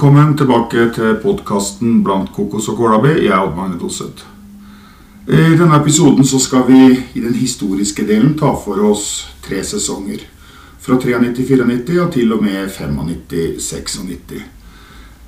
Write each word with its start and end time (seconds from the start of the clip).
Velkommen 0.00 0.30
tilbake 0.32 0.86
til 0.96 1.18
podkasten 1.20 1.98
Blant 2.00 2.30
kokos 2.32 2.70
og 2.72 2.78
kålabi'. 2.78 3.18
Jeg 3.20 3.34
er 3.36 3.42
Odd 3.42 3.56
Magne 3.56 3.76
Doseth. 3.78 4.24
I 5.28 5.58
denne 5.60 5.76
episoden 5.76 6.24
skal 6.24 6.62
vi 6.68 7.04
i 7.14 7.20
den 7.20 7.34
historiske 7.34 8.06
delen 8.08 8.32
ta 8.38 8.54
for 8.64 8.80
oss 8.80 9.28
tre 9.44 9.60
sesonger. 9.64 10.24
Fra 10.80 10.96
93-94 10.96 12.00
og 12.00 12.12
til 12.12 12.32
og 12.32 12.42
med 12.42 12.68
95-96. 12.68 14.40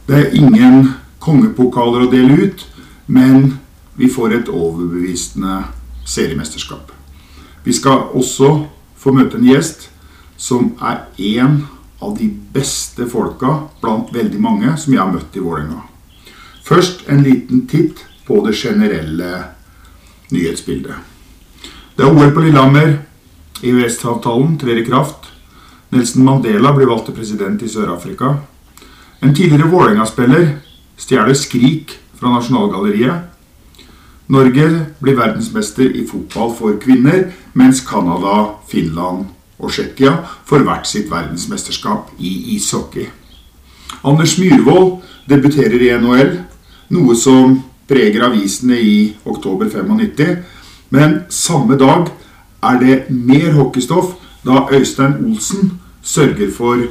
Det 0.08 0.16
er 0.16 0.32
ingen 0.32 0.88
kongepokaler 1.20 2.06
å 2.06 2.10
dele 2.10 2.32
ut, 2.32 2.66
men 3.06 3.58
vi 3.96 4.08
får 4.08 4.32
et 4.32 4.48
overbevisende 4.48 5.66
seriemesterskap. 6.06 6.92
Vi 7.64 7.72
skal 7.72 8.08
også 8.14 8.64
få 8.96 9.12
møte 9.12 9.36
en 9.36 9.44
gjest 9.52 9.90
som 10.36 10.72
er 10.80 11.04
en 11.18 11.66
av 12.02 12.16
de 12.18 12.28
beste 12.52 13.06
folka 13.10 13.54
blant 13.82 14.10
veldig 14.14 14.40
mange 14.42 14.74
som 14.80 14.92
jeg 14.94 15.00
har 15.02 15.12
møtt 15.12 15.36
i 15.36 15.42
Vålerenga. 15.42 15.82
Først 16.66 17.06
en 17.10 17.22
liten 17.22 17.66
titt 17.70 18.02
på 18.26 18.40
det 18.46 18.54
generelle 18.58 19.30
nyhetsbildet. 20.32 20.94
Det 21.96 22.06
er 22.06 22.12
OL 22.12 22.32
på 22.34 22.44
Lillehammer. 22.44 22.94
EØS-avtalen 23.62 24.56
trer 24.58 24.80
i 24.80 24.86
kraft. 24.86 25.28
Nelson 25.92 26.24
Mandela 26.26 26.72
blir 26.74 26.88
valgt 26.90 27.10
til 27.10 27.18
president 27.18 27.62
i 27.62 27.68
Sør-Afrika. 27.70 28.36
En 29.22 29.34
tidligere 29.34 29.70
Vålerenga-spiller 29.70 30.48
stjeler 30.98 31.36
Skrik 31.38 31.98
fra 32.18 32.32
Nasjonalgalleriet. 32.32 33.28
Norge 34.32 34.66
blir 35.02 35.18
verdensmester 35.18 35.92
i 35.92 36.06
fotball 36.08 36.54
for 36.56 36.78
kvinner, 36.80 37.28
mens 37.54 37.82
Canada, 37.86 38.56
Finland 38.70 39.28
og 39.62 39.70
Tsjekkia 39.70 40.16
for 40.48 40.64
hvert 40.66 40.88
sitt 40.90 41.10
verdensmesterskap 41.10 42.10
i 42.18 42.56
ishockey. 42.56 43.06
Anders 44.04 44.38
Myhrvold 44.38 45.02
debuterer 45.30 45.78
i 45.80 45.92
NHL, 46.02 46.32
noe 46.92 47.16
som 47.16 47.60
preger 47.88 48.24
avisene 48.26 48.78
i 48.80 48.96
oktober 49.24 49.70
95. 49.70 50.42
Men 50.90 51.22
samme 51.28 51.78
dag 51.78 52.10
er 52.62 52.80
det 52.82 52.98
mer 53.10 53.52
hockeystoff 53.56 54.16
da 54.44 54.66
Øystein 54.72 55.22
Olsen 55.24 55.78
sørger 56.02 56.50
for 56.50 56.82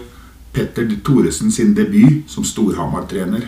Petter 0.53 0.87
Thoresen 1.05 1.51
sin 1.51 1.75
debut 1.75 2.23
som 2.27 2.43
Storhamar-trener. 2.43 3.47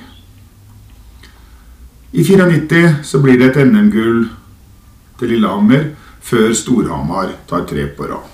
I 2.14 2.24
94 2.24 2.96
så 3.03 3.20
blir 3.20 3.40
det 3.40 3.50
et 3.52 3.68
NM-gull 3.68 4.28
til 5.20 5.34
Lillehammer 5.34 5.90
før 6.22 6.53
Storhamar 6.53 7.34
tar 7.50 7.66
tre 7.68 7.88
på 7.97 8.03
rad. 8.12 8.33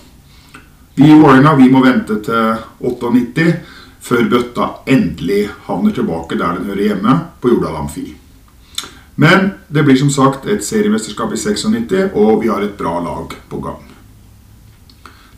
Vi 1.00 1.08
i 1.08 1.56
vi 1.58 1.70
må 1.72 1.80
vente 1.80 2.18
til 2.20 2.56
98 2.84 3.44
før 4.04 4.26
bøtta 4.32 4.66
endelig 4.92 5.46
havner 5.70 5.94
tilbake 5.96 6.36
der 6.36 6.58
den 6.58 6.66
hører 6.68 6.82
hjemme, 6.90 7.14
på 7.40 7.54
Jordal 7.54 7.78
Amfi. 7.80 8.04
Men 9.16 9.52
det 9.70 9.86
blir 9.88 9.96
som 9.96 10.10
sagt 10.12 10.48
et 10.48 10.66
seriemesterskap 10.66 11.32
i 11.32 11.40
96, 11.40 12.12
og 12.16 12.42
vi 12.44 12.52
har 12.52 12.66
et 12.68 12.76
bra 12.78 12.98
lag 13.00 13.32
på 13.48 13.62
gang. 13.64 13.80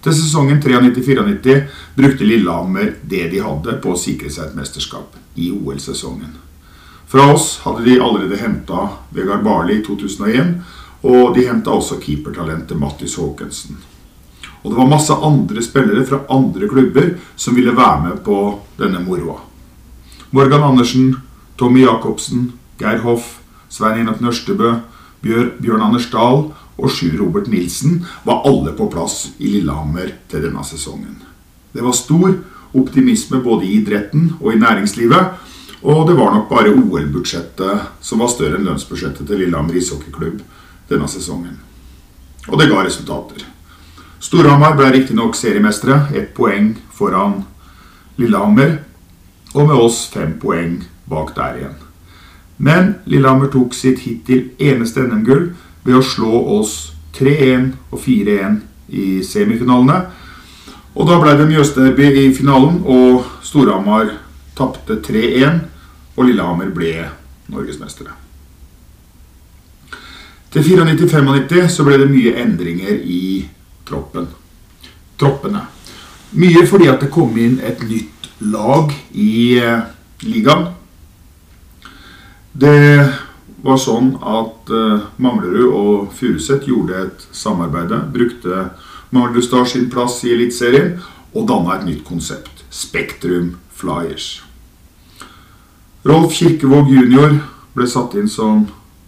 Til 0.02 0.18
sesongen 0.18 0.58
93-94 0.66 1.62
brukte 1.94 2.26
Lillehammer 2.26 2.96
det 3.06 3.28
de 3.30 3.46
hadde 3.46 3.78
på 3.86 3.94
å 3.94 4.02
sikre 4.02 4.34
seg 4.34 4.50
et 4.50 4.58
mesterskap 4.58 5.14
i 5.38 5.52
OL-sesongen. 5.54 6.34
Fra 7.06 7.30
oss 7.36 7.60
hadde 7.68 7.86
de 7.86 8.00
allerede 8.02 8.42
henta 8.42 8.90
Vegard 9.14 9.46
Barli 9.46 9.78
i 9.78 9.86
2001, 9.86 10.56
og 11.06 11.36
de 11.38 11.46
henta 11.46 11.78
også 11.78 12.02
keepertalentet 12.02 12.82
Mattis 12.82 13.20
Haakensen. 13.22 13.78
Og 14.62 14.72
det 14.72 14.78
var 14.78 14.90
masse 14.90 15.14
andre 15.14 15.64
spillere 15.66 16.06
fra 16.06 16.22
andre 16.30 16.70
klubber 16.70 17.16
som 17.36 17.56
ville 17.58 17.76
være 17.76 18.02
med 18.06 18.24
på 18.26 18.38
denne 18.78 19.02
moroa. 19.02 19.40
Morgan 20.32 20.64
Andersen, 20.64 21.16
Tommy 21.58 21.82
Jacobsen, 21.84 22.52
Geir 22.80 23.02
Hoff, 23.04 23.40
Svein 23.70 24.00
Enok 24.04 24.22
Nørstebø, 24.22 24.76
Bjør, 25.22 25.52
Bjørn 25.62 25.84
Anders 25.90 26.08
Dahl 26.12 26.48
og 26.78 26.94
Sjur 26.94 27.18
Robert 27.20 27.50
Nilsen 27.52 28.02
var 28.26 28.46
alle 28.48 28.74
på 28.78 28.88
plass 28.92 29.34
i 29.40 29.52
Lillehammer 29.58 30.14
til 30.32 30.46
denne 30.48 30.64
sesongen. 30.66 31.20
Det 31.74 31.84
var 31.84 31.98
stor 31.98 32.34
optimisme 32.78 33.42
både 33.44 33.68
i 33.68 33.78
idretten 33.82 34.32
og 34.40 34.54
i 34.54 34.60
næringslivet, 34.62 35.48
og 35.82 36.08
det 36.08 36.16
var 36.18 36.34
nok 36.36 36.50
bare 36.50 36.74
OL-budsjettet 36.74 38.06
som 38.06 38.22
var 38.22 38.32
større 38.32 38.60
enn 38.60 38.68
lønnsbudsjettet 38.70 39.28
til 39.28 39.44
Lillehammer 39.44 39.78
ishockeyklubb 39.78 40.42
denne 40.90 41.10
sesongen. 41.10 41.58
Og 42.50 42.58
det 42.60 42.70
ga 42.72 42.86
resultater. 42.86 43.51
Storhamar 44.22 44.76
ble 44.78 44.92
riktignok 44.94 45.34
seriemestere, 45.36 46.02
ett 46.14 46.34
poeng 46.38 46.76
foran 46.94 47.40
Lillehammer, 48.22 48.76
og 49.54 49.68
med 49.68 49.80
oss 49.82 50.04
fem 50.14 50.36
poeng 50.40 50.84
bak 51.10 51.32
der 51.36 51.56
igjen. 51.58 51.78
Men 52.62 52.92
Lillehammer 53.10 53.50
tok 53.50 53.74
sitt 53.74 54.04
hittil 54.06 54.52
eneste 54.62 55.02
NM-gull 55.08 55.48
ved 55.82 55.98
å 55.98 56.04
slå 56.06 56.42
oss 56.60 56.92
3-1 57.18 57.72
og 57.90 57.98
4-1 58.04 58.60
i 58.94 59.06
semifinalene. 59.26 60.04
Og 60.94 61.10
da 61.10 61.18
ble 61.24 61.34
det 61.40 61.48
Mjøsderby 61.50 62.12
i 62.22 62.28
finalen, 62.38 62.84
og 62.86 63.26
Storhamar 63.42 64.12
tapte 64.54 65.00
3-1, 65.02 65.64
og 66.14 66.28
Lillehammer 66.28 66.70
ble 66.76 67.08
norgesmestere. 67.50 68.14
Til 70.54 70.62
94-95 70.68 71.74
så 71.74 71.88
ble 71.88 71.98
det 72.04 72.12
mye 72.12 72.36
endringer 72.44 73.02
i 73.02 73.24
troppen. 73.92 74.28
troppene. 75.20 75.68
Mye 76.32 76.64
fordi 76.66 76.88
at 76.88 77.04
det 77.04 77.12
kom 77.12 77.36
inn 77.38 77.60
et 77.60 77.84
nytt 77.84 78.30
lag 78.40 78.94
i 79.12 79.60
eh, 79.60 79.84
ligaen. 80.24 80.70
Det 82.52 82.78
var 83.62 83.80
sånn 83.80 84.14
at 84.18 84.72
eh, 84.72 85.04
Manglerud 85.22 85.76
og 85.76 86.14
Furuset 86.16 86.68
gjorde 86.70 87.04
et 87.06 87.26
samarbeid. 87.36 87.94
Brukte 88.16 88.70
Manglerud 89.12 89.46
Star 89.46 89.68
sin 89.70 89.90
plass 89.92 90.22
i 90.26 90.34
Eliteserien 90.34 90.96
og 91.36 91.48
danna 91.52 91.78
et 91.78 91.88
nytt 91.90 92.06
konsept. 92.08 92.64
Spektrum 92.72 93.58
Flyers. 93.76 94.42
Rolf 96.08 96.34
Kirkevåg 96.34 96.90
jr. 96.90 97.36
ble 97.76 97.88
satt 97.88 98.16
inn 98.18 98.32
som 98.32 98.66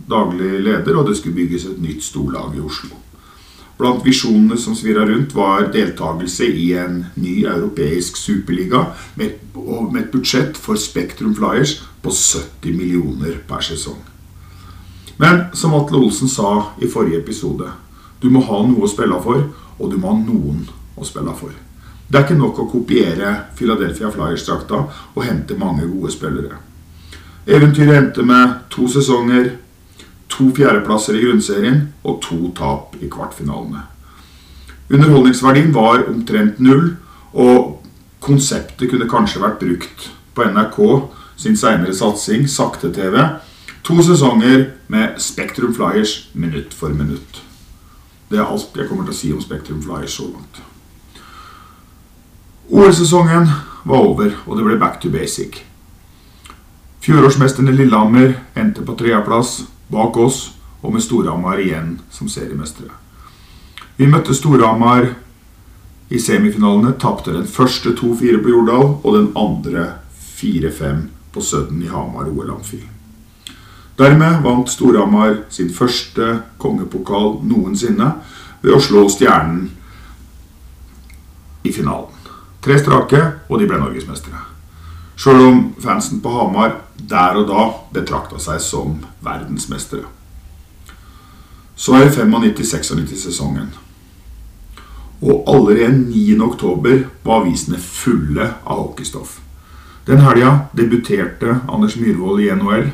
daglig 0.10 0.60
leder, 0.62 0.98
og 1.00 1.08
det 1.08 1.18
skulle 1.18 1.40
bygges 1.40 1.66
et 1.72 1.82
nytt 1.82 2.04
storlag 2.06 2.54
i 2.58 2.62
Oslo. 2.62 3.03
Blant 3.78 4.06
visjonene 4.06 4.58
som 4.58 4.76
svirra 4.78 5.06
rundt, 5.10 5.34
var 5.36 5.72
deltakelse 5.74 6.46
i 6.46 6.74
en 6.78 7.06
ny 7.16 7.42
europeisk 7.50 8.18
superliga 8.18 8.86
med, 9.16 9.40
med 9.92 10.02
et 10.04 10.12
budsjett 10.14 10.58
for 10.58 10.78
Spektrum 10.78 11.34
Flyers 11.36 11.80
på 12.04 12.14
70 12.14 12.78
millioner 12.78 13.40
per 13.48 13.66
sesong. 13.66 14.02
Men 15.18 15.46
som 15.54 15.74
Atle 15.78 15.98
Olsen 15.98 16.30
sa 16.30 16.74
i 16.82 16.90
forrige 16.90 17.22
episode, 17.22 17.70
du 18.22 18.30
må 18.30 18.44
ha 18.46 18.62
noe 18.68 18.86
å 18.86 18.92
spille 18.92 19.20
for, 19.24 19.50
og 19.80 19.92
du 19.92 19.98
må 19.98 20.14
ha 20.14 20.20
noen 20.22 20.66
å 20.96 21.06
spille 21.08 21.34
for. 21.38 21.54
Det 22.08 22.20
er 22.20 22.28
ikke 22.28 22.38
nok 22.38 22.60
å 22.62 22.70
kopiere 22.70 23.34
Philadelphia 23.58 24.12
Flyers-drakta 24.14 24.84
og 25.16 25.26
hente 25.26 25.58
mange 25.58 25.88
gode 25.90 26.12
spillere. 26.14 26.60
Eventyret 27.44 27.98
endte 27.98 28.24
med 28.24 28.68
to 28.72 28.86
sesonger, 28.88 29.50
to 30.34 30.50
fjerdeplasser 30.58 31.18
i 31.18 31.24
grunnserien 31.26 31.88
og 32.04 32.22
to 32.26 32.50
tap 32.58 32.98
i 33.02 33.10
kvartfinalene. 33.12 33.86
Underholdningsverdien 34.94 35.74
var 35.74 36.06
omtrent 36.10 36.60
null, 36.60 36.96
og 37.34 37.80
konseptet 38.24 38.92
kunne 38.92 39.10
kanskje 39.10 39.42
vært 39.42 39.62
brukt 39.62 40.10
på 40.36 40.46
NRK 40.50 40.80
sin 41.40 41.58
senere 41.58 41.96
satsing, 41.96 42.46
Sakte-TV. 42.50 43.18
To 43.84 43.98
sesonger 44.06 44.68
med 44.88 45.18
Spektrum 45.22 45.74
Flyers 45.76 46.30
minutt 46.34 46.74
for 46.74 46.94
minutt. 46.94 47.42
Det 48.30 48.40
er 48.40 48.48
alt 48.48 48.78
jeg 48.78 48.88
kommer 48.90 49.08
til 49.08 49.14
å 49.14 49.18
si 49.18 49.34
om 49.34 49.42
Spektrum 49.44 49.82
Flyers 49.84 50.16
så 50.18 50.30
langt. 50.30 50.62
OL-sesongen 52.74 53.50
var 53.84 54.08
over, 54.08 54.38
og 54.48 54.58
det 54.58 54.66
ble 54.66 54.80
back 54.80 55.02
to 55.02 55.12
basic. 55.12 55.60
Fjorårsmesterne 57.04 57.74
Lillehammer 57.76 58.38
endte 58.56 58.86
på 58.86 58.96
tredjeplass 58.96 59.66
bak 59.94 60.18
oss, 60.18 60.52
og 60.84 60.94
med 60.94 61.04
Storhamar 61.06 61.62
igjen 61.64 62.00
som 62.12 62.30
seriemestere. 62.30 62.92
Vi 63.96 64.10
møtte 64.10 64.36
Storhamar 64.36 65.14
i 66.10 66.20
semifinalene, 66.20 66.96
tapte 67.00 67.34
den 67.34 67.48
første 67.48 67.94
2-4 67.96 68.42
på 68.44 68.52
Jordal 68.52 68.90
og 69.00 69.14
den 69.16 69.30
andre 69.40 69.86
4-5 70.18 71.06
på 71.34 71.42
Sudden 71.42 71.82
i 71.82 71.90
Hamar 71.90 72.28
OL 72.30 72.52
Amfi. 72.58 72.82
Dermed 73.98 74.42
vant 74.44 74.70
Storhamar 74.70 75.44
sin 75.54 75.70
første 75.74 76.40
kongepokal 76.62 77.40
noensinne 77.46 78.10
ved 78.64 78.74
å 78.74 78.82
slå 78.82 79.06
Stjernen 79.14 79.70
i 81.64 81.72
finalen. 81.72 82.10
Tre 82.64 82.78
strake, 82.80 83.22
og 83.50 83.60
de 83.60 83.68
ble 83.68 83.80
norgesmestere. 83.80 84.40
Sjøl 85.20 85.42
om 85.46 85.64
fansen 85.84 86.22
på 86.24 86.32
Hamar 86.34 86.78
der 86.98 87.38
og 87.40 87.48
da 87.50 87.64
betrakta 87.94 88.40
seg 88.42 88.62
som 88.62 89.00
verdensmestere. 89.24 90.06
Så 91.76 91.96
er 91.98 92.06
det 92.06 92.18
95-96-sesongen. 92.18 93.72
Og 95.24 95.44
allerede 95.48 95.98
9. 96.10 96.40
oktober 96.42 97.06
var 97.24 97.42
avisene 97.42 97.80
fulle 97.80 98.50
av 98.66 98.82
hockeystoff. 98.82 99.40
Den 100.06 100.20
helga 100.20 100.68
debuterte 100.76 101.62
Anders 101.72 101.96
Myhrvold 101.96 102.44
i 102.44 102.52
NHL 102.52 102.90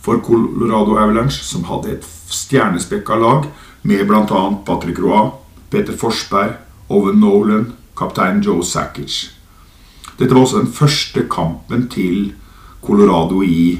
for 0.00 0.22
Colorado 0.24 0.96
Avalanche, 0.96 1.44
som 1.44 1.66
hadde 1.68 1.98
et 1.98 2.06
stjernespekka 2.32 3.18
lag 3.20 3.44
med 3.82 4.06
bl.a. 4.08 4.42
Patrick 4.66 4.98
Roy, 4.98 5.30
Peter 5.70 5.92
Forsberg, 5.92 6.56
Owen 6.88 7.20
Nolan, 7.20 7.72
kaptein 7.96 8.40
Joe 8.40 8.64
Sakic. 8.64 9.28
Dette 10.18 10.34
var 10.34 10.42
også 10.42 10.62
den 10.64 10.72
første 10.72 11.26
kampen 11.30 11.88
til 11.92 12.32
Colorado 12.84 13.42
i 13.42 13.78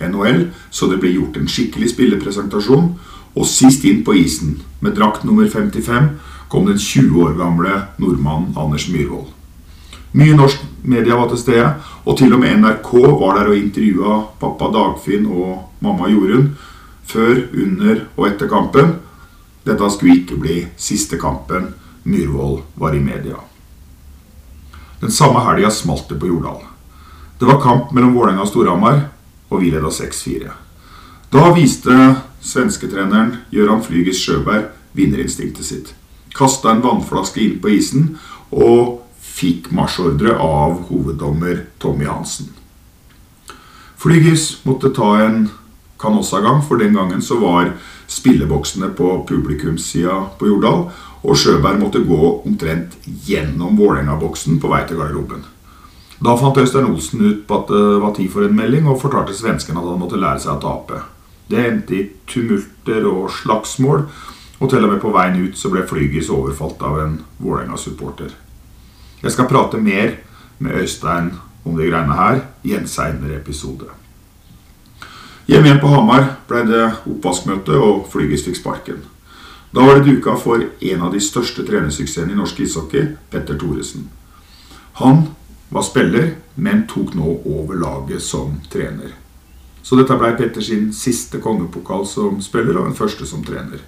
NHL, 0.00 0.46
så 0.70 0.88
det 0.90 1.00
ble 1.02 1.12
gjort 1.14 1.36
en 1.36 1.48
skikkelig 1.50 1.92
spillepresentasjon. 1.94 2.94
Og 3.38 3.46
sist 3.46 3.84
inn 3.86 4.02
på 4.04 4.16
isen, 4.18 4.56
med 4.80 4.96
drakt 4.98 5.22
nummer 5.24 5.46
55, 5.48 6.08
kom 6.50 6.66
den 6.66 6.78
20 6.78 7.20
år 7.22 7.36
gamle 7.38 7.76
nordmannen 8.02 8.56
Anders 8.58 8.88
Myhrvold. 8.90 9.28
Mye 10.12 10.34
norsk 10.34 10.64
media 10.82 11.14
var 11.14 11.28
til 11.30 11.38
stede, 11.38 11.68
og 12.04 12.16
til 12.18 12.34
og 12.34 12.40
med 12.42 12.56
NRK 12.58 12.90
var 13.20 13.38
der 13.38 13.52
og 13.52 13.58
intervjua 13.58 14.16
pappa 14.40 14.70
Dagfinn 14.74 15.28
og 15.30 15.68
mamma 15.84 16.10
Jorunn 16.10 16.56
før, 17.06 17.44
under 17.54 18.02
og 18.16 18.26
etter 18.26 18.50
kampen. 18.50 18.96
Dette 19.66 19.92
skulle 19.94 20.18
ikke 20.22 20.40
bli 20.40 20.56
siste 20.80 21.18
kampen 21.20 21.70
Myhrvold 22.02 22.64
var 22.80 22.96
i 22.96 23.02
media. 23.04 23.38
Den 25.00 25.12
samme 25.12 25.44
helga 25.46 25.70
smalt 25.70 26.08
det 26.10 26.18
på 26.20 26.28
Jordal. 26.32 26.69
Det 27.40 27.46
var 27.46 27.60
kamp 27.60 27.92
mellom 27.96 28.12
Vålerenga 28.12 28.42
og 28.44 28.48
Storhamar, 28.50 28.98
og 29.48 29.62
vi 29.62 29.70
leda 29.72 29.88
6-4. 29.88 30.50
Da 31.32 31.44
viste 31.56 31.94
svensketreneren 32.44 33.30
Gøran 33.48 33.80
Flygis 33.80 34.18
Sjøberg 34.20 34.66
vinnerinstinktet 34.92 35.64
sitt. 35.64 35.94
Kasta 36.36 36.74
en 36.74 36.82
vannflaske 36.84 37.40
inn 37.40 37.54
på 37.62 37.70
isen 37.72 38.10
og 38.52 38.98
fikk 39.24 39.70
marsjordre 39.72 40.34
av 40.36 40.82
hoveddommer 40.90 41.62
Tommy 41.80 42.04
Hansen. 42.10 42.50
Flygis 43.96 44.58
måtte 44.68 44.90
ta 44.92 45.08
en 45.24 45.46
Canossa-gang, 46.00 46.60
for 46.60 46.76
den 46.76 46.98
gangen 46.98 47.22
så 47.24 47.38
var 47.40 47.70
spilleboksene 48.08 48.90
på 48.98 49.14
publikumssida 49.28 50.18
på 50.36 50.50
Jordal, 50.50 50.90
og 51.24 51.40
Sjøberg 51.40 51.80
måtte 51.80 52.04
gå 52.04 52.34
omtrent 52.44 53.00
gjennom 53.24 53.80
Vålerenga-boksen 53.80 54.60
på 54.60 54.74
vei 54.74 54.82
til 54.84 55.00
garderoben. 55.00 55.48
Da 56.20 56.34
fant 56.36 56.58
Øystein 56.60 56.84
Olsen 56.84 57.20
ut 57.24 57.46
på 57.48 57.58
at 57.62 57.70
det 57.72 58.00
var 58.02 58.12
tid 58.16 58.28
for 58.28 58.44
en 58.44 58.56
melding, 58.56 58.88
og 58.88 59.00
fortalte 59.00 59.36
svenskene 59.36 59.80
at 59.80 59.88
han 59.88 60.00
måtte 60.02 60.20
lære 60.20 60.42
seg 60.42 60.58
å 60.58 60.60
tape. 60.60 61.00
Det 61.50 61.62
endte 61.64 61.96
i 61.96 62.08
tumulter 62.28 63.06
og 63.08 63.30
slagsmål, 63.32 64.04
og 64.60 64.68
til 64.68 64.84
og 64.84 64.92
med 64.92 65.00
på 65.00 65.12
veien 65.14 65.38
ut 65.40 65.56
så 65.56 65.70
ble 65.72 65.86
Flygis 65.88 66.28
overfalt 66.30 66.82
av 66.84 66.98
en 67.00 67.14
Vålerenga-supporter. 67.40 68.34
Jeg 69.22 69.32
skal 69.32 69.48
prate 69.48 69.80
mer 69.80 70.18
med 70.58 70.76
Øystein 70.82 71.32
om 71.64 71.76
de 71.76 71.88
greiene 71.88 72.16
her 72.16 72.44
i 72.68 72.76
en 72.76 72.86
seinere 72.88 73.40
episode. 73.40 73.88
Hjemme 75.48 75.66
igjen 75.66 75.80
på 75.80 75.88
Hamar 75.88 76.34
ble 76.48 76.66
det 76.68 76.84
oppvaskmøte, 77.08 77.80
og 77.80 78.04
Flygis 78.12 78.44
fikk 78.44 78.60
sparken. 78.60 79.00
Da 79.72 79.86
var 79.86 79.98
det 79.98 80.12
duka 80.12 80.36
for 80.36 80.60
en 80.60 81.02
av 81.02 81.14
de 81.14 81.20
største 81.22 81.64
trenersuksessene 81.64 82.34
i 82.34 82.38
norsk 82.38 82.60
ishockey, 82.60 83.14
Petter 83.32 83.56
Thoresen. 83.56 84.10
Han 85.00 85.30
var 85.70 85.86
spiller, 85.86 86.34
men 86.54 86.86
tok 86.90 87.14
nå 87.14 87.40
over 87.46 87.78
laget 87.78 88.22
som 88.22 88.58
trener. 88.70 89.14
Så 89.82 89.96
dette 89.96 90.16
ble 90.18 90.34
Petter 90.38 90.64
sin 90.64 90.90
siste 90.94 91.40
kongepokal 91.40 92.04
som 92.06 92.40
spiller, 92.44 92.76
og 92.78 92.90
den 92.90 92.98
første 92.98 93.26
som 93.26 93.44
trener. 93.46 93.80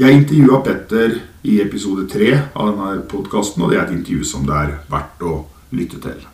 Jeg 0.00 0.16
intervjua 0.16 0.62
Petter 0.64 1.18
i 1.44 1.58
episode 1.60 2.08
tre 2.10 2.32
av 2.56 2.72
denne 2.72 3.04
podkasten, 3.08 3.62
og 3.62 3.70
det 3.70 3.78
er 3.78 3.84
et 3.86 3.96
intervju 3.98 4.24
som 4.24 4.46
det 4.48 4.56
er 4.56 4.74
verdt 4.90 5.24
å 5.28 5.34
lytte 5.76 6.00
til. 6.02 6.24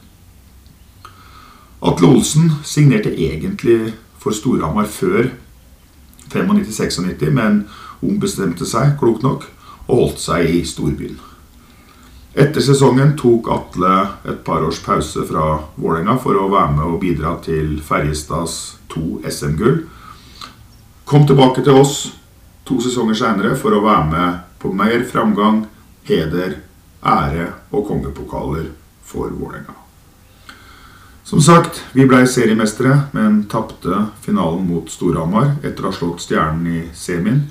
Atle 1.82 2.10
Olsen 2.10 2.50
signerte 2.66 3.12
egentlig 3.12 3.92
for 4.18 4.34
Storhamar 4.34 4.88
før 4.90 5.30
95-96, 6.30 7.30
men 7.34 7.64
ombestemte 8.02 8.66
seg, 8.66 8.96
klokt 8.98 9.26
nok, 9.26 9.46
og 9.88 9.94
holdt 9.96 10.22
seg 10.22 10.50
i 10.54 10.62
storbyen. 10.66 11.18
Etter 12.34 12.60
sesongen 12.60 13.14
tok 13.16 13.48
Atle 13.48 13.94
et 14.28 14.42
par 14.44 14.60
års 14.66 14.82
pause 14.84 15.24
fra 15.24 15.46
Vålerenga 15.80 16.18
for 16.20 16.36
å 16.36 16.50
være 16.52 16.74
med 16.76 16.84
og 16.84 17.00
bidra 17.00 17.38
til 17.44 17.78
Ferjestads 17.80 18.58
to 18.92 19.22
SM-gull. 19.24 19.86
Kom 21.08 21.24
tilbake 21.26 21.64
til 21.64 21.80
oss 21.80 21.96
to 22.68 22.76
sesonger 22.84 23.16
seinere 23.16 23.56
for 23.56 23.72
å 23.72 23.80
være 23.80 24.04
med 24.12 24.44
på 24.60 24.74
mer 24.76 25.06
framgang, 25.08 25.64
heder, 26.04 26.58
ære 27.00 27.48
og 27.72 27.88
kongepokaler 27.88 28.68
for 29.08 29.32
Vålerenga. 29.32 29.72
Som 31.24 31.40
sagt, 31.44 31.82
vi 31.92 32.06
ble 32.08 32.22
seriemestere, 32.28 33.08
men 33.12 33.42
tapte 33.52 34.06
finalen 34.24 34.68
mot 34.68 34.88
Storhamar 34.88 35.58
etter 35.62 35.84
å 35.84 35.90
ha 35.90 35.96
slått 35.96 36.24
Stjernen 36.24 36.68
i 36.72 36.84
semien. 36.96 37.42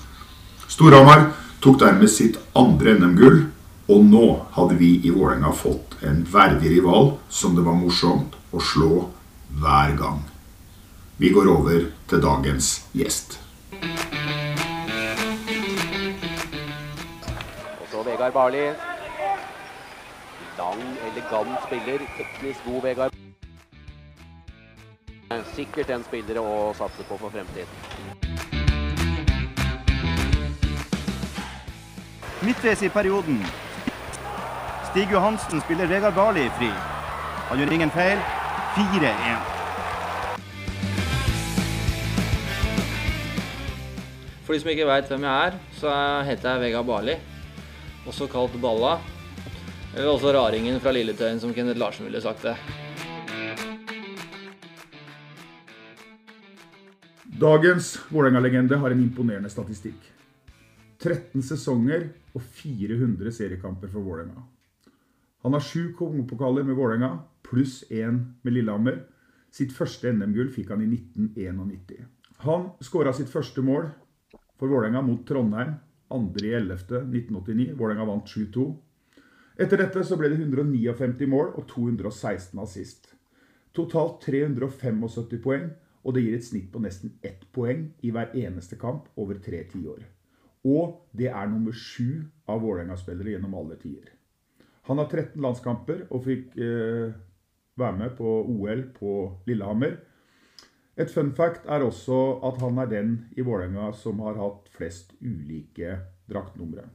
Storhamar 0.69 1.31
tok 1.61 1.77
dermed 1.81 2.09
sitt 2.09 2.37
andre 2.57 2.95
NM-gull, 2.97 3.43
og 3.87 4.03
nå 4.03 4.25
hadde 4.51 4.75
vi 4.75 4.89
i 5.07 5.11
Vålerenga 5.15 5.53
fått 5.55 5.95
en 6.03 6.25
verdig 6.27 6.73
rival 6.75 7.13
som 7.31 7.55
det 7.55 7.63
var 7.63 7.77
morsomt 7.79 8.33
å 8.51 8.59
slå 8.59 9.05
hver 9.61 9.93
gang. 9.99 10.19
Vi 11.17 11.29
går 11.31 11.47
over 11.49 11.85
til 12.11 12.21
dagens 12.21 12.71
gjest. 12.93 13.39
Og 17.79 17.85
så 17.91 18.03
Vegard 18.03 18.35
Barli. 18.35 18.65
Lang, 20.57 20.83
elegant 21.07 21.55
spiller. 21.69 22.03
Teknisk 22.17 22.67
god 22.67 22.83
Vegard. 22.89 23.15
Sikkert 25.55 25.89
en 25.95 26.03
spiller 26.05 26.37
å 26.43 26.73
satse 26.77 27.07
på 27.07 27.17
for 27.17 27.31
fremtiden. 27.31 27.71
Midtveis 32.43 32.83
i 32.85 32.91
perioden. 32.93 33.39
Stig 34.87 35.11
Johansen 35.11 35.61
spiller 35.61 35.87
Vegard 35.87 36.15
Barli 36.15 36.45
fri. 36.55 36.69
Han 37.49 37.59
gjør 37.59 37.73
ingen 37.75 37.91
feil. 37.91 38.21
4-1. 38.77 39.53
For 44.47 44.55
de 44.55 44.61
som 44.63 44.71
ikke 44.71 44.87
veit 44.87 45.11
hvem 45.11 45.27
jeg 45.27 45.49
er, 45.49 45.59
så 45.75 45.91
heter 46.23 46.53
jeg 46.53 46.63
Vegard 46.63 46.87
Barli. 46.87 47.17
Også 48.07 48.29
kalt 48.31 48.55
Balla. 48.63 48.95
Eller 49.91 50.13
også 50.13 50.31
raringen 50.31 50.79
fra 50.79 50.95
Lilletøyen, 50.95 51.43
som 51.43 51.51
Kenneth 51.53 51.79
Larsen 51.83 52.07
ville 52.07 52.23
sagt 52.23 52.47
det. 52.47 52.55
Dagens 57.37 57.97
Vålerenga-legende 58.09 58.79
har 58.79 58.95
en 58.95 59.03
imponerende 59.03 59.51
statistikk. 59.51 59.99
13 61.03 61.43
sesonger 61.45 62.07
og 62.33 62.41
400 62.41 63.35
seriekamper 63.35 63.91
for 63.91 64.01
Vålerenga. 64.01 64.47
Han 65.45 65.53
har 65.53 65.63
sju 65.63 65.93
kongepokaler 65.93 66.63
med 66.63 66.75
Vålerenga, 66.75 67.19
pluss 67.45 67.83
én 67.89 68.23
med 68.41 68.53
Lillehammer. 68.53 69.03
Sitt 69.53 69.73
første 69.73 70.11
NM-gull 70.11 70.49
fikk 70.53 70.73
han 70.73 70.83
i 70.83 70.89
1991. 70.91 72.07
Han 72.45 72.71
skåra 72.83 73.13
sitt 73.13 73.29
første 73.31 73.61
mål 73.65 73.89
for 74.57 74.67
Vålerenga 74.69 75.01
mot 75.05 75.23
Trondheim 75.27 75.77
2.11.1989. 76.09 77.73
Vålerenga 77.75 78.05
vant 78.05 78.27
7-2. 78.27 78.67
Etter 79.57 79.81
dette 79.81 80.03
så 80.05 80.17
ble 80.19 80.29
det 80.31 80.41
159 80.43 81.29
mål 81.29 81.53
og 81.57 81.65
216 81.71 82.59
assist. 82.61 83.13
Totalt 83.73 84.21
375 84.25 85.41
poeng, 85.43 85.71
og 86.03 86.13
det 86.15 86.23
gir 86.23 86.37
et 86.37 86.45
snitt 86.45 86.69
på 86.73 86.81
nesten 86.81 87.17
ett 87.25 87.43
poeng 87.53 87.89
i 88.05 88.13
hver 88.13 88.35
eneste 88.37 88.77
kamp 88.79 89.09
over 89.17 89.41
tre 89.43 89.63
tiår. 89.71 90.05
Og 90.67 91.01
det 91.17 91.29
er 91.31 91.49
nummer 91.49 91.73
sju 91.73 92.27
av 92.49 92.61
Vålerenga-spillere 92.63 93.35
gjennom 93.35 93.57
alle 93.57 93.77
tider. 93.81 94.16
Han 94.87 95.01
har 95.01 95.09
13 95.11 95.41
landskamper 95.43 96.05
og 96.09 96.23
fikk 96.23 96.53
eh, 96.63 97.15
være 97.77 97.97
med 97.97 98.13
på 98.17 98.37
OL 98.53 98.85
på 98.95 99.15
Lillehammer. 99.49 99.97
Et 100.97 101.11
fun 101.13 101.33
fact 101.37 101.67
er 101.69 101.83
også 101.85 102.39
at 102.47 102.61
han 102.63 102.79
er 102.81 102.89
den 102.89 103.11
i 103.37 103.43
Vålerenga 103.45 103.91
som 103.93 104.23
har 104.25 104.39
hatt 104.39 104.71
flest 104.73 105.11
ulike 105.21 105.99
draktnumre. 106.31 106.87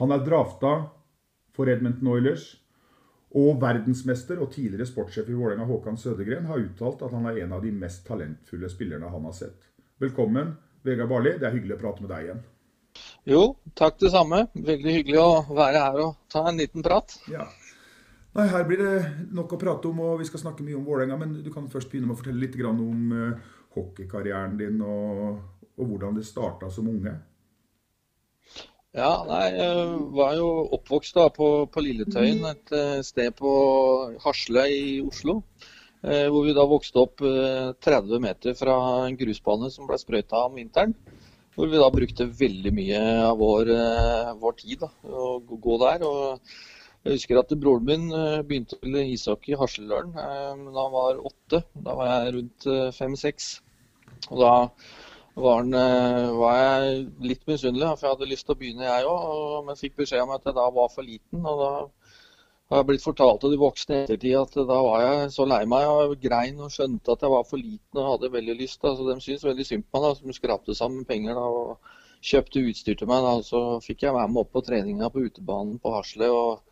Han 0.00 0.14
er 0.14 0.22
drafta 0.24 0.72
for 1.52 1.68
Edmonton 1.68 2.08
Oilers, 2.14 2.46
og 3.36 3.60
verdensmester 3.62 4.40
og 4.42 4.50
tidligere 4.54 4.88
sportssjef 4.88 5.28
i 5.30 5.36
Vålerenga, 5.36 5.66
Håkan 5.68 5.98
Sødegren, 6.00 6.48
har 6.50 6.62
uttalt 6.62 7.02
at 7.06 7.12
han 7.14 7.28
er 7.30 7.42
en 7.44 7.52
av 7.54 7.62
de 7.62 7.70
mest 7.74 8.06
talentfulle 8.08 8.70
spillerne 8.72 9.10
han 9.12 9.28
har 9.28 9.36
sett. 9.36 9.68
Velkommen, 10.02 10.56
Vegard 10.82 11.12
Barli. 11.12 11.36
Det 11.38 11.46
er 11.46 11.54
hyggelig 11.54 11.76
å 11.76 11.82
prate 11.84 12.02
med 12.02 12.10
deg 12.10 12.26
igjen. 12.26 12.42
Jo, 13.28 13.56
takk 13.78 13.98
det 14.00 14.12
samme. 14.14 14.44
Veldig 14.54 14.94
hyggelig 14.98 15.20
å 15.20 15.30
være 15.52 15.84
her 15.84 16.04
og 16.04 16.16
ta 16.32 16.44
en 16.48 16.60
liten 16.60 16.84
prat. 16.84 17.16
Ja. 17.30 17.46
Nei, 18.36 18.46
Her 18.46 18.66
blir 18.66 18.78
det 18.78 19.30
nok 19.34 19.56
å 19.56 19.58
prate 19.58 19.90
om, 19.90 20.02
og 20.06 20.20
vi 20.20 20.28
skal 20.28 20.44
snakke 20.44 20.64
mye 20.66 20.78
om 20.78 20.84
Vålerenga. 20.86 21.18
Men 21.18 21.40
du 21.42 21.50
kan 21.54 21.66
først 21.70 21.90
begynne 21.90 22.10
med 22.10 22.16
å 22.16 22.20
fortelle 22.20 22.44
litt 22.44 22.54
om 22.66 23.10
uh, 23.14 23.56
hockeykarrieren 23.74 24.56
din 24.60 24.78
og, 24.86 25.40
og 25.76 25.90
hvordan 25.90 26.18
det 26.18 26.28
starta 26.28 26.70
som 26.70 26.88
unge. 26.90 27.16
Ja, 28.90 29.10
nei, 29.22 29.44
jeg 29.54 29.82
var 30.16 30.32
jo 30.34 30.46
oppvokst 30.78 31.14
da 31.14 31.28
på, 31.30 31.50
på 31.70 31.82
Lilletøyen, 31.84 32.40
et 32.48 32.72
eh, 32.74 32.96
sted 33.06 33.36
på 33.38 33.52
Hasle 34.24 34.64
i 34.66 34.96
Oslo. 34.98 35.36
Eh, 36.02 36.26
hvor 36.26 36.42
vi 36.42 36.56
da 36.56 36.64
vokste 36.66 37.04
opp 37.04 37.22
30 37.22 38.24
meter 38.24 38.56
fra 38.58 38.74
en 39.04 39.18
grusbane 39.20 39.70
som 39.70 39.86
ble 39.86 39.98
sprøyta 40.00 40.42
om 40.48 40.58
vinteren. 40.58 40.96
Hvor 41.54 41.70
vi 41.70 41.80
da 41.80 41.88
brukte 41.92 42.28
veldig 42.40 42.72
mye 42.72 42.98
av 43.26 43.40
vår, 43.40 43.72
vår 44.40 44.58
tid 44.60 44.84
da, 44.84 44.90
å 45.02 45.32
gå 45.42 45.78
der. 45.82 46.04
og 46.06 46.52
jeg 47.00 47.16
husker 47.16 47.38
at 47.40 47.52
broren 47.56 47.86
min 47.88 48.02
eh, 48.12 48.42
begynte 48.44 48.76
å 48.76 48.78
spille 48.78 49.06
ishockey 49.08 49.54
i 49.54 49.56
Hasleløren 49.56 50.10
eh, 50.20 50.58
da 50.66 50.82
han 50.82 50.92
var 50.92 51.22
åtte. 51.30 51.62
Da 51.86 51.94
var 51.96 52.10
jeg 52.10 52.34
rundt 52.34 52.66
eh, 52.68 52.90
fem-seks. 52.92 53.46
Og 54.28 54.42
da 54.42 54.50
var, 55.40 55.62
han, 55.62 55.72
var, 56.36 56.58
jeg 56.58 57.06
litt 57.24 57.46
misunnelig, 57.48 57.94
for 57.94 58.04
jeg 58.06 58.16
hadde 58.18 58.28
lyst 58.28 58.44
til 58.44 58.52
å 58.52 58.60
begynne 58.60 58.84
jeg 58.84 59.08
òg. 59.08 59.54
Men 59.64 59.80
fikk 59.80 59.96
beskjed 60.02 60.26
om 60.26 60.34
at 60.36 60.44
jeg 60.44 60.58
da 60.58 60.66
var 60.76 60.92
for 60.92 61.08
liten. 61.08 61.40
og 61.40 61.62
da 61.64 61.72
har 62.70 62.80
jeg 62.80 62.86
blitt 62.86 63.02
fortalt 63.04 63.44
av 63.44 63.50
de 63.50 63.58
voksne 63.58 64.02
ettertid 64.04 64.36
at 64.38 64.52
da 64.68 64.76
var 64.86 65.02
jeg 65.02 65.30
så 65.34 65.46
lei 65.48 65.64
meg 65.68 65.88
og 65.90 66.12
grein 66.22 66.60
og 66.62 66.70
skjønte 66.70 67.16
at 67.16 67.24
jeg 67.26 67.32
var 67.32 67.46
for 67.48 67.58
liten 67.58 67.98
og 67.98 68.10
hadde 68.12 68.30
veldig 68.36 68.54
lyst. 68.60 68.84
Altså, 68.84 69.06
de 69.08 69.16
syntes 69.18 69.46
veldig 69.48 69.66
synd 69.66 69.86
på 69.88 69.98
meg, 69.98 70.06
da, 70.06 70.12
som 70.20 70.36
skrapte 70.36 70.76
sammen 70.78 71.08
penger 71.08 71.34
da, 71.38 71.46
og 71.50 71.94
kjøpte 72.30 72.62
utstyr 72.70 73.00
til 73.00 73.10
meg. 73.10 73.26
Da. 73.26 73.32
Så 73.46 73.62
fikk 73.82 74.06
jeg 74.06 74.14
være 74.14 74.30
med 74.30 74.44
opp 74.44 74.52
på 74.54 74.62
treninga 74.68 75.10
på 75.10 75.26
utebanen 75.26 75.80
på 75.82 75.94
Hasle. 75.98 76.30
og 76.30 76.66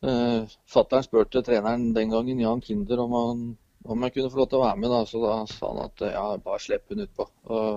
Uh, 0.00 0.48
Fattern 0.64 1.04
spurte 1.04 1.42
treneren 1.44 1.90
den 1.92 2.08
gangen, 2.08 2.38
Jan 2.40 2.62
Kinder, 2.64 3.02
om, 3.02 3.10
han, 3.12 3.40
om 3.84 4.04
jeg 4.06 4.14
kunne 4.14 4.30
få 4.32 4.38
lov 4.38 4.46
til 4.48 4.56
å 4.56 4.62
være 4.62 4.80
med. 4.80 4.92
Da. 4.94 5.00
Så 5.10 5.20
da 5.20 5.34
sa 5.50 5.72
han 5.74 5.82
at 5.84 6.04
ja, 6.06 6.22
bare 6.40 6.62
slipp 6.64 6.88
hun 6.88 7.04
utpå. 7.04 7.26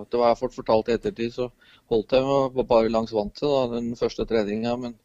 Det 0.08 0.22
var 0.22 0.32
jeg 0.32 0.40
fått 0.40 0.56
fortalt 0.56 0.92
i 0.92 0.96
ettertid, 0.96 1.34
så 1.36 1.50
holdt 1.92 2.16
jeg 2.16 2.24
meg 2.24 2.62
bare 2.70 2.94
langs 2.94 3.12
vantet 3.16 3.74
den 3.74 3.92
første 4.00 4.24
treninga. 4.30 4.78
Men 4.86 4.96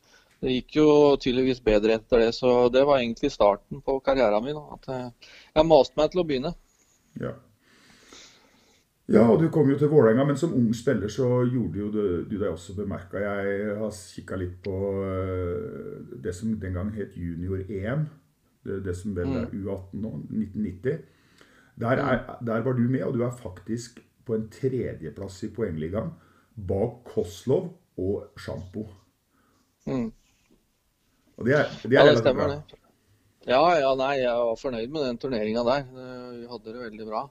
det 0.42 0.54
gikk 0.54 0.78
jo 0.78 0.88
tydeligvis 1.18 1.60
bedre 1.64 1.98
etter 1.98 2.22
det, 2.22 2.30
så 2.36 2.68
det 2.70 2.84
var 2.86 3.00
egentlig 3.00 3.30
starten 3.34 3.82
på 3.82 3.98
karrieren 4.06 4.44
min. 4.44 4.58
At 4.76 4.88
jeg, 4.90 5.30
jeg 5.56 5.66
maste 5.66 5.98
meg 5.98 6.12
til 6.12 6.22
å 6.22 6.26
begynne. 6.28 6.54
Ja. 7.18 7.34
Ja, 9.08 9.22
og 9.24 9.40
du 9.40 9.46
kom 9.48 9.70
jo 9.72 9.78
til 9.80 9.88
Vålerenga, 9.88 10.26
men 10.28 10.36
som 10.36 10.52
ung 10.52 10.68
spiller 10.76 11.08
så 11.08 11.40
gjorde 11.48 11.80
jo 11.80 11.86
du, 11.88 12.02
du 12.28 12.34
deg 12.36 12.50
også 12.50 12.74
bemerka. 12.76 13.22
Jeg 13.22 13.76
har 13.78 13.94
kikka 13.96 14.36
litt 14.36 14.58
på 14.64 14.74
eh, 15.00 16.18
det 16.20 16.34
som 16.36 16.52
den 16.60 16.76
gang 16.76 16.90
het 16.92 17.16
junior-EM. 17.16 18.04
Det, 18.68 18.82
det, 18.84 18.94
som 18.98 19.16
vel 19.16 19.32
er 19.32 19.48
mm. 19.48 19.62
U18 19.64 20.02
nå, 20.02 20.12
1990. 20.28 21.00
Der, 21.80 22.02
er, 22.04 22.20
der, 22.44 22.62
var 22.66 22.76
du 22.76 22.84
med, 22.84 23.06
og 23.06 23.16
du 23.16 23.24
er 23.24 23.32
faktisk 23.32 24.02
på 24.28 24.36
en 24.36 24.44
tredjeplass 24.52 25.40
i 25.46 25.50
poengligaen 25.56 26.12
bak 26.68 27.00
Koslov 27.08 27.70
og 27.96 28.36
Sjampo. 28.36 28.84
Mm. 29.88 30.10
Og 31.38 31.46
de 31.46 31.54
er, 31.54 31.72
de 31.84 31.94
er 31.94 32.00
ja, 32.02 32.12
det 32.12 32.22
stemmer, 32.22 32.54
det. 32.54 32.78
Ja, 33.48 33.62
ja, 33.78 33.90
nei, 33.96 34.14
jeg 34.20 34.46
var 34.50 34.58
fornøyd 34.60 34.90
med 34.92 35.04
den 35.06 35.18
turneringa 35.22 35.62
der. 35.64 35.84
Vi 36.34 36.48
hadde 36.50 36.72
det 36.72 36.80
veldig 36.82 37.06
bra. 37.08 37.22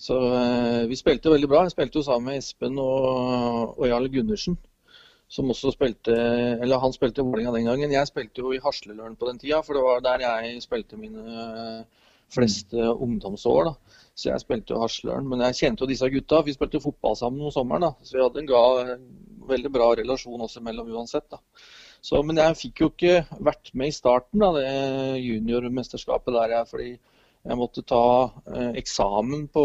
Så 0.00 0.16
eh, 0.32 0.86
vi 0.88 0.96
spilte 0.96 1.32
veldig 1.32 1.48
bra. 1.50 1.64
Jeg 1.66 1.74
spilte 1.74 2.00
jo 2.00 2.06
sammen 2.06 2.30
med 2.30 2.40
Espen 2.40 2.78
og, 2.80 3.74
og 3.76 3.86
Jarl 3.90 4.08
Gundersen. 4.12 4.56
Som 5.30 5.52
også 5.52 5.70
spilte 5.70 6.10
Eller 6.10 6.80
han 6.82 6.94
spilte 6.94 7.22
i 7.22 7.26
Vålerenga 7.26 7.52
den 7.54 7.68
gangen. 7.68 7.92
Jeg 7.92 8.08
spilte 8.08 8.42
jo 8.42 8.54
i 8.54 8.62
Hasleløren 8.64 9.18
på 9.18 9.28
den 9.28 9.38
tida, 9.38 9.60
for 9.62 9.76
det 9.76 9.82
var 9.84 10.00
der 10.02 10.24
jeg 10.24 10.62
spilte 10.64 10.98
mine 10.98 11.84
fleste 12.32 12.88
ungdomsår. 12.94 13.68
da. 13.68 14.00
Så 14.14 14.30
jeg 14.30 14.42
spilte 14.42 14.74
jo 14.74 14.80
Hasleløren. 14.82 15.28
Men 15.28 15.44
jeg 15.46 15.58
kjente 15.60 15.84
jo 15.84 15.90
disse 15.90 16.10
gutta. 16.10 16.40
Vi 16.46 16.56
spilte 16.56 16.82
fotball 16.82 17.18
sammen 17.20 17.44
om 17.46 17.54
sommeren, 17.54 17.90
da. 17.90 17.92
Så 18.02 18.16
vi 18.16 18.24
hadde 18.24 18.42
en 18.42 18.50
ga, 18.50 18.64
veldig 19.52 19.72
bra 19.74 19.92
relasjon 20.00 20.48
også 20.48 20.64
mellom 20.64 20.90
uansett. 20.96 21.28
da. 21.30 21.38
Så, 22.00 22.22
men 22.24 22.40
jeg 22.40 22.56
fikk 22.56 22.82
jo 22.82 22.88
ikke 22.90 23.42
vært 23.44 23.70
med 23.76 23.90
i 23.90 23.94
starten 23.94 24.42
av 24.44 24.56
det 24.56 24.70
juniormesterskapet 25.20 26.36
der, 26.36 26.54
jeg, 26.56 26.68
fordi 26.70 26.90
jeg 27.40 27.56
måtte 27.60 27.84
ta 27.88 28.04
eh, 28.52 28.72
eksamen 28.80 29.46
på, 29.52 29.64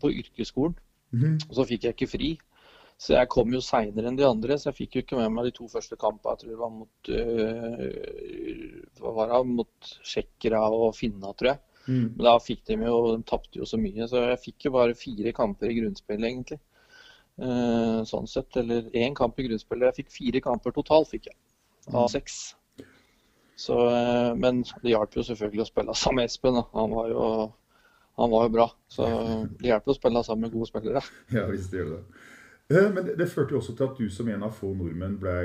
på 0.00 0.12
yrkesskolen. 0.22 0.76
Mm. 1.16 1.36
Og 1.48 1.54
så 1.58 1.66
fikk 1.68 1.86
jeg 1.86 1.96
ikke 1.96 2.10
fri. 2.10 2.30
Så 2.96 3.12
jeg 3.12 3.28
kom 3.28 3.52
jo 3.52 3.60
seinere 3.60 4.08
enn 4.08 4.16
de 4.16 4.24
andre, 4.24 4.56
så 4.56 4.70
jeg 4.70 4.78
fikk 4.78 4.96
jo 4.96 5.02
ikke 5.04 5.18
med 5.20 5.34
meg 5.34 5.48
de 5.48 5.54
to 5.58 5.68
første 5.68 5.98
kampene. 6.00 6.32
Jeg 6.32 6.40
tror 6.40 6.52
det 6.52 6.60
var 6.62 6.72
mot, 6.72 7.10
øh, 7.20 8.78
hva 9.00 9.12
var 9.18 9.32
det, 9.32 9.40
mot 9.58 9.90
tsjekkere 10.00 10.62
og 10.72 10.94
finna, 10.96 11.34
tror 11.36 11.52
jeg. 11.52 11.62
Mm. 11.86 12.06
Men 12.16 12.22
da 12.24 12.32
fikk 12.42 12.64
de 12.66 12.78
jo, 12.80 12.96
de 13.12 13.26
tapte 13.28 13.60
jo 13.60 13.68
så 13.68 13.78
mye. 13.80 14.08
Så 14.08 14.24
jeg 14.24 14.42
fikk 14.46 14.68
jo 14.68 14.74
bare 14.78 14.96
fire 14.98 15.34
kamper 15.36 15.70
i 15.70 15.76
grunnspillet, 15.82 16.28
egentlig. 16.30 16.60
Uh, 17.36 18.00
sånn 18.08 18.28
sett. 18.30 18.56
Eller 18.56 18.88
én 18.96 19.16
kamp 19.16 19.38
i 19.40 19.48
grunnspillet. 19.48 19.90
Jeg 19.90 20.04
fikk 20.04 20.14
fire 20.14 20.44
kamper 20.44 20.76
totalt, 20.76 21.10
fikk 21.12 21.28
jeg. 21.30 21.38
Av 21.92 22.06
mm. 22.06 22.14
seks. 22.14 22.38
Så, 23.56 23.76
eh, 23.88 24.34
men 24.36 24.64
det 24.82 24.92
hjalp 24.92 25.14
jo 25.16 25.22
selvfølgelig 25.24 25.62
å 25.64 25.68
spille 25.70 25.94
sammen 25.96 26.20
med 26.20 26.28
Espen. 26.28 26.58
Han 26.74 26.92
var, 26.92 27.06
jo, 27.08 27.28
han 28.20 28.32
var 28.32 28.42
jo 28.44 28.52
bra. 28.52 28.66
Så 28.92 29.06
det 29.56 29.70
hjelper 29.70 29.94
å 29.94 29.96
spille 29.96 30.22
sammen 30.26 30.44
med 30.46 30.56
gode 30.56 30.68
spillere. 30.68 31.04
Ja, 31.36 31.46
visst 31.48 31.72
det 31.72 31.80
gjør 31.80 31.94
det. 31.94 32.02
Eh, 32.68 32.88
men 32.92 33.08
det, 33.08 33.28
førte 33.32 33.54
jo 33.54 33.62
også 33.62 33.76
til 33.78 33.88
at 33.88 34.00
du 34.00 34.10
som 34.12 34.28
en 34.28 34.44
av 34.44 34.52
få 34.58 34.72
nordmenn 34.74 35.16
ble 35.22 35.38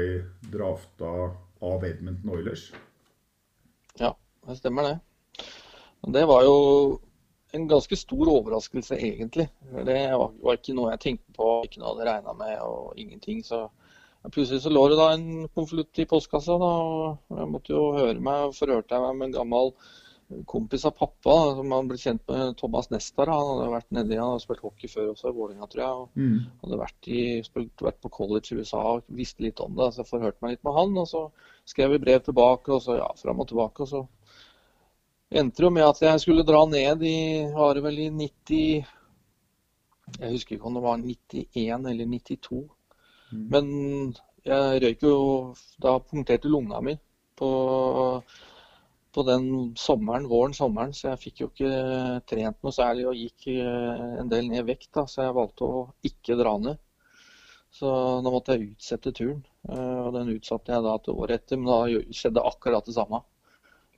drafta 0.51 1.13
av 1.61 1.85
Edmonton 1.87 2.33
Oilers. 2.35 2.67
Ja, 4.01 4.11
det 4.47 4.57
stemmer 4.59 4.89
det. 4.89 4.97
Det 6.11 6.25
var 6.27 6.43
jo 6.47 6.55
en 7.55 7.67
ganske 7.67 7.97
stor 7.99 8.29
overraskelse, 8.31 8.97
egentlig. 8.97 9.47
Det 9.85 9.97
var, 10.17 10.33
var 10.43 10.59
ikke 10.59 10.75
noe 10.77 10.93
jeg 10.93 11.03
tenkte 11.05 11.35
på, 11.35 11.49
ikke 11.65 11.81
noe 11.81 11.91
jeg 11.91 11.97
hadde 11.97 12.09
regna 12.11 12.35
med, 12.39 12.57
og 12.63 12.99
ingenting. 12.99 13.43
Så 13.45 13.67
Plutselig 14.29 14.61
så 14.61 14.69
lå 14.69 14.83
det 14.91 14.99
da 14.99 15.07
en 15.15 15.47
konvolutt 15.49 15.97
i 15.97 16.05
postkassa, 16.05 16.53
da, 16.61 16.69
og 16.69 17.39
jeg 17.39 17.49
måtte 17.49 17.73
jo 17.73 17.87
høre 17.95 18.21
meg, 18.21 18.51
og 18.51 18.53
forhørte 18.53 18.93
jeg 18.93 19.01
meg 19.01 19.15
med 19.17 19.31
en 19.31 19.37
gammel 19.39 19.71
kompis 20.47 20.85
av 20.85 20.93
pappa, 20.95 21.33
som 21.57 21.73
han 21.73 21.89
ble 21.89 21.97
kjent 21.99 22.21
med 22.29 22.53
Thomas 22.59 22.91
Nestar. 22.93 23.31
Han 23.33 23.49
hadde 23.49 23.71
vært 23.73 23.89
nedi, 23.97 24.19
han 24.19 24.33
hadde 24.33 24.43
spilt 24.45 24.63
hockey 24.63 24.91
før 24.91 25.09
også, 25.11 25.31
i 25.31 25.37
Vålerenga, 25.39 25.67
tror 25.71 25.83
jeg. 25.83 26.03
og 26.03 26.21
mm. 26.21 26.37
Hadde 26.61 26.79
vært, 26.83 27.09
i, 27.09 27.23
spilt, 27.47 27.83
vært, 27.83 27.99
på 28.03 28.13
college 28.13 28.53
i 28.53 28.61
USA 28.61 28.83
og 28.93 29.09
visste 29.17 29.43
litt 29.43 29.59
om 29.63 29.75
det. 29.79 29.89
Så 29.91 30.03
jeg 30.03 30.11
forhørte 30.13 30.45
meg 30.45 30.55
litt 30.55 30.63
med 30.67 30.77
han, 30.77 30.95
og 31.01 31.09
så 31.09 31.25
skrev 31.73 31.95
vi 31.95 32.01
brev 32.05 32.23
tilbake, 32.27 32.77
og 32.77 32.85
så 32.85 33.01
ja, 33.01 33.09
fram 33.19 33.43
og 33.43 33.49
tilbake. 33.51 33.83
og 33.83 33.91
så 33.91 34.05
endte 35.31 35.63
jo 35.63 35.71
med 35.73 35.87
at 35.87 36.01
jeg 36.03 36.23
skulle 36.23 36.45
dra 36.47 36.65
ned 36.69 37.03
i 37.07 37.17
var 37.55 37.75
det 37.75 37.85
vel 37.85 37.99
i 38.03 38.09
90 38.11 38.83
Jeg 40.19 40.31
husker 40.33 40.57
ikke 40.57 40.67
om 40.67 40.75
det 40.75 40.83
var 40.83 40.99
91 40.99 41.87
eller 41.91 42.09
92. 42.11 42.61
Mm. 43.31 43.45
Men 43.53 43.67
jeg 44.43 44.81
røyk 44.83 45.03
jo 45.05 45.15
Da 45.81 45.97
punkterte 46.03 46.51
lunga 46.51 46.81
mi 46.83 46.97
på, 47.41 47.49
på 49.15 49.23
den 49.25 49.45
sommeren, 49.79 50.27
våren, 50.29 50.53
sommeren, 50.53 50.93
så 50.93 51.09
jeg 51.09 51.21
fikk 51.23 51.41
jo 51.41 51.47
ikke 51.49 51.71
trent 52.29 52.59
noe 52.61 52.75
særlig 52.75 53.07
og 53.09 53.17
gikk 53.17 53.47
eh, 53.55 54.03
en 54.21 54.29
del 54.29 54.51
ned 54.51 54.67
vekt. 54.67 54.91
Da, 54.93 55.07
så 55.09 55.25
jeg 55.25 55.37
valgte 55.39 55.65
å 55.65 55.79
ikke 56.05 56.37
dra 56.37 56.53
ned. 56.61 56.77
Så 57.73 57.89
da 58.21 58.33
måtte 58.33 58.53
jeg 58.57 58.75
utsette 58.75 59.13
turen. 59.15 59.41
Eh, 59.69 59.99
og 60.03 60.13
den 60.19 60.35
utsatte 60.35 60.75
jeg 60.75 60.85
da 60.85 60.95
til 61.01 61.17
året 61.17 61.41
etter, 61.41 61.57
men 61.57 61.71
da 61.71 62.13
skjedde 62.19 62.45
akkurat 62.51 62.85
det 62.85 62.97
samme. 62.99 63.23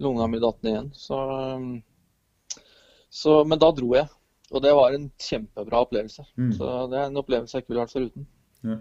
Lunga 0.01 0.27
mi 0.27 0.41
datt 0.41 0.63
ned 0.63 0.71
igjen. 0.73 0.91
Så, 0.97 1.17
så, 3.09 3.35
men 3.45 3.61
da 3.61 3.69
dro 3.75 3.93
jeg. 3.97 4.09
Og 4.53 4.61
det 4.61 4.73
var 4.77 4.93
en 4.93 5.09
kjempebra 5.21 5.83
opplevelse. 5.85 6.25
Mm. 6.37 6.53
Så 6.57 6.71
det 6.91 6.99
er 6.99 7.09
en 7.09 7.21
opplevelse 7.21 7.57
jeg 7.57 7.65
ikke 7.65 7.73
ville 7.73 7.85
vært 7.85 7.95
foruten. 7.97 8.25
Ja. 8.63 8.79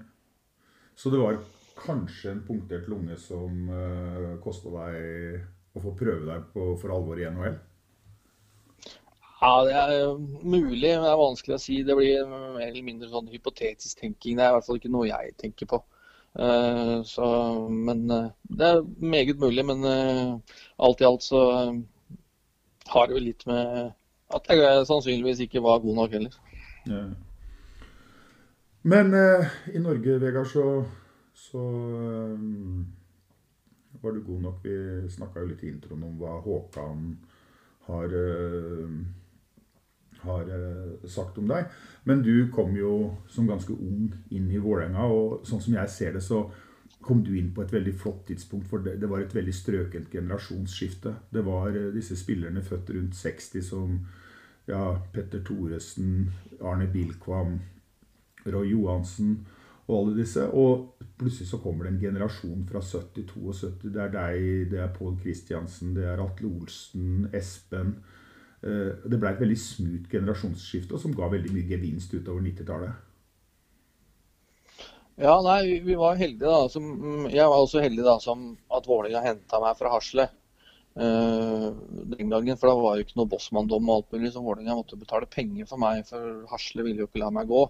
Så 0.97 1.13
det 1.13 1.21
var 1.23 1.41
kanskje 1.83 2.33
en 2.35 2.47
punktert 2.47 2.89
lunge 2.93 3.17
som 3.19 3.69
uh, 3.73 3.77
eh, 3.77 4.33
kosta 4.45 4.73
deg 4.75 5.77
å 5.77 5.83
få 5.83 5.95
prøve 5.97 6.27
deg 6.29 6.49
på, 6.53 6.73
for 6.81 6.95
alvor 6.95 7.21
i 7.21 7.29
NHL? 7.33 7.57
Ja, 9.43 9.53
det 9.67 9.73
er 9.75 9.93
eh, 9.97 10.21
mulig, 10.45 10.93
men 10.93 11.07
det 11.07 11.11
er 11.11 11.19
vanskelig 11.19 11.57
å 11.57 11.63
si. 11.63 11.81
Det 11.87 11.97
blir 11.99 12.29
mer 12.29 12.67
eller 12.69 12.85
mindre 12.87 13.09
sånn 13.11 13.31
hypotetisk 13.33 14.05
tenking. 14.05 14.37
Det 14.39 14.45
er 14.45 14.53
i 14.53 14.59
hvert 14.59 14.69
fall 14.69 14.79
ikke 14.79 14.93
noe 14.93 15.09
jeg 15.09 15.35
tenker 15.41 15.71
på. 15.73 15.81
Eh, 16.39 17.03
så, 17.05 17.27
men 17.69 18.11
eh, 18.11 18.31
det 18.49 18.69
er 18.69 18.87
meget 18.99 19.39
mulig. 19.39 19.65
Men 19.67 19.85
eh, 19.85 20.39
alt 20.79 21.01
i 21.01 21.09
alt 21.09 21.23
så 21.23 21.43
har 22.93 23.07
det 23.07 23.19
jo 23.19 23.27
litt 23.27 23.47
med 23.47 23.93
at 24.33 24.49
jeg 24.49 24.87
sannsynligvis 24.89 25.45
ikke 25.45 25.63
var 25.63 25.83
god 25.85 25.95
nok 25.95 26.17
heller. 26.17 26.41
Ja. 26.89 27.05
Men 28.83 29.15
eh, 29.15 29.47
i 29.75 29.79
Norge, 29.79 30.21
Vegard, 30.21 30.47
så, 30.51 30.85
så 31.35 31.63
eh, 31.63 32.39
var 34.03 34.17
du 34.17 34.23
god 34.27 34.41
nok. 34.49 34.65
Vi 34.65 35.11
snakka 35.11 35.41
jo 35.41 35.53
litt 35.53 35.63
i 35.63 35.71
introen 35.71 36.03
om 36.09 36.17
hva 36.19 36.39
Håkan 36.43 37.05
har, 37.87 38.17
eh, 38.19 38.97
har 40.23 40.51
eh, 40.51 41.09
sagt 41.11 41.39
om 41.39 41.49
deg. 41.51 41.71
Men 42.09 42.23
du 42.25 42.49
kom 42.55 42.77
jo 42.77 42.93
som 43.31 43.49
ganske 43.51 43.75
ung 43.75 44.13
inn 44.31 44.51
i 44.51 44.61
Vålerenga, 44.63 45.07
og 45.07 45.47
sånn 45.49 45.63
som 45.63 45.79
jeg 45.79 45.93
ser 45.93 46.17
det, 46.17 46.25
så 46.25 46.45
kom 47.03 47.25
du 47.27 47.33
inn 47.39 47.51
på 47.55 47.65
et 47.65 47.73
veldig 47.75 47.95
flott 47.99 48.27
tidspunkt, 48.29 48.69
for 48.71 48.85
det, 48.85 49.09
var 49.11 49.23
et 49.23 49.35
veldig 49.35 49.55
strøkent 49.55 50.13
generasjonsskifte. 50.13 51.15
Det 51.35 51.45
var 51.47 51.75
eh, 51.75 51.91
disse 51.95 52.19
spillerne 52.19 52.63
født 52.65 52.95
rundt 52.97 53.19
60 53.19 53.67
som 53.67 53.99
ja, 54.71 54.85
Petter 55.13 55.43
Thoresen, 55.45 56.31
Arne 56.63 56.87
Bilkvam, 56.93 57.59
Roy 58.47 58.71
Johansen 58.71 59.41
og 59.89 59.97
alle 59.99 60.17
disse. 60.23 60.47
Og 60.51 61.05
plutselig 61.19 61.51
så 61.51 61.61
kommer 61.63 61.87
det 61.87 61.95
en 61.95 62.01
generasjon 62.07 62.65
fra 62.71 62.83
70-72. 62.87 63.91
Det 63.91 64.03
er 64.03 64.15
deg, 64.15 64.49
det 64.73 64.83
er 64.83 64.95
Pål 64.95 65.19
Kristiansen, 65.23 65.95
det 65.97 66.07
er 66.09 66.23
Atle 66.23 66.51
Olsen, 66.51 67.29
Espen. 67.35 67.97
Eh, 68.63 68.93
Det 69.11 69.19
ble 69.19 69.31
et 69.33 69.41
veldig 69.43 69.59
smooth 69.59 70.09
generasjonsskifte, 70.13 70.99
som 70.99 71.15
ga 71.19 71.29
veldig 71.33 71.51
mye 71.55 71.67
gevinst 71.71 72.13
utover 72.15 72.43
90-tallet. 72.45 72.93
Ja, 75.19 75.35
nei, 75.45 75.81
vi- 75.85 75.95
var 75.95 76.17
heldige 76.17 76.49
da. 76.49 76.69
Som, 76.69 77.27
jeg 77.31 77.45
var 77.49 77.59
også 77.59 77.83
heldig 77.83 78.05
da 78.05 78.19
som 78.19 78.57
at 78.71 78.87
Vålerenga 78.89 79.21
henta 79.27 79.61
meg 79.61 79.77
fra 79.77 79.91
Hasle 79.93 80.29
eh, 80.97 81.69
den 82.17 82.31
gangen. 82.33 82.57
For 82.57 82.69
da 82.71 82.75
var 82.79 82.97
jo 82.97 83.05
ikke 83.05 83.19
noe 83.21 83.29
bossmanndom 83.35 83.89
og 83.91 83.97
alt 83.97 84.13
mulig, 84.17 84.33
så 84.33 84.43
Vålerenga 84.43 84.79
måtte 84.79 84.99
betale 84.99 85.27
penger 85.27 85.67
for 85.69 85.83
meg. 85.83 86.07
For 86.09 86.47
Hasle 86.51 86.83
ville 86.87 87.05
jo 87.05 87.09
ikke 87.11 87.21
la 87.23 87.31
meg 87.31 87.49
gå. 87.53 87.67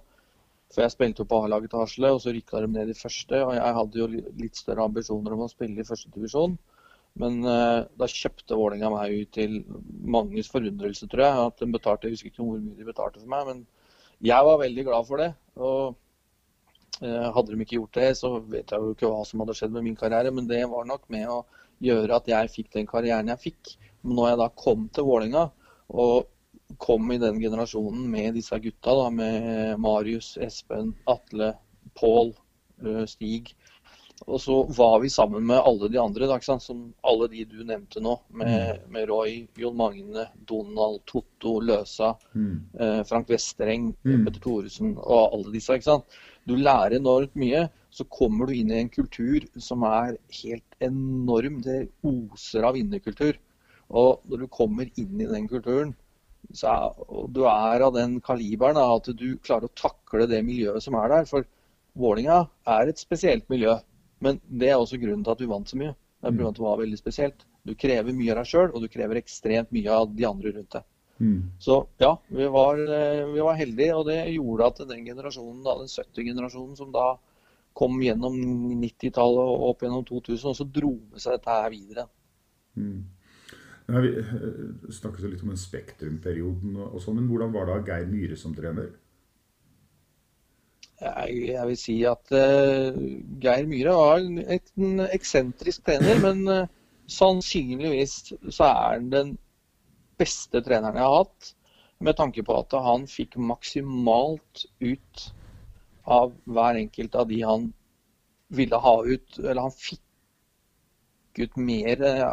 For 0.73 0.81
jeg 0.87 0.95
spilte 0.95 1.21
jo 1.21 1.29
på 1.29 1.43
A-laget 1.45 1.71
til 1.71 1.83
Hasle, 1.83 2.13
og 2.15 2.21
så 2.25 2.33
rykka 2.33 2.63
de 2.65 2.69
ned 2.73 2.89
i 2.95 2.97
første. 2.97 3.43
Og 3.45 3.53
jeg 3.59 3.75
hadde 3.81 3.99
jo 4.01 4.07
litt 4.41 4.57
større 4.57 4.87
ambisjoner 4.89 5.35
om 5.35 5.45
å 5.45 5.51
spille 5.51 5.83
i 5.83 5.89
førstedivisjon. 5.89 6.55
Men 7.21 7.43
uh, 7.45 7.85
da 7.99 8.09
kjøpte 8.09 8.57
Vålerenga 8.57 8.91
meg 8.95 9.17
ut 9.21 9.33
til 9.37 9.59
manges 10.15 10.49
forundrelse, 10.53 11.09
tror 11.11 11.25
jeg. 11.27 11.49
At 11.49 11.61
de 11.61 11.69
betalte, 11.75 12.09
Jeg 12.09 12.17
husker 12.17 12.33
ikke 12.33 12.47
hvor 12.47 12.63
mye 12.63 12.79
de 12.79 12.89
betalte 12.89 13.21
for 13.21 13.33
meg, 13.33 13.51
men 13.51 13.65
jeg 14.23 14.49
var 14.49 14.63
veldig 14.63 14.87
glad 14.89 15.09
for 15.09 15.23
det. 15.23 15.31
Og 15.61 15.97
uh, 17.03 17.29
Hadde 17.37 17.53
de 17.53 17.61
ikke 17.61 17.79
gjort 17.81 18.01
det, 18.01 18.11
så 18.21 18.35
vet 18.41 18.73
jeg 18.73 18.81
jo 18.81 18.95
ikke 18.97 19.13
hva 19.13 19.25
som 19.29 19.45
hadde 19.45 19.57
skjedd 19.59 19.75
med 19.77 19.89
min 19.89 19.99
karriere, 19.99 20.33
men 20.35 20.49
det 20.49 20.63
var 20.73 20.89
nok 20.89 21.09
med 21.13 21.29
å 21.29 21.43
gjøre 21.83 22.21
at 22.21 22.31
jeg 22.31 22.53
fikk 22.55 22.77
den 22.79 22.89
karrieren 22.89 23.33
jeg 23.33 23.45
fikk. 23.49 23.75
Når 24.03 24.33
jeg 24.33 24.39
da 24.41 24.49
kom 24.59 24.87
til 24.95 25.07
Vålerenga, 25.07 25.49
og 25.93 26.31
kom 26.81 27.11
i 27.13 27.19
den 27.21 27.41
generasjonen 27.43 28.07
med 28.11 28.39
disse 28.39 28.57
gutta, 28.63 28.95
da, 28.97 29.09
med 29.13 29.81
Marius, 29.83 30.37
Espen, 30.41 30.95
Atle, 31.11 31.53
Pål, 31.99 32.33
eh, 32.85 33.05
Stig, 33.11 33.53
og 34.27 34.41
så 34.41 34.55
var 34.77 35.01
vi 35.03 35.09
sammen 35.11 35.45
med 35.47 35.59
alle 35.67 35.89
de 35.91 35.99
andre, 36.01 36.27
da, 36.31 36.39
som 36.63 36.83
alle 37.05 37.29
de 37.33 37.45
du 37.45 37.63
nevnte 37.65 38.01
nå. 38.03 38.17
Med, 38.33 38.81
med 38.93 39.09
Roy, 39.09 39.47
Jon 39.59 39.77
Magne, 39.77 40.29
Donald, 40.47 41.01
Totto, 41.07 41.59
Løsa, 41.61 42.15
Mm. 42.35 42.61
eh, 42.79 43.03
Frank 43.05 43.29
Vestreng, 43.29 43.95
Mm. 44.05 44.25
Petter 44.25 44.41
Thoresen 44.41 44.97
og 44.99 45.33
alle 45.35 45.53
disse. 45.53 45.75
ikke 45.75 45.85
sant? 45.91 46.05
Du 46.47 46.55
lærer 46.57 46.97
enormt 46.99 47.35
mye. 47.37 47.69
Så 47.91 48.05
kommer 48.09 48.47
du 48.47 48.55
inn 48.55 48.71
i 48.71 48.79
en 48.81 48.89
kultur 48.89 49.45
som 49.61 49.83
er 49.85 50.17
helt 50.43 50.77
enorm. 50.81 51.61
Det 51.63 51.91
oser 52.03 52.65
av 52.65 52.75
vinnerkultur. 52.75 53.35
Og 53.91 54.23
når 54.29 54.39
du 54.39 54.47
kommer 54.49 54.89
inn 54.97 55.21
i 55.21 55.27
den 55.27 55.47
kulturen, 55.49 55.95
så 56.53 56.69
er, 56.73 56.95
og 57.09 57.33
du 57.33 57.43
er 57.45 57.83
av 57.85 57.93
den 57.95 58.21
kaliberen 58.21 58.77
at 58.81 59.05
du 59.17 59.37
klarer 59.45 59.69
å 59.69 59.75
takle 59.77 60.27
det 60.27 60.43
miljøet 60.45 60.83
som 60.83 60.95
er 60.95 61.09
der. 61.09 61.25
For 61.29 61.45
Vålinga 61.95 62.49
er 62.67 62.89
et 62.89 62.97
spesielt 62.99 63.49
miljø. 63.53 63.77
Men 64.23 64.39
det 64.47 64.71
er 64.71 64.79
også 64.79 65.01
grunnen 65.03 65.25
til 65.27 65.35
at 65.35 65.43
du 65.43 65.51
vant 65.51 65.69
så 65.69 65.79
mye. 65.81 65.97
Det 66.23 66.31
er 66.31 66.39
grunn 66.39 66.53
at 66.53 66.59
det 66.59 66.63
var 66.65 66.79
veldig 66.79 66.99
spesielt. 67.01 67.45
Du 67.67 67.75
krever 67.79 68.15
mye 68.15 68.31
av 68.35 68.43
deg 68.43 68.51
sjøl, 68.53 68.71
og 68.71 68.85
du 68.85 68.91
krever 68.91 69.19
ekstremt 69.19 69.73
mye 69.75 69.91
av 69.91 70.11
de 70.15 70.27
andre 70.29 70.53
rundt 70.55 70.77
deg. 70.77 70.87
Mm. 71.23 71.41
Så 71.63 71.77
ja, 72.03 72.13
vi 72.35 72.47
var, 72.51 72.79
eh, 72.79 73.25
vi 73.31 73.43
var 73.47 73.59
heldige, 73.59 73.95
og 73.95 74.07
det 74.09 74.19
gjorde 74.33 74.69
at 74.71 74.81
den 74.91 75.05
generasjonen, 75.07 75.61
da, 75.67 75.77
den 75.79 75.91
70-generasjonen 75.91 76.79
som 76.79 76.95
da 76.95 77.13
kom 77.79 77.99
gjennom 78.03 78.37
90-tallet 78.83 79.51
og 79.53 79.67
opp 79.71 79.85
gjennom 79.85 80.07
2000, 80.09 80.53
også 80.53 80.69
dro 80.69 80.93
med 81.13 81.23
seg 81.23 81.39
dette 81.39 81.59
her 81.59 81.71
videre. 81.73 82.07
Mm. 82.79 83.03
Vi 83.93 84.11
eh, 84.23 84.59
snakket 84.95 85.27
litt 85.29 85.45
om 85.45 85.53
den 85.53 85.61
Spektrum-perioden, 85.61 86.79
og, 86.89 86.99
sånn, 87.03 87.19
men 87.21 87.31
hvordan 87.31 87.55
var 87.55 87.71
det 87.71 87.81
Geir 87.91 88.11
Myhre 88.11 88.39
som 88.39 88.55
trener? 88.57 88.93
Jeg, 91.03 91.67
vil 91.67 91.79
si 91.79 91.97
at 92.07 92.31
eh, 92.37 92.99
Geir 93.43 93.67
Myhre 93.67 93.95
var 93.99 94.21
en, 94.23 94.39
en 94.39 95.03
eksentrisk 95.09 95.83
trener, 95.89 96.21
men 96.23 96.45
eh, 96.53 96.71
sannsynligvis 97.11 98.15
så 98.51 98.69
er 98.69 98.95
han 98.95 99.11
den 99.13 99.33
beste 100.21 100.63
treneren 100.63 100.99
jeg 101.01 101.09
har 101.09 101.25
hatt. 101.25 101.53
Med 102.03 102.19
tanke 102.19 102.45
på 102.47 102.55
at 102.59 102.75
han 102.87 103.07
fikk 103.11 103.37
maksimalt 103.39 104.65
ut 104.83 105.27
av 106.07 106.33
hver 106.51 106.79
enkelt 106.81 107.15
av 107.19 107.29
de 107.31 107.43
han 107.47 107.69
ville 108.55 108.79
ha 108.87 108.97
ut. 109.05 109.39
Eller 109.39 109.63
han 109.63 109.75
fikk 109.75 110.03
ut 111.43 111.57
mer 111.57 112.03
eh, 112.03 112.25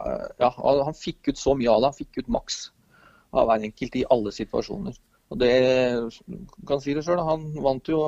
Ja, 0.41 0.53
han 0.57 0.97
fikk 0.97 1.31
ut 1.31 1.41
så 1.41 1.55
mye 1.57 1.73
av 1.73 1.81
det. 1.81 1.91
Han 1.93 2.01
fikk 2.01 2.21
ut 2.21 2.33
maks 2.37 2.67
av 3.33 3.49
hver 3.49 3.65
enkelt 3.65 3.95
i 3.95 4.07
alle 4.09 4.33
situasjoner. 4.33 4.97
Og 5.29 5.37
det 5.37 5.53
kan 6.67 6.81
si 6.81 6.95
det 6.97 7.05
sjøl, 7.05 7.21
han 7.21 7.51
vant 7.61 7.89
jo 7.91 8.01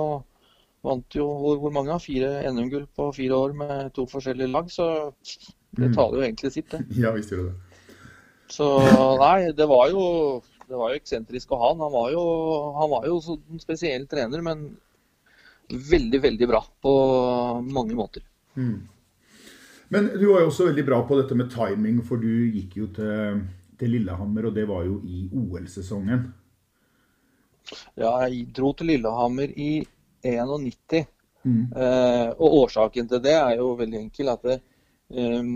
Vant 0.84 1.14
jo 1.14 1.26
hvor, 1.62 1.72
mange? 1.74 1.98
Fire 2.02 2.42
NM-gull 2.50 2.88
på 2.98 3.10
fire 3.14 3.38
år 3.38 3.52
med 3.58 3.92
to 3.94 4.08
forskjellige 4.10 4.52
lag. 4.52 4.70
Så 4.74 4.88
det 5.72 5.92
Mm. 5.92 5.94
taler 5.96 6.18
jo 6.18 6.24
egentlig 6.26 6.52
sitt, 6.52 6.70
det. 6.72 6.82
Ja, 7.04 7.12
visst 7.16 7.32
gjør 7.32 7.46
det 7.46 7.52
det. 7.52 7.86
Så 8.52 8.66
nei, 9.22 9.52
det 9.56 9.68
var 9.70 9.90
jo, 9.94 10.42
det 10.68 10.76
var 10.76 10.92
jo 10.92 11.00
eksentrisk 11.00 11.52
av 11.56 11.62
han. 11.64 11.80
Han 11.86 11.94
var 11.94 12.10
jo, 12.12 12.24
han 12.76 12.90
var 12.92 13.06
jo 13.08 13.22
en 13.54 13.62
spesiell 13.62 14.08
trener, 14.12 14.42
men 14.44 14.66
veldig, 15.72 16.20
veldig 16.26 16.48
bra 16.52 16.60
på 16.84 16.92
mange 17.64 17.96
måter. 17.96 18.26
Mm. 18.60 18.82
Men 19.92 20.10
du 20.20 20.26
var 20.34 20.42
jo 20.44 20.50
også 20.50 20.68
veldig 20.68 20.84
bra 20.88 21.00
på 21.08 21.16
dette 21.22 21.36
med 21.40 21.52
timing, 21.54 22.02
for 22.04 22.20
du 22.20 22.28
gikk 22.52 22.76
jo 22.82 22.90
til, 22.96 23.40
til 23.80 23.94
Lillehammer, 23.96 24.50
og 24.50 24.56
det 24.56 24.68
var 24.68 24.84
jo 24.84 25.00
i 25.08 25.30
OL-sesongen. 25.32 26.28
Ja, 27.96 28.12
jeg 28.28 28.50
dro 28.56 28.74
til 28.76 28.92
Lillehammer 28.92 29.52
i 29.56 29.86
91. 30.24 31.06
Mm. 31.44 31.62
Eh, 31.74 32.28
og 32.38 32.58
årsaken 32.64 33.08
til 33.10 33.22
det 33.24 33.34
er 33.38 33.56
jo 33.58 33.74
veldig 33.80 34.00
enkel. 34.00 34.30
at 34.30 34.44
det, 34.44 34.60
eh, 35.12 35.54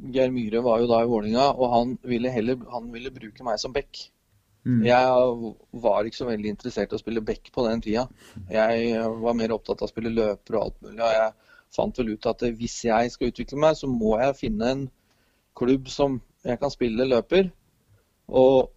Geir 0.00 0.30
Myhre 0.32 0.62
var 0.64 0.80
jo 0.80 0.88
da 0.88 1.02
i 1.02 1.10
Vålinga, 1.10 1.50
og 1.52 1.74
han 1.74 1.98
ville, 2.02 2.30
heller, 2.30 2.56
han 2.72 2.90
ville 2.92 3.12
bruke 3.12 3.44
meg 3.44 3.58
som 3.60 3.72
back. 3.72 4.10
Mm. 4.64 4.82
Jeg 4.84 5.52
var 5.82 6.04
ikke 6.04 6.16
så 6.16 6.28
veldig 6.28 6.52
interessert 6.52 6.92
i 6.92 6.96
å 6.96 7.00
spille 7.00 7.24
back 7.24 7.50
på 7.52 7.64
den 7.68 7.80
tida. 7.84 8.08
Jeg 8.50 8.96
var 9.20 9.36
mer 9.36 9.54
opptatt 9.56 9.80
av 9.80 9.88
å 9.88 9.92
spille 9.92 10.12
løper 10.12 10.56
og 10.56 10.64
alt 10.64 10.82
mulig. 10.82 11.00
og 11.00 11.14
jeg 11.16 11.32
fant 11.76 11.98
vel 11.98 12.12
ut 12.14 12.26
at 12.26 12.44
hvis 12.58 12.84
jeg 12.84 13.12
skal 13.14 13.30
utvikle 13.30 13.60
meg, 13.62 13.78
så 13.78 13.88
må 13.88 14.18
jeg 14.20 14.38
finne 14.40 14.70
en 14.74 14.84
klubb 15.56 15.88
som 15.88 16.20
jeg 16.44 16.60
kan 16.60 16.72
spille 16.72 17.08
løper. 17.08 17.50
Og 18.28 18.70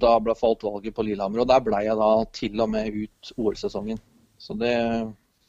da 0.00 0.16
ble 0.22 0.34
falt 0.38 0.64
valget 0.64 0.94
på 0.96 1.04
Lillehammer, 1.04 1.42
og 1.42 1.50
der 1.50 1.62
ble 1.64 1.82
jeg 1.84 1.96
da 2.00 2.10
til 2.32 2.60
og 2.64 2.70
med 2.72 2.94
ut 2.94 3.32
OL-sesongen. 3.36 4.00
Så 4.44 4.56
det, 4.60 4.74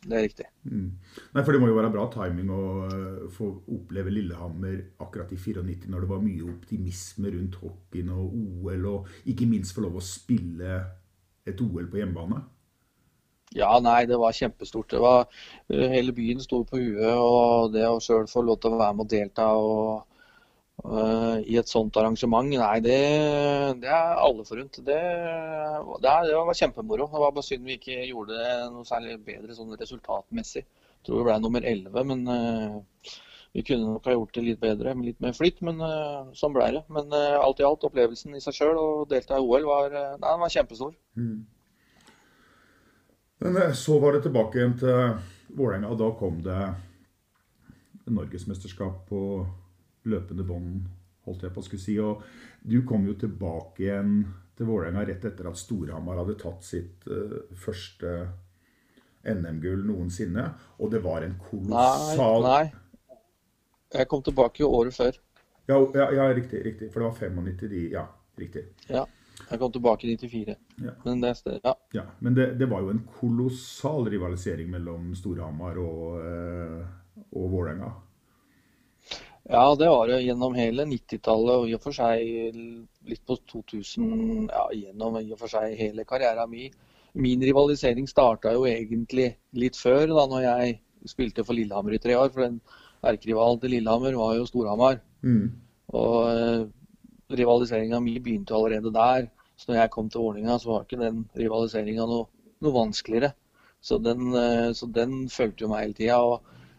det 0.05 0.17
er 0.17 0.23
riktig. 0.23 0.47
Mm. 0.63 0.87
Nei, 1.35 1.43
for 1.43 1.51
det 1.51 1.61
må 1.61 1.69
jo 1.69 1.77
være 1.77 1.91
bra 1.93 2.05
timing 2.13 2.51
å 2.53 2.63
eh, 2.87 3.21
få 3.35 3.49
oppleve 3.75 4.13
Lillehammer 4.13 4.77
akkurat 5.03 5.33
i 5.35 5.39
94, 5.39 5.89
når 5.91 6.05
det 6.05 6.11
var 6.11 6.23
mye 6.23 6.47
optimisme 6.47 7.33
rundt 7.35 7.59
hockeyen 7.63 8.13
og 8.15 8.35
OL, 8.39 8.89
og 8.93 9.31
ikke 9.31 9.49
minst 9.49 9.75
få 9.75 9.83
lov 9.87 9.99
å 9.99 10.05
spille 10.05 10.79
et 11.45 11.61
OL 11.61 11.89
på 11.91 11.99
hjemmebane. 11.99 12.39
Ja, 13.55 13.75
nei, 13.79 14.01
det 14.09 14.17
var 14.19 14.35
kjempestort. 14.35 14.89
Det 14.91 14.99
var, 15.03 15.27
eh, 15.69 15.87
hele 15.91 16.15
byen 16.15 16.41
sto 16.43 16.63
på 16.67 16.79
huet, 16.79 17.15
og 17.15 17.73
det 17.75 17.85
å 17.87 18.01
sjøl 18.03 18.27
få 18.31 18.43
lov 18.43 18.61
til 18.63 18.75
å 18.75 18.81
være 18.81 18.95
med 18.95 19.05
og 19.05 19.11
delta 19.11 19.51
og, 19.59 20.14
i 20.83 21.55
et 21.57 21.69
sånt 21.71 21.95
arrangement, 21.97 22.49
nei, 22.51 22.79
det, 22.83 22.97
det 23.81 23.89
er 23.89 24.19
alle 24.21 24.43
forunt. 24.45 24.75
Det, 24.85 24.97
det, 26.03 26.15
det 26.27 26.35
var 26.35 26.57
kjempemoro. 26.59 27.07
Det 27.11 27.21
var 27.23 27.35
bare 27.35 27.47
synd 27.47 27.65
vi 27.65 27.77
ikke 27.79 28.01
gjorde 28.09 28.37
det 28.37 28.49
noe 28.73 28.87
særlig 28.87 29.15
bedre 29.25 29.55
sånn 29.55 29.73
resultatmessig. 29.79 30.65
Jeg 30.65 31.07
tror 31.07 31.21
vi 31.21 31.27
ble 31.29 31.37
nummer 31.41 31.65
11, 31.71 32.05
men, 32.11 32.21
uh, 32.27 33.15
vi 33.55 33.63
kunne 33.63 33.95
nok 33.95 34.07
ha 34.09 34.15
gjort 34.17 34.35
det 34.35 34.45
litt 34.45 34.61
bedre 34.61 34.93
med 34.97 35.09
litt 35.11 35.19
mer 35.23 35.35
flytt, 35.37 35.61
men 35.65 35.79
uh, 35.79 36.31
sånn 36.37 36.53
ble 36.55 36.71
det. 36.77 36.83
Men 36.91 37.11
uh, 37.13 37.39
alt 37.39 37.61
i 37.61 37.67
alt, 37.67 37.85
opplevelsen 37.87 38.35
i 38.35 38.43
seg 38.43 38.57
sjøl 38.57 38.79
og 38.81 39.05
delta 39.11 39.39
i 39.39 39.45
OL 39.45 39.67
var, 39.69 39.93
nei, 39.95 40.25
den 40.25 40.41
var 40.43 40.53
kjempestor. 40.53 40.95
Mm. 41.15 41.45
Men 43.45 43.61
så 43.77 43.99
var 44.01 44.15
det 44.15 44.25
tilbake 44.25 44.59
igjen 44.59 44.77
til 44.79 45.55
Vålerenga, 45.55 45.93
da 45.99 46.07
kom 46.19 46.41
det 46.43 46.59
norgesmesterskap 48.11 49.05
på 49.09 49.21
løpende 50.09 50.45
bånd, 50.47 50.87
holdt 51.25 51.45
jeg 51.45 51.53
på 51.55 51.61
å 51.61 51.67
skulle 51.67 51.83
si. 51.83 51.97
Og 52.01 52.23
du 52.61 52.79
kom 52.87 53.07
jo 53.09 53.17
tilbake 53.19 53.85
igjen 53.85 54.17
til 54.55 54.69
Vålerenga 54.69 55.03
rett 55.07 55.25
etter 55.27 55.49
at 55.49 55.59
Storhamar 55.59 56.21
hadde 56.21 56.37
tatt 56.39 56.63
sitt 56.63 57.07
første 57.59 58.13
NM-gull 59.25 59.83
noensinne. 59.87 60.47
Og 60.79 60.91
det 60.93 61.01
var 61.03 61.25
en 61.25 61.35
kolossal 61.41 62.45
Nei, 62.45 62.63
nei. 62.63 63.19
Jeg 63.95 64.09
kom 64.11 64.23
tilbake 64.23 64.63
jo 64.63 64.71
året 64.75 64.95
før. 64.95 65.17
Ja, 65.65 65.77
ja, 65.95 66.09
ja, 66.13 66.29
riktig, 66.33 66.61
riktig. 66.65 66.91
For 66.93 67.01
det 67.01 67.09
var 67.09 67.15
95 67.41 67.69
de 67.69 67.85
Ja, 67.93 68.07
riktig. 68.37 68.65
Ja. 68.87 69.05
Jeg 69.49 69.59
kom 69.59 69.71
tilbake 69.71 70.07
i 70.07 70.15
94. 70.17 70.55
Ja. 70.81 70.93
Men 71.03 71.21
det, 71.21 71.33
ja. 71.63 71.73
ja 71.93 72.03
men 72.19 72.35
det, 72.35 72.45
det, 72.59 72.67
var 72.71 72.81
jo 72.81 72.93
en 72.93 73.03
kolossal 73.19 74.07
rivalisering 74.09 74.69
mellom 74.71 75.11
Storhamar 75.17 75.77
og, 75.81 76.21
eh, 76.23 76.85
og 77.35 77.51
Vålerenga. 77.51 77.91
Ja, 79.45 79.65
det 79.77 79.89
var 79.91 80.07
det 80.09 80.23
gjennom 80.23 80.55
hele 80.57 80.87
90-tallet 80.89 81.59
og 81.61 81.69
i 81.69 81.75
og 81.77 81.83
for 81.83 81.93
seg 81.93 82.55
litt 83.05 83.21
på 83.29 83.37
2000 83.51 84.47
Ja, 84.49 84.63
gjennom 84.73 85.19
i 85.21 85.27
og 85.35 85.37
for 85.43 85.51
seg 85.51 85.75
hele 85.77 86.05
karrieren 86.09 86.49
min. 86.49 86.73
Min 87.15 87.43
rivalisering 87.45 88.09
starta 88.09 88.51
jo 88.55 88.65
egentlig 88.67 89.35
litt 89.55 89.77
før, 89.79 90.07
da 90.09 90.25
når 90.27 90.41
jeg 90.47 90.79
spilte 91.07 91.45
for 91.45 91.55
Lillehammer 91.55 91.95
i 91.95 92.01
tre 92.01 92.17
år. 92.17 92.31
For 92.33 92.43
den 92.43 92.57
erkerivalen 93.05 93.61
til 93.61 93.75
Lillehammer 93.77 94.17
var 94.19 94.33
jo 94.35 94.47
Storhamar. 94.49 94.99
Mm. 95.23 95.53
Og 95.95 96.17
eh, 96.33 96.65
rivaliseringa 97.39 98.01
mi 98.03 98.17
begynte 98.19 98.57
allerede 98.57 98.93
der. 98.93 99.29
Så 99.55 99.71
når 99.71 99.79
jeg 99.79 99.93
kom 99.93 100.09
til 100.09 100.25
Vålerenga, 100.25 100.57
så 100.59 100.71
var 100.71 100.83
ikke 100.83 100.99
den 100.99 101.23
rivaliseringa 101.37 102.07
noe, 102.09 102.27
noe, 102.59 102.73
vanskeligere. 102.75 103.31
Så 103.81 104.01
den, 104.03 104.33
eh, 104.35 104.73
så 104.75 104.89
den 104.91 105.29
fulgte 105.29 105.63
jo 105.65 105.71
meg 105.71 105.85
hele 105.85 105.99
tida. 106.01 106.19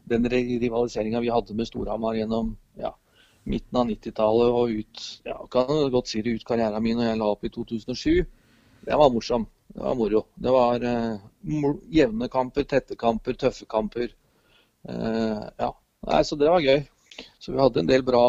Den 0.06 0.28
rivaliseringa 0.30 1.20
vi 1.20 1.32
hadde 1.34 1.54
med 1.58 1.66
Storhamar 1.66 2.14
gjennom 2.14 2.54
ja, 2.78 2.92
midten 3.46 3.80
av 3.80 3.88
90-tallet 3.90 4.58
og 4.60 4.74
ut 4.80 5.04
ja, 5.26 5.36
kan 5.50 5.70
godt 5.90 6.10
si 6.10 6.22
det 6.22 6.36
ut 6.38 6.46
karrieren 6.46 6.82
min 6.82 6.98
når 6.98 7.10
jeg 7.10 7.20
la 7.20 7.30
opp 7.34 7.46
i 7.46 7.52
2007, 7.54 8.26
det 8.86 8.98
var 9.00 9.10
morsom. 9.10 9.46
Det 9.76 9.82
var 9.82 9.94
moro. 9.98 10.22
Det 10.34 10.52
var 10.54 10.84
uh, 10.84 11.72
jevne 11.92 12.28
kamper, 12.32 12.64
tette 12.64 12.96
kamper, 12.96 13.34
tøffe 13.34 13.66
kamper. 13.68 14.12
Uh, 14.88 15.42
ja. 15.58 15.72
Nei, 16.06 16.20
så 16.24 16.38
det 16.38 16.48
var 16.48 16.62
gøy. 16.62 16.84
Så 17.40 17.52
vi 17.52 17.60
hadde 17.60 17.82
en 17.82 17.90
del 17.90 18.04
bra, 18.06 18.22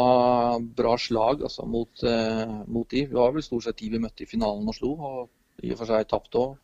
bra 0.59 0.95
slag 0.99 1.43
altså, 1.45 1.65
mot, 1.69 2.03
uh, 2.03 2.63
mot, 2.65 2.87
de. 2.89 3.05
Vi 3.05 3.15
var 3.15 3.35
vel 3.35 3.45
stort 3.45 3.67
sett 3.67 3.79
de 3.79 3.91
vi 3.93 4.01
møtte 4.01 4.25
i 4.25 4.29
finalen 4.29 4.67
og 4.67 4.75
slo, 4.75 4.93
og 4.97 5.63
i 5.63 5.73
og 5.73 5.79
for 5.79 5.89
seg 5.89 6.09
tapte 6.09 6.41
òg. 6.41 6.57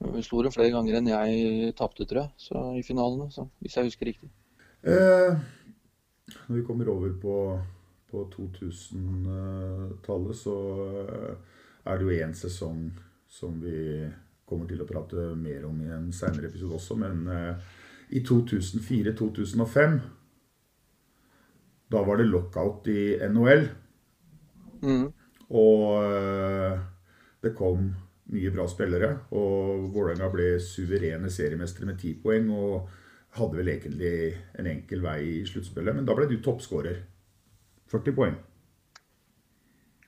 Vi 0.00 0.22
slo 0.26 0.42
dem 0.44 0.52
flere 0.52 0.72
ganger 0.74 0.94
enn 0.98 1.12
jeg 1.12 1.74
tapte, 1.78 2.04
tror 2.08 2.20
jeg, 2.24 2.30
så, 2.40 2.56
i 2.78 2.82
finalene, 2.86 3.26
så, 3.32 3.42
hvis 3.62 3.76
jeg 3.78 3.88
husker 3.88 4.06
riktig. 4.10 4.28
Eh, 4.84 5.32
når 6.48 6.54
vi 6.58 6.66
kommer 6.66 6.86
over 6.92 7.10
på, 7.20 7.36
på 8.10 8.18
2000-tallet, 8.34 10.36
så 10.36 10.56
er 11.84 11.94
det 11.98 12.04
jo 12.04 12.18
én 12.18 12.34
sesong 12.36 12.80
som 13.30 13.60
vi 13.62 13.78
kommer 14.44 14.66
til 14.68 14.82
å 14.84 14.88
prate 14.88 15.16
mer 15.38 15.64
om 15.68 15.80
i 15.80 15.94
en 15.94 16.12
seinere 16.12 16.48
episode 16.50 16.74
også, 16.76 16.94
men 17.00 17.28
eh, 17.32 17.54
i 18.14 18.20
2004-2005 18.24 19.98
da 21.94 21.98
var 22.04 22.16
det 22.18 22.26
lockout 22.28 22.86
i 22.90 23.16
NHL. 23.30 23.62
Mm. 24.84 25.06
Og 25.54 26.04
eh, 26.04 26.74
det 27.44 27.52
kom 27.56 27.94
mye 28.32 28.52
bra 28.54 28.66
spillere. 28.70 29.10
Og 29.36 29.90
Vålerenga 29.94 30.30
ble 30.32 30.54
suverene 30.62 31.30
seriemestere 31.32 31.88
med 31.90 32.00
ti 32.00 32.14
poeng. 32.22 32.50
Og 32.54 32.88
hadde 33.34 33.58
vel 33.58 33.70
egentlig 33.72 34.16
en 34.58 34.70
enkel 34.70 35.02
vei 35.04 35.20
i 35.40 35.44
sluttspillet. 35.48 35.96
Men 35.96 36.06
da 36.08 36.16
ble 36.16 36.28
du 36.30 36.38
toppskårer. 36.42 37.00
40 37.90 38.16
poeng. 38.16 38.36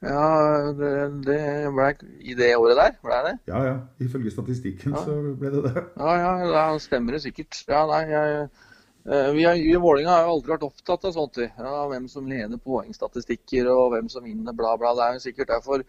Ja, 0.05 0.73
det, 0.77 0.93
det 1.25 1.41
ble 1.73 1.89
i 2.21 2.37
det 2.37 2.53
året 2.59 2.79
der? 2.79 2.95
Ble 3.03 3.19
det? 3.27 3.35
Ja, 3.49 3.61
ja. 3.65 3.77
Ifølge 4.03 4.31
statistikken 4.31 4.95
ja. 4.95 5.03
så 5.07 5.17
ble 5.41 5.53
det 5.55 5.63
det. 5.67 5.85
Ja, 5.97 6.17
ja, 6.21 6.33
da 6.53 6.65
stemmer 6.83 7.17
det 7.17 7.23
sikkert. 7.25 7.59
Ja, 7.69 7.83
nei, 7.89 8.03
jeg, 8.11 8.49
eh, 9.09 9.31
vi 9.35 9.47
I 9.47 9.79
Vålerenga 9.81 10.13
har 10.13 10.27
jo 10.27 10.37
aldri 10.37 10.55
vært 10.55 10.67
opptatt 10.69 11.09
av 11.09 11.17
sånt. 11.17 11.41
Ja, 11.41 11.87
hvem 11.91 12.11
som 12.13 12.29
leder 12.29 12.61
poengstatistikker 12.61 13.73
og 13.73 13.95
hvem 13.95 14.11
som 14.13 14.27
vinner, 14.29 14.57
bla, 14.57 14.77
bla. 14.81 14.93
Det 14.99 15.07
er 15.07 15.17
jo 15.17 15.25
sikkert 15.27 15.55
derfor 15.55 15.87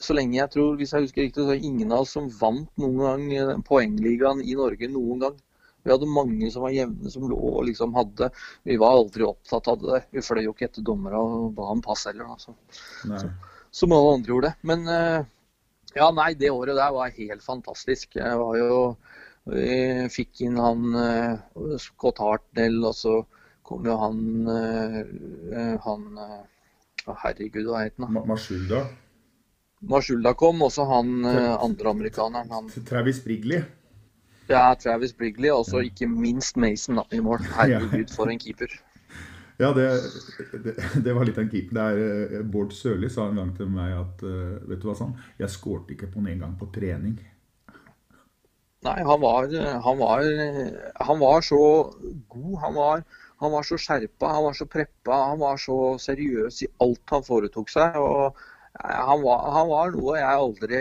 så 0.00 0.16
lenge 0.16 0.38
jeg 0.38 0.50
tror, 0.54 0.74
hvis 0.80 0.94
jeg 0.94 1.04
husker 1.04 1.26
riktig, 1.26 1.44
så 1.44 1.54
er 1.54 1.64
ingen 1.68 1.92
av 1.92 2.06
oss 2.06 2.14
som 2.16 2.30
vant 2.40 2.70
noen 2.80 3.00
gang 3.04 3.62
poengligaen 3.68 4.40
i 4.40 4.56
Norge 4.56 4.88
noen 4.88 5.24
gang. 5.26 5.38
Vi 5.84 5.92
hadde 5.92 6.08
mange 6.12 6.48
som 6.52 6.64
var 6.64 6.72
jevne, 6.74 7.10
som 7.12 7.26
lå 7.28 7.36
og 7.36 7.64
liksom 7.68 7.94
hadde 7.96 8.30
Vi 8.68 8.76
var 8.80 8.98
aldri 8.98 9.24
opptatt 9.24 9.68
av 9.72 9.80
det. 9.80 10.02
Vi 10.12 10.24
fløy 10.24 10.42
jo 10.44 10.54
ikke 10.54 10.66
etter 10.68 10.84
dommere 10.84 11.20
og 11.20 11.52
ba 11.56 11.70
om 11.72 11.80
pass 11.84 12.06
heller. 12.08 12.28
Altså. 12.34 12.56
Så, 13.04 13.30
som 13.80 13.94
alle 13.96 14.14
andre 14.18 14.34
gjorde. 14.34 14.52
Men 14.68 14.84
ja, 15.96 16.10
nei, 16.16 16.34
det 16.36 16.52
året 16.52 16.76
der 16.76 16.92
var 16.96 17.16
helt 17.16 17.44
fantastisk. 17.44 18.16
Jeg 18.20 18.40
var 18.40 18.58
jo 18.60 18.80
Vi 19.48 20.08
fikk 20.12 20.42
inn 20.44 20.60
han 20.60 20.84
Scott 21.80 22.20
Hartnell, 22.20 22.76
og 22.84 22.96
så 22.96 23.16
kom 23.64 23.88
jo 23.88 23.96
han 24.00 24.18
Han 25.86 26.08
Herregud, 27.08 27.64
hva 27.70 27.86
het 27.86 27.96
han? 27.96 28.20
Mashulda? 28.28 28.84
Mashulda 29.80 30.34
kom, 30.36 30.60
også 30.62 30.84
han 30.84 31.24
andre 31.24 31.90
amerikaneren. 31.90 32.50
Han, 32.52 32.68
Travis 32.88 33.22
Brigley? 33.24 33.62
Ja, 34.50 34.74
Travis 34.76 35.14
Brigley, 35.16 35.50
og 35.54 35.64
så 35.64 35.80
ikke 35.86 36.08
minst 36.10 36.58
Mason 36.60 37.00
da, 37.00 37.06
i 37.16 37.20
mål. 37.24 37.44
Herregud, 37.56 38.12
for 38.12 38.28
en 38.28 38.40
keeper. 38.42 38.74
Ja, 39.60 39.70
det, 39.76 39.86
det, 40.64 40.74
det, 41.04 41.12
var 41.14 41.24
litt 41.28 41.38
av 41.38 41.46
en 41.46 41.52
keeper. 41.52 41.76
Det 41.76 42.04
er, 42.04 42.44
Bård 42.48 42.72
Sørli 42.76 43.08
sa 43.12 43.28
en 43.28 43.40
gang 43.40 43.54
til 43.56 43.68
meg 43.72 43.92
at 43.96 44.24
vet 44.68 44.80
du 44.80 44.88
hva 44.88 44.96
sånn, 44.98 45.16
jeg 45.40 45.52
skårte 45.52 45.94
ikke 45.96 46.10
på 46.12 46.22
en 46.22 46.30
engang 46.34 46.56
på 46.60 46.68
trening. 46.74 47.18
Nei, 48.80 49.00
han 49.04 49.20
var, 49.20 49.50
han 49.84 49.98
var, 50.00 50.22
han 51.04 51.18
var 51.20 51.42
så 51.44 51.60
god. 52.32 52.54
Han 52.62 52.74
var, 52.78 53.02
han 53.44 53.52
var 53.52 53.66
så 53.68 53.76
skjerpa, 53.80 54.30
han 54.32 54.46
var 54.46 54.56
så 54.56 54.66
preppa, 54.68 55.18
han 55.32 55.42
var 55.42 55.60
så 55.60 55.76
seriøs 56.00 56.62
i 56.64 56.70
alt 56.84 57.12
han 57.12 57.26
foretok 57.26 57.68
seg. 57.72 58.00
og 58.00 58.40
han 58.80 59.22
var, 59.22 59.42
han 59.54 59.68
var, 59.70 59.92
noe 59.94 60.16
jeg 60.18 60.44
aldri 60.44 60.80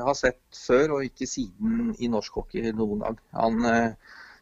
har 0.00 0.16
sett 0.16 0.40
før, 0.56 0.96
og 0.96 1.08
ikke 1.08 1.28
siden 1.28 1.92
i 1.98 2.10
norsk 2.10 2.40
hockey 2.40 2.72
noen 2.72 3.04
gang. 3.04 3.18
Han, 3.36 3.58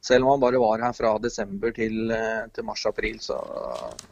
selv 0.07 0.27
om 0.27 0.35
han 0.35 0.43
bare 0.45 0.61
var 0.63 0.85
her 0.85 0.95
fra 0.95 1.17
desember 1.23 1.75
til, 1.75 2.13
til 2.55 2.69
mars-april, 2.69 3.19
så 3.25 3.41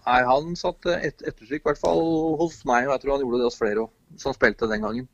nei, 0.06 0.20
han 0.26 0.56
satte 0.58 0.96
et 0.96 1.22
ettertrykk, 1.22 1.60
i 1.60 1.68
hvert 1.70 1.82
fall 1.82 2.02
hos 2.40 2.64
meg, 2.66 2.88
og 2.88 2.96
jeg 2.96 3.04
tror 3.04 3.14
han 3.14 3.26
gjorde 3.26 3.42
det 3.42 3.50
hos 3.50 3.60
flere 3.60 3.86
som 4.20 4.34
spilte 4.34 4.70
den 4.70 4.86
gangen. 4.86 5.10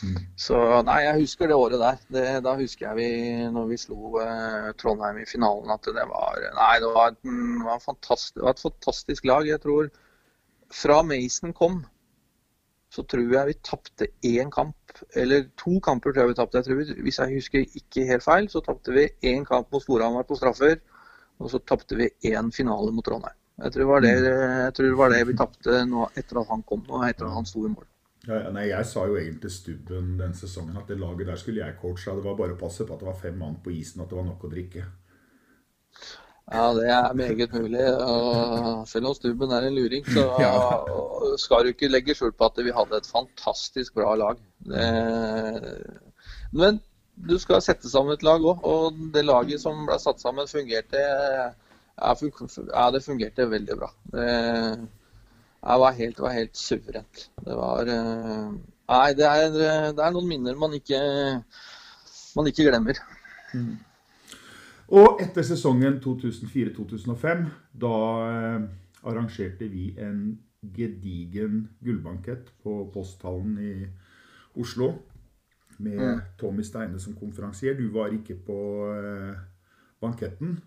Mm. 0.00 0.16
Så 0.38 0.56
nei, 0.88 1.00
jeg 1.04 1.20
husker 1.20 1.50
det 1.50 1.56
året 1.60 1.80
der. 1.80 1.98
Det, 2.14 2.24
da 2.44 2.54
husker 2.58 2.88
jeg 2.88 2.96
vi 2.96 3.48
når 3.52 3.66
vi 3.68 3.78
slo 3.80 4.14
eh, 4.22 4.70
Trondheim 4.80 5.20
i 5.20 5.28
finalen, 5.28 5.72
at 5.74 5.84
det 5.84 6.06
var 6.08 6.40
Nei, 6.56 6.74
det 6.80 6.92
var, 6.94 7.12
et, 7.12 7.20
det 7.24 7.66
var, 7.66 7.82
fantastisk, 7.84 8.36
det 8.38 8.46
var 8.46 8.56
et 8.56 8.64
fantastisk 8.64 9.28
lag. 9.28 9.48
Jeg 9.48 9.60
tror 9.64 9.90
fra 10.72 11.00
Mason 11.04 11.52
kom, 11.56 11.82
så 12.90 13.04
tror 13.06 13.32
jeg 13.32 13.46
vi 13.46 13.56
tapte 13.62 14.08
én 14.26 14.50
kamp, 14.50 14.76
eller 15.14 15.46
to 15.58 15.78
kamper 15.84 16.12
tror 16.12 16.24
jeg 16.24 16.32
vi 16.32 16.38
tapte. 16.40 16.62
Hvis 17.04 17.20
jeg 17.20 17.36
husker 17.36 17.62
ikke 17.62 18.06
helt 18.08 18.24
feil, 18.26 18.48
så 18.50 18.62
tapte 18.66 18.94
vi 18.96 19.06
én 19.30 19.46
kamp 19.46 19.70
mot 19.70 19.82
Storhamar 19.82 20.26
på 20.26 20.38
straffer, 20.38 20.80
og 21.38 21.52
så 21.52 21.60
tapte 21.62 21.96
vi 21.96 22.10
én 22.32 22.50
finale 22.54 22.90
mot 22.92 23.06
Trondheim. 23.06 23.36
Jeg 23.60 23.72
tror 23.72 23.82
det 23.82 23.88
var 23.90 24.00
det, 24.00 24.12
det, 24.76 24.90
var 24.96 25.12
det 25.12 25.24
vi 25.28 25.36
tapte 25.36 25.80
etter 26.16 26.40
at 26.40 26.50
han 26.50 26.62
kom, 26.66 26.82
og 26.88 27.06
etter 27.06 27.28
at 27.28 27.36
han 27.36 27.46
sto 27.46 27.62
i 27.66 27.72
mål. 27.72 27.86
Ja, 28.26 28.50
nei, 28.52 28.66
Jeg 28.68 28.84
sa 28.84 29.06
jo 29.08 29.16
egentlig 29.16 29.50
stubben 29.52 30.16
den 30.18 30.34
sesongen 30.36 30.76
at 30.76 30.88
det 30.88 30.98
laget 31.00 31.28
der 31.28 31.38
skulle 31.40 31.62
jeg 31.62 31.78
coache. 31.80 32.16
Det 32.16 32.24
var 32.24 32.36
bare 32.36 32.56
å 32.56 32.60
passe 32.60 32.84
på 32.84 32.94
at 32.94 33.00
det 33.00 33.08
var 33.08 33.20
fem 33.20 33.38
mann 33.38 33.60
på 33.64 33.72
isen, 33.72 34.02
at 34.02 34.10
det 34.10 34.18
var 34.18 34.26
nok 34.26 34.44
å 34.44 34.50
drikke. 34.52 34.84
Ja, 36.50 36.66
det 36.74 36.86
er 36.90 37.14
meget 37.14 37.52
mulig. 37.54 37.82
Og 38.02 38.88
selv 38.88 39.06
om 39.06 39.14
Stubben 39.14 39.52
er 39.54 39.66
en 39.66 39.74
luring, 39.74 40.06
så 40.06 40.24
skal 41.44 41.64
du 41.64 41.72
ikke 41.74 41.90
legge 41.90 42.14
skjul 42.14 42.32
på 42.34 42.48
at 42.50 42.62
vi 42.64 42.74
hadde 42.74 42.98
et 42.98 43.10
fantastisk 43.10 43.94
bra 43.94 44.14
lag. 44.18 44.40
Det... 44.66 44.86
Men 46.52 46.80
du 47.28 47.36
skal 47.38 47.62
sette 47.62 47.90
sammen 47.90 48.16
et 48.16 48.24
lag 48.26 48.42
òg, 48.42 48.64
og 48.66 48.96
det 49.14 49.24
laget 49.24 49.62
som 49.62 49.84
ble 49.86 49.98
satt 50.02 50.22
sammen, 50.22 50.48
fungerte 50.50 51.02
ja, 52.00 52.86
det 52.90 53.04
fungerte 53.04 53.50
veldig 53.50 53.76
bra. 53.76 53.92
Det... 54.14 54.30
Det 55.60 55.76
var 55.76 55.92
helt, 55.92 56.16
det 56.16 56.22
var 56.24 56.32
helt 56.32 56.56
suverent. 56.56 57.26
Det 57.44 57.56
var 57.56 57.88
Nei, 58.90 59.10
det 59.14 59.26
er, 59.28 59.50
det 59.92 60.02
er 60.02 60.14
noen 60.14 60.26
minner 60.26 60.56
man 60.58 60.72
ikke, 60.74 60.98
man 62.34 62.48
ikke 62.48 62.64
glemmer. 62.66 62.98
Mm. 63.52 63.76
Og 64.90 65.20
etter 65.22 65.44
sesongen 65.46 66.00
2004-2005, 66.02 67.44
da 67.78 67.96
eh, 68.26 68.64
arrangerte 69.06 69.68
vi 69.70 69.92
en 70.02 70.38
gedigen 70.76 71.62
gullbankett 71.84 72.50
på 72.64 72.82
Posthallen 72.92 73.54
i 73.62 73.74
Oslo. 74.58 74.92
Med 75.80 75.96
Mm. 76.00 76.20
Tommy 76.36 76.62
Steine 76.62 76.98
som 77.00 77.14
konferansier. 77.16 77.74
Du 77.78 77.88
var 77.88 78.10
ikke 78.12 78.34
på 78.34 78.58
eh, 78.92 79.38
banketten. 80.00 80.58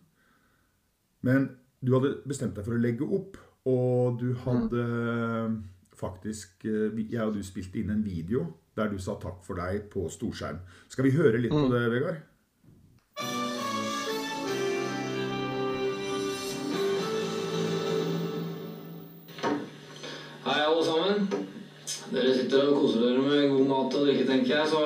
Men 1.21 1.49
du 1.85 1.93
hadde 1.93 2.15
bestemt 2.25 2.55
deg 2.55 2.65
for 2.65 2.73
å 2.73 2.81
legge 2.81 3.05
opp, 3.05 3.37
og 3.69 4.17
du 4.19 4.33
hadde 4.33 4.81
eh, 4.81 5.53
faktisk 5.93 6.63
Jeg 6.65 7.21
og 7.21 7.35
du 7.35 7.43
spilte 7.45 7.79
inn 7.79 7.91
en 7.93 8.03
video 8.03 8.47
der 8.75 8.89
du 8.89 8.97
sa 8.97 9.13
takk 9.21 9.43
for 9.45 9.59
deg 9.61 9.85
på 9.93 10.07
storskjerm. 10.09 10.63
Skal 10.89 11.05
vi 11.05 11.11
høre 11.13 11.37
litt 11.37 11.53
på 11.53 11.69
det, 11.69 11.83
Vegard? 11.93 12.23
Dere 22.13 22.33
sitter 22.35 22.69
og 22.69 22.77
koser 22.81 23.01
dere 23.03 23.23
med 23.23 23.49
god 23.51 23.65
mat 23.69 23.95
og 23.97 24.05
drikke, 24.05 24.27
tenker 24.27 24.53
jeg, 24.55 24.67
så 24.71 24.81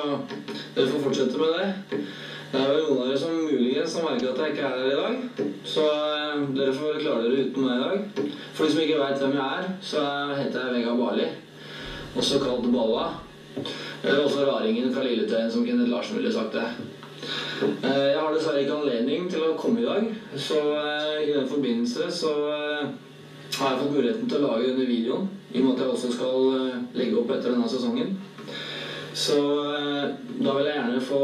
dere 0.74 0.88
får 0.90 1.04
fortsette 1.04 1.40
med 1.40 1.54
det. 1.58 2.00
Det 2.48 2.60
er 2.62 2.70
vel 2.72 2.84
noen 2.86 3.02
av 3.02 3.08
dere 3.10 3.20
som 3.20 3.34
muligens 3.36 3.94
har 3.98 4.06
merket 4.06 4.30
at 4.30 4.38
jeg 4.40 4.54
ikke 4.54 4.68
er 4.68 4.76
her 4.78 4.88
i 4.88 5.00
dag, 5.02 5.48
så 5.68 5.84
eh, 5.92 6.44
dere 6.56 6.76
får 6.76 7.00
klare 7.02 7.24
dere 7.26 7.42
uten 7.44 7.66
meg 7.66 7.74
i 7.74 7.82
dag. 7.84 8.30
For 8.56 8.64
de 8.64 8.72
som 8.72 8.82
ikke 8.84 9.00
veit 9.02 9.22
hvem 9.22 9.36
jeg 9.36 9.58
er, 9.58 9.66
så 9.90 10.04
heter 10.38 10.62
jeg 10.62 10.76
Vegard 10.78 11.02
Barli, 11.02 11.26
også 12.16 12.40
kalt 12.42 12.70
Balla. 12.72 13.08
Også 13.58 14.46
raringen 14.46 14.94
fra 14.94 15.02
Lilletøyen, 15.04 15.50
som 15.52 15.66
Kenneth 15.66 15.90
Larsen 15.90 16.16
ville 16.16 16.32
sagt 16.32 16.54
det. 16.56 16.64
Eh, 17.82 18.08
Jeg 18.14 18.18
har 18.22 18.32
dessverre 18.32 18.62
ikke 18.62 18.78
anledning 18.78 19.28
til 19.30 19.44
å 19.44 19.56
komme 19.58 19.82
i 19.82 19.86
dag, 19.88 20.08
så 20.38 20.62
eh, 20.78 21.28
i 21.28 21.34
den 21.34 21.48
forbindelse 21.50 22.08
så 22.14 22.32
har 23.58 23.74
jeg 23.74 23.80
fått 23.82 23.94
muligheten 23.96 24.28
til 24.30 24.38
å 24.38 24.50
lage 24.52 24.68
denne 24.70 24.86
videoen, 24.86 25.26
i 25.50 25.60
og 25.60 25.64
med 25.64 25.72
at 25.74 25.82
jeg 25.82 25.94
også 25.94 26.12
skal 26.14 26.44
eh, 26.58 26.76
legge 26.98 27.18
opp 27.18 27.32
etter 27.34 27.54
denne 27.54 27.70
sesongen. 27.70 28.14
Så 29.18 29.38
eh, 29.74 30.04
da 30.38 30.54
vil 30.54 30.68
jeg 30.68 30.76
gjerne 30.78 31.02
få 31.08 31.22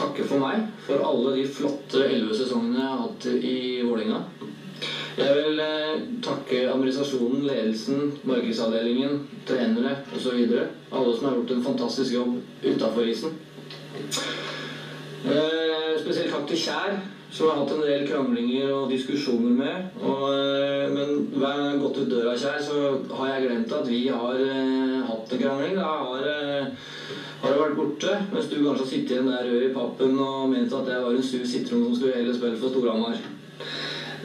takke 0.00 0.24
for 0.24 0.40
meg 0.40 0.62
for 0.86 1.04
alle 1.04 1.34
de 1.36 1.44
flotte 1.50 2.06
elleve 2.06 2.36
sesongene 2.38 2.80
jeg 2.80 2.88
har 2.88 3.02
hatt 3.02 3.28
i 3.34 3.58
Vålerenga. 3.84 4.22
Jeg 5.20 5.36
vil 5.36 5.62
eh, 5.66 6.02
takke 6.24 6.62
administrasjonen, 6.72 7.44
ledelsen, 7.50 8.10
markedsavdelingen, 8.30 9.20
trenere 9.48 9.98
osv. 10.16 10.40
Alle 10.40 11.16
som 11.16 11.28
har 11.28 11.38
gjort 11.40 11.56
en 11.56 11.64
fantastisk 11.66 12.16
jobb 12.16 12.38
utafor 12.64 13.10
isen. 13.10 13.36
Spesielt 16.00 16.32
takk 16.32 16.46
til 16.48 16.62
Kjær, 16.62 16.94
som 17.30 17.46
jeg 17.46 17.54
har 17.54 17.60
hatt 17.60 17.72
en 17.76 17.82
del 17.86 18.06
kranglinger 18.08 18.70
og 18.74 18.90
diskusjoner 18.90 19.52
med. 19.54 19.98
Og, 20.02 20.24
eh, 20.34 20.86
men 20.90 21.12
hver 21.30 21.54
gang 21.54 21.64
jeg 21.64 21.74
har 21.76 21.82
gått 21.84 22.00
ut 22.00 22.10
døra, 22.10 22.34
Kjær, 22.34 22.58
så 22.66 22.78
har 23.16 23.28
jeg 23.30 23.44
glemt 23.46 23.74
at 23.76 23.86
vi 23.88 24.00
har 24.08 24.34
eh, 24.34 24.96
hatt 25.06 25.32
en 25.32 25.42
krangling. 25.44 25.76
Da 25.78 25.92
har, 26.08 26.26
eh, 26.26 26.66
har 27.42 27.54
det 27.54 27.60
vært 27.60 27.76
borte. 27.78 28.16
Mens 28.32 28.50
du 28.50 28.56
kanskje 28.56 28.82
har 28.82 28.90
sittet 28.92 29.14
igjen 29.14 29.30
der 29.30 29.46
rød 29.46 29.68
i 29.68 29.74
pappen 29.74 30.18
og 30.18 30.48
ment 30.50 30.74
at 30.80 30.90
jeg 30.90 31.04
var 31.04 31.14
en 31.14 31.28
sur 31.30 31.46
sitron 31.46 31.86
som 31.86 31.94
skulle 31.94 32.18
heller 32.18 32.34
spille 32.34 32.58
for 32.58 32.74
Storhamar. 32.74 33.22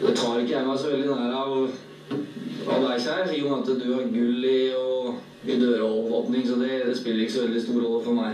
Det 0.01 0.15
tar 0.17 0.41
ikke 0.41 0.57
jeg 0.57 0.67
meg 0.67 0.79
så 0.79 0.89
veldig 0.91 1.13
nær 1.13 1.37
av, 1.43 1.53
av 2.65 2.89
deg, 2.89 3.05
Kjær, 3.05 3.29
i 3.29 3.43
og 3.45 3.51
med 3.51 3.69
at 3.69 3.85
du 3.85 3.87
har 3.93 4.11
gull 4.17 4.49
i, 4.49 4.73
og 4.73 5.13
i 5.45 5.59
døråpning, 5.61 6.47
så 6.47 6.57
det, 6.57 6.73
det 6.89 6.97
spiller 6.97 7.21
ikke 7.23 7.37
så 7.37 7.45
veldig 7.45 7.61
stor 7.61 7.81
rolle 7.85 8.03
for 8.03 8.17
meg. 8.17 8.33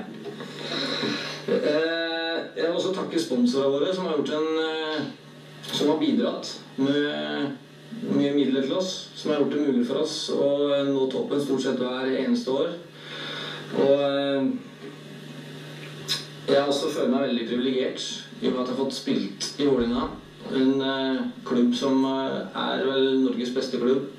Eh, 1.52 2.21
Jeg 2.56 2.68
vil 2.68 2.78
også 2.78 2.94
takke 2.96 3.20
sponsorene 3.22 3.74
våre, 3.74 3.92
som 3.96 4.08
har 4.08 4.20
en 4.38 4.62
eh, 4.66 5.04
Som 5.72 5.92
har 5.92 6.00
bidratt 6.02 6.50
med 6.82 7.58
mye 8.16 8.32
midler 8.34 8.64
til 8.66 8.78
oss. 8.80 9.12
Som 9.16 9.32
har 9.32 9.42
gjort 9.42 9.54
det 9.54 9.66
mulig 9.68 9.86
for 9.88 10.02
oss 10.02 10.16
å 10.34 10.48
nå 10.88 11.06
toppen 11.12 11.42
stort 11.44 11.64
sett 11.64 11.82
hver 11.82 12.10
eneste 12.10 12.52
år. 12.52 12.74
Og 13.78 14.02
eh, 14.08 14.48
jeg 16.52 16.64
også 16.66 16.90
føler 16.92 17.14
meg 17.14 17.28
veldig 17.28 17.46
privilegert 17.52 18.08
i 18.42 18.50
og 18.50 18.56
med 18.56 18.64
at 18.64 18.72
jeg 18.72 18.74
har 18.74 18.82
fått 18.82 18.98
spilt 18.98 19.52
i 19.62 19.70
Vålerenga. 19.70 20.10
En 20.58 20.74
eh, 20.88 21.22
klubb 21.48 21.76
som 21.78 22.02
er 22.10 22.84
vel 22.88 23.22
Norges 23.22 23.54
beste 23.56 23.80
klubb. 23.80 24.10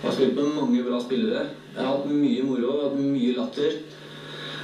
Jeg 0.00 0.08
har 0.08 0.16
spilt 0.16 0.34
med 0.38 0.56
mange 0.56 0.82
bra 0.86 0.98
spillere. 1.02 1.46
Jeg 1.74 1.84
har 1.84 1.92
hatt 1.92 2.08
mye 2.08 2.42
moro, 2.46 2.72
hatt 2.86 2.98
mye 2.98 3.36
latter. 3.36 3.78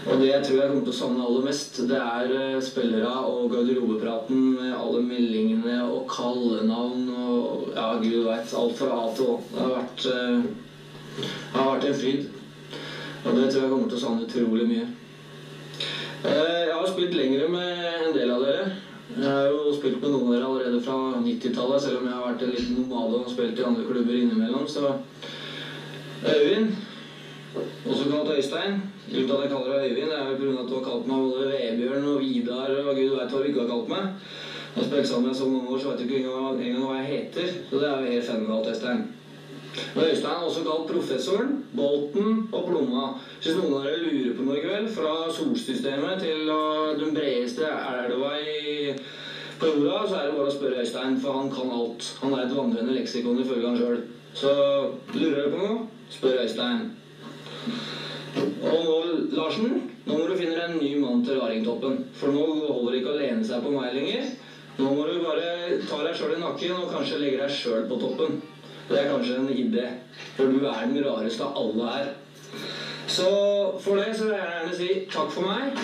Og 0.02 0.18
det 0.18 0.28
jeg 0.32 0.42
tror 0.46 0.56
jeg 0.58 0.70
kommer 0.70 0.86
til 0.86 0.92
å 0.92 0.98
savne 0.98 1.26
aller 1.26 1.44
mest, 1.46 1.76
det 1.86 1.98
er 1.98 2.32
eh, 2.34 2.62
spillere 2.64 3.10
og 3.28 3.52
garderobepraten 3.52 4.40
med 4.56 4.72
alle 4.74 5.02
meldingene 5.06 5.76
og 5.86 6.08
kallenavn 6.10 7.04
og 7.14 7.68
ja, 7.76 7.86
gud 8.02 8.24
veit. 8.26 8.54
Alt 8.58 8.74
fra 8.80 8.96
A 8.98 9.04
til 9.14 9.30
Å. 9.30 9.36
Det 9.52 9.60
har 9.60 9.74
vært, 9.76 10.06
uh, 10.10 11.22
har 11.54 11.70
vært 11.70 11.88
en 11.88 11.98
fryd. 12.00 12.26
Og 13.22 13.38
det 13.38 13.46
tror 13.46 13.62
jeg 13.62 13.70
kommer 13.70 13.92
til 13.92 14.00
å 14.00 14.02
savne 14.02 14.26
utrolig 14.26 14.66
mye. 14.72 14.88
Uh, 16.26 16.62
Jeg 16.66 16.74
har 16.74 16.90
spilt 16.90 17.14
lengre 17.18 17.46
med 17.52 17.86
en 17.92 18.16
del 18.16 18.34
av 18.34 18.42
dere. 18.48 18.70
Jeg 19.12 19.28
har 19.28 19.50
jo 19.52 19.74
spilt 19.76 20.02
med 20.02 20.16
noen 20.16 20.32
av 20.32 20.34
dere 20.34 20.50
allerede 20.50 20.82
fra 20.82 20.98
90-tallet, 21.22 21.84
selv 21.84 22.00
om 22.00 22.08
jeg 22.10 22.16
har 22.16 22.26
vært 22.26 22.42
en 22.46 22.54
liten 22.56 22.78
nomade 22.80 23.22
og 23.22 23.30
spilt 23.30 23.60
i 23.60 23.66
andre 23.70 23.86
klubber 23.86 24.18
innimellom. 24.18 24.66
Så 24.66 24.96
Øyvind, 26.22 26.74
også 27.60 28.04
kalt 28.10 28.30
Øystein. 28.36 28.78
Grunnen 29.10 29.28
til 29.28 29.36
at 29.36 29.42
jeg 29.42 29.50
kaller 29.52 29.72
deg 29.72 29.90
Øyvind, 29.90 30.12
er 30.12 30.28
vel 30.28 30.36
pga. 30.40 30.62
at 30.62 30.68
du 30.70 30.74
har 30.74 30.84
kalt 30.90 31.06
meg 31.06 31.18
både 31.26 31.48
Vebjørn 31.52 32.08
og 32.12 32.20
Vidar 32.20 32.70
og 32.82 32.94
gud 32.96 33.16
veit 33.16 33.32
hva 33.32 33.40
du 33.40 33.48
ikke 33.48 33.64
har 33.64 33.72
kalt 33.72 33.88
meg. 33.88 34.04
Jeg 34.74 34.82
har 34.82 34.88
spilt 34.88 35.08
sammen 35.08 35.26
med 35.28 35.34
så 35.36 35.48
mange 35.48 35.68
år, 35.70 35.78
så 35.78 35.88
vet 35.88 35.98
du 35.98 36.04
ikke 36.04 36.20
engang, 36.60 36.86
hva 36.86 36.94
jeg 37.00 37.10
heter. 37.12 37.48
Så 37.70 37.80
det 37.80 37.88
er 37.88 37.98
jo 38.00 38.12
helt 38.12 38.30
fenomenalt, 38.30 38.70
Øystein. 38.72 39.02
Og 39.96 40.02
Øystein 40.02 40.36
er 40.36 40.46
også 40.46 40.62
kalt 40.68 40.88
Professoren, 40.92 41.52
Bolten 41.76 42.48
og 42.52 42.64
Plomma. 42.68 43.04
Hvis 43.42 43.56
noen 43.56 43.74
av 43.76 43.84
dere 43.84 44.00
lurer 44.06 44.36
på 44.36 44.46
noe 44.46 44.56
i 44.56 44.64
kveld, 44.64 44.88
fra 44.96 45.12
solsystemet 45.36 46.24
til 46.24 46.48
den 47.02 47.14
bredeste 47.16 47.68
elva 47.68 48.32
i, 48.40 48.96
på 49.60 49.66
jorda, 49.66 50.00
så 50.08 50.16
er 50.16 50.26
det 50.26 50.38
bare 50.38 50.48
å 50.48 50.56
spørre 50.56 50.80
Øystein, 50.86 51.20
for 51.20 51.36
han 51.36 51.52
kan 51.52 51.76
alt. 51.76 52.08
Han 52.22 52.34
er 52.36 52.46
et 52.46 52.56
vandrende 52.56 52.96
leksikon 52.96 53.44
ifølge 53.44 53.68
han 53.68 53.78
sjøl. 53.80 54.02
Så 54.34 54.56
lurer 55.12 55.36
dere 55.36 55.52
på 55.52 55.60
noe, 55.60 55.86
spør 56.10 56.40
Øystein. 56.46 56.90
Og 58.62 58.78
nå, 58.86 58.94
Larsen, 59.36 59.74
nå 60.06 60.16
må 60.16 60.28
du 60.28 60.36
finne 60.38 60.56
deg 60.56 60.64
en 60.70 60.78
ny 60.80 60.94
mann 61.00 61.20
til 61.26 61.40
Raringtoppen. 61.40 61.98
For 62.16 62.32
nå 62.32 62.46
holder 62.62 62.94
det 62.94 63.02
ikke 63.02 63.12
å 63.12 63.18
lene 63.18 63.44
seg 63.46 63.62
på 63.64 63.72
meg 63.74 63.92
lenger. 63.96 64.30
Nå 64.78 64.88
må 64.88 65.04
du 65.04 65.18
bare 65.20 65.76
ta 65.88 66.00
deg 66.06 66.16
sjøl 66.16 66.36
i 66.38 66.40
nakken 66.40 66.78
og 66.78 66.92
kanskje 66.94 67.20
legge 67.20 67.42
deg 67.42 67.52
sjøl 67.52 67.84
på 67.90 67.98
toppen. 68.00 68.38
Det 68.88 68.98
er 68.98 69.10
kanskje 69.10 69.38
en 69.38 69.50
idé, 69.52 69.84
for 70.36 70.50
du 70.50 70.64
er 70.64 70.86
den 70.88 71.04
rareste 71.04 71.44
av 71.44 71.58
alle 71.60 71.90
her. 71.92 72.08
Så 73.12 73.28
for 73.82 74.00
det 74.00 74.14
så 74.16 74.26
vil 74.26 74.34
jeg 74.38 74.48
gjerne 74.54 74.78
si 74.78 74.88
takk 75.12 75.30
for 75.34 75.44
meg. 75.44 75.76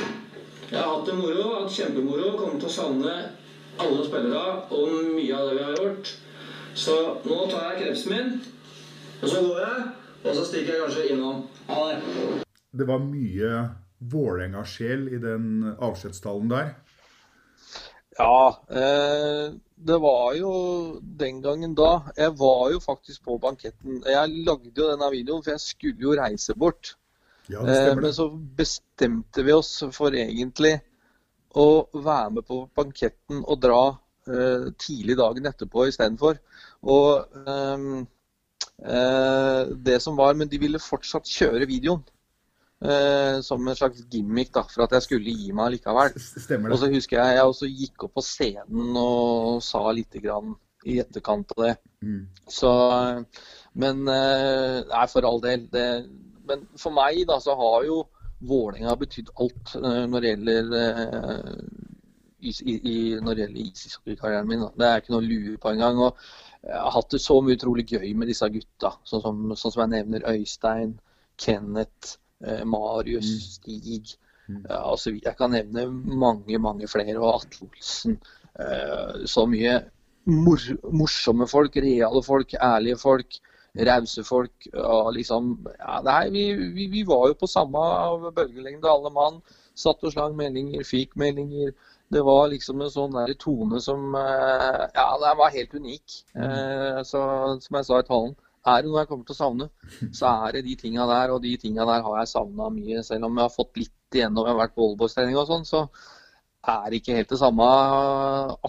Jeg 0.68 0.78
har 0.78 0.90
hatt 0.94 1.06
det 1.08 1.16
moro, 1.18 1.44
hatt 1.58 1.72
kjempemoro. 1.72 2.32
Kommer 2.38 2.60
til 2.60 2.68
å 2.70 2.74
savne 2.78 3.14
alle 3.78 4.04
spillere 4.06 4.56
og 4.74 5.12
mye 5.14 5.36
av 5.36 5.48
det 5.48 5.54
vi 5.58 5.64
har 5.66 5.78
gjort. 5.82 6.12
Så 6.78 6.96
nå 7.26 7.38
tar 7.50 7.72
jeg 7.72 7.80
krepsen 7.82 8.14
min, 8.14 8.34
og 9.20 9.28
så 9.28 9.42
går 9.44 9.64
jeg. 9.64 9.86
Og 10.24 10.35
så 10.35 10.44
stikker 10.44 10.74
jeg 10.74 10.83
kanskje 10.85 11.07
innom. 11.12 11.44
Ha 11.68 11.81
det. 11.90 12.44
Det 12.78 12.87
var 12.88 13.04
mye 13.04 13.52
Vålerenga-sjel 13.98 15.09
i 15.14 15.18
den 15.22 15.48
avskjedstalen 15.74 16.50
der. 16.52 16.74
Ja, 18.18 18.64
eh, 18.70 19.54
det 19.78 19.98
var 20.02 20.35
jo 20.35 20.52
den 21.00 21.42
gangen 21.42 21.74
da. 21.78 22.11
Jeg 22.16 22.35
var 22.38 22.70
jo 22.72 22.81
faktisk 22.83 23.24
på 23.24 23.38
banketten. 23.42 24.02
Jeg 24.07 24.33
lagde 24.46 24.74
jo 24.74 24.88
denne 24.90 25.11
videoen, 25.14 25.44
for 25.44 25.54
jeg 25.54 25.62
skulle 25.62 26.02
jo 26.02 26.16
reise 26.18 26.54
bort. 26.59 26.96
Ja, 27.48 27.62
det 27.62 27.76
Eh, 27.78 27.96
men 27.96 28.12
så 28.14 28.28
bestemte 28.31 29.42
vi 29.42 29.52
oss 29.52 29.85
for 29.92 30.14
egentlig 30.14 30.81
å 31.54 31.88
være 31.94 32.31
med 32.31 32.46
på 32.46 32.68
banketten 32.76 33.44
og 33.44 33.62
dra 33.62 33.83
eh, 34.28 34.68
tidlig 34.78 35.16
dagen 35.16 35.46
etterpå 35.46 35.87
istedenfor. 35.88 36.42
Og 36.83 37.38
ehm, 37.46 37.87
eh, 38.02 38.07
det 38.78 39.96
som 40.00 40.14
var 40.14 40.36
Men 40.38 40.46
de 40.48 40.58
ville 40.62 40.78
fortsatt 40.78 41.26
kjøre 41.26 41.66
videoen. 41.66 42.04
eh, 42.84 43.40
som 43.42 43.68
en 43.68 43.76
slags 43.76 44.04
gimmick 44.10 44.52
da, 44.54 44.62
for 44.70 44.84
at 44.86 44.94
jeg 44.96 45.06
skulle 45.06 45.34
gi 45.34 45.52
meg 45.56 45.72
likevel. 45.76 46.14
Stemmer 46.22 46.72
Og 46.72 46.78
så 46.82 46.90
husker 46.92 47.18
jeg 47.18 47.38
jeg 47.38 47.50
også 47.50 47.70
gikk 47.70 48.06
opp 48.06 48.14
på 48.18 48.24
scenen 48.26 48.98
og 49.00 49.62
sa 49.66 49.82
lite 49.92 50.22
grann 50.22 50.54
i 50.86 51.00
etterkant 51.02 51.50
av 51.56 51.64
det. 51.64 51.74
Mm. 52.06 52.22
Så, 52.48 52.70
men 53.74 54.04
eh, 54.08 54.78
Nei, 54.92 55.04
for 55.10 55.26
all 55.26 55.42
del. 55.42 55.66
Det, 55.72 55.88
men 56.48 56.64
for 56.78 56.94
meg 56.94 57.24
da, 57.28 57.40
så 57.42 57.56
har 57.58 57.88
jo 57.88 58.04
Vålerenga 58.38 58.92
betydd 58.94 59.32
alt 59.42 59.72
eh, 59.74 60.04
når 60.06 60.22
det 60.22 60.28
gjelder 60.30 60.68
eh, 60.78 61.54
i, 62.38 62.52
i, 62.76 62.98
når 63.18 63.34
det 63.34 63.42
gjelder 63.42 63.64
ishockeykarrieren 63.64 64.46
min. 64.46 64.62
Da. 64.62 64.68
Det 64.78 64.86
er 64.86 65.02
ikke 65.02 65.14
noe 65.16 65.26
lue 65.26 65.56
på 65.58 65.72
engang. 65.72 65.98
Og 66.06 66.28
jeg 66.68 66.81
har 66.85 66.92
hatt 66.92 67.12
det 67.14 67.20
så 67.24 67.38
mye 67.40 67.57
utrolig 67.57 67.87
gøy 67.88 68.11
med 68.18 68.28
disse 68.28 68.48
gutta. 68.52 68.92
Sånn 69.09 69.22
som, 69.24 69.44
sånn 69.57 69.72
som 69.74 69.83
jeg 69.87 69.92
nevner 69.94 70.26
Øystein, 70.28 70.98
Kenneth, 71.40 72.18
eh, 72.44 72.64
Marius, 72.68 73.31
Stig. 73.57 74.16
Mm. 74.48 74.62
altså, 74.72 75.12
jeg 75.12 75.37
kan 75.37 75.52
nevne 75.52 75.87
mange, 75.92 76.59
mange 76.61 76.88
flere. 76.88 77.16
Og 77.20 77.38
Atle 77.38 77.68
Olsen. 77.68 78.18
eh, 78.61 79.24
så 79.28 79.46
mye 79.48 79.78
mor 80.28 80.61
morsomme 80.92 81.48
folk, 81.48 81.76
reale 81.81 82.22
folk, 82.24 82.52
ærlige 82.54 82.98
folk, 83.00 83.38
rause 83.88 84.24
folk. 84.24 84.68
Og 84.74 85.12
liksom 85.16 85.54
ja, 85.78 86.00
nei, 86.04 86.24
vi, 86.35 86.44
vi, 86.76 86.88
vi 86.92 87.04
var 87.09 87.31
jo 87.31 87.38
på 87.40 87.48
samme 87.48 87.81
bølgelengde, 88.37 88.92
alle 88.92 89.12
mann. 89.14 89.40
Satt 89.78 90.04
og 90.04 90.12
slang 90.12 90.37
meldinger, 90.37 90.85
fikk 90.85 91.16
meldinger. 91.16 91.72
Det 92.08 92.20
var 92.24 92.46
liksom 92.48 92.80
en 92.80 92.92
sånn 92.92 93.16
der 93.16 93.34
tone 93.40 93.80
som 93.84 94.14
eh, 94.16 94.84
Ja, 94.94 95.08
den 95.20 95.40
var 95.40 95.52
helt 95.52 95.74
unik. 95.74 96.20
Eh, 96.34 97.00
så 97.04 97.22
som 97.60 97.78
jeg 97.78 97.88
sa 97.88 97.98
i 98.00 98.06
talen, 98.08 98.36
er 98.68 98.82
det 98.82 98.90
noe 98.90 99.02
jeg 99.02 99.10
kommer 99.10 99.28
til 99.28 99.36
å 99.36 99.38
savne, 99.38 99.66
så 100.18 100.30
er 100.46 100.56
det 100.56 100.64
de 100.66 100.76
tinga 100.80 101.06
der. 101.08 101.34
Og 101.34 101.42
de 101.44 101.54
tinga 101.60 101.86
der 101.88 102.04
har 102.06 102.20
jeg 102.20 102.32
savna 102.32 102.70
mye. 102.72 103.02
Selv 103.06 103.28
om 103.28 103.36
jeg 103.36 103.44
har 103.44 103.54
fått 103.54 103.82
litt 103.82 104.16
igjennom, 104.18 104.46
jeg 104.46 104.54
har 104.54 104.62
vært 104.62 104.76
på 104.76 104.88
oldboys-trening 104.88 105.36
og 105.36 105.50
sånn, 105.50 105.68
så 105.68 105.84
er 106.68 106.88
det 106.88 107.02
ikke 107.02 107.18
helt 107.18 107.32
det 107.32 107.40
samme 107.40 107.68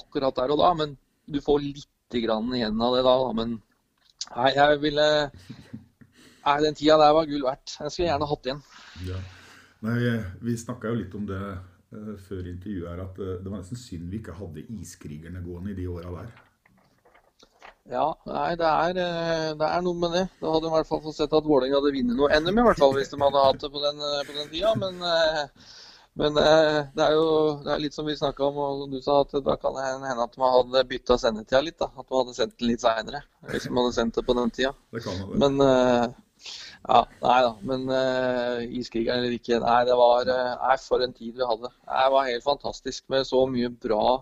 akkurat 0.01 0.35
der 0.35 0.53
og 0.55 0.61
da. 0.61 0.73
Men 0.81 0.95
du 1.29 1.39
får 1.43 1.63
lite 1.63 2.23
grann 2.25 2.51
igjen 2.55 2.85
av 2.85 2.97
det 2.97 3.05
da. 3.07 3.15
Men 3.39 3.57
nei, 4.35 4.51
jeg 4.57 4.83
ville 4.83 5.09
Nei, 6.49 6.61
den 6.63 6.77
tida 6.77 6.95
der 6.97 7.11
var 7.13 7.27
gull 7.29 7.43
verdt. 7.45 7.75
Jeg 7.77 7.91
skulle 7.93 8.07
gjerne 8.07 8.27
hatt 8.29 8.47
igjen. 8.47 8.61
Ja. 9.05 9.17
Nei, 9.85 9.97
vi 10.43 10.55
snakka 10.57 10.89
jo 10.89 10.97
litt 10.97 11.13
om 11.15 11.27
det 11.29 11.39
før 11.89 12.45
intervjuet 12.45 12.89
her, 12.91 13.01
at 13.01 13.17
uh, 13.17 13.33
det 13.41 13.49
var 13.49 13.63
nesten 13.63 13.79
synd 13.79 14.11
vi 14.11 14.21
ikke 14.21 14.37
hadde 14.37 14.65
iskrigerne 14.77 15.41
gående 15.45 15.73
i 15.73 15.79
de 15.79 15.89
åra 15.89 16.13
der. 16.19 16.31
Ja, 17.89 18.05
nei, 18.29 18.53
det 18.59 18.69
er, 18.69 18.97
eh, 19.01 19.45
det 19.57 19.65
er, 19.65 19.81
noe 19.81 19.97
med 19.97 20.11
det. 20.13 20.25
Da 20.37 20.51
hadde 20.53 20.67
vi 20.67 20.69
i 20.69 20.75
hvert 20.75 20.89
fall 20.91 20.99
fått 21.01 21.15
sett 21.17 21.31
at 21.33 21.47
Vålerenga 21.47 21.79
hadde 21.79 21.93
vunnet 21.95 22.19
noe 22.19 22.37
NM, 22.37 22.59
i 22.61 22.65
hvert 22.67 22.81
fall, 22.83 22.93
hvis 22.93 23.09
de 23.09 23.17
hadde 23.17 23.45
hatt 23.47 23.63
det 23.63 23.69
på 23.73 23.81
den, 23.81 24.03
på 24.27 24.35
den 24.35 24.51
tida. 24.51 24.73
Men, 24.77 24.99
men, 26.21 26.37
det 26.37 27.07
er 27.07 27.15
jo 27.17 27.25
det 27.63 27.73
er 27.73 27.81
litt 27.81 27.97
som 27.97 28.05
vi 28.05 28.13
snakka 28.19 28.45
om, 28.45 28.61
og 28.61 28.93
du 28.93 28.99
sa, 29.01 29.23
at 29.23 29.33
da 29.41 29.57
kan 29.57 29.73
det 29.73 29.87
hende 29.87 30.27
at 30.27 30.37
man 30.37 30.53
hadde 30.59 30.85
bytta 30.91 31.17
sendetida 31.17 31.63
litt. 31.65 31.79
da, 31.81 31.89
At 31.89 32.05
man 32.05 32.27
hadde 32.27 32.37
sendt 32.37 32.59
den 32.59 32.69
litt 32.69 32.85
seinere, 32.85 33.23
hvis 33.49 33.65
man 33.71 33.87
hadde 33.87 33.97
sendt 33.97 34.21
det 34.21 34.25
på 34.29 34.37
den 34.37 34.53
tida. 34.53 34.75
Det 34.93 35.01
kan 35.07 35.23
man 35.23 35.33
det. 35.33 35.41
Men 35.47 36.13
ja, 36.87 37.03
nei 37.21 37.37
da. 37.45 37.51
Men 37.71 37.85
uh, 37.91 38.63
iskrigeren 38.79 39.23
eller 39.23 39.35
ikke, 39.35 39.59
nei, 39.63 39.79
det 39.87 39.97
var 39.99 40.29
Nei, 40.29 40.75
for 40.83 41.03
en 41.03 41.15
tid 41.15 41.37
vi 41.37 41.47
hadde. 41.47 41.71
Det 41.85 42.09
var 42.15 42.29
helt 42.29 42.45
fantastisk 42.45 43.07
med 43.11 43.27
så 43.27 43.45
mye 43.51 43.71
bra 43.71 44.19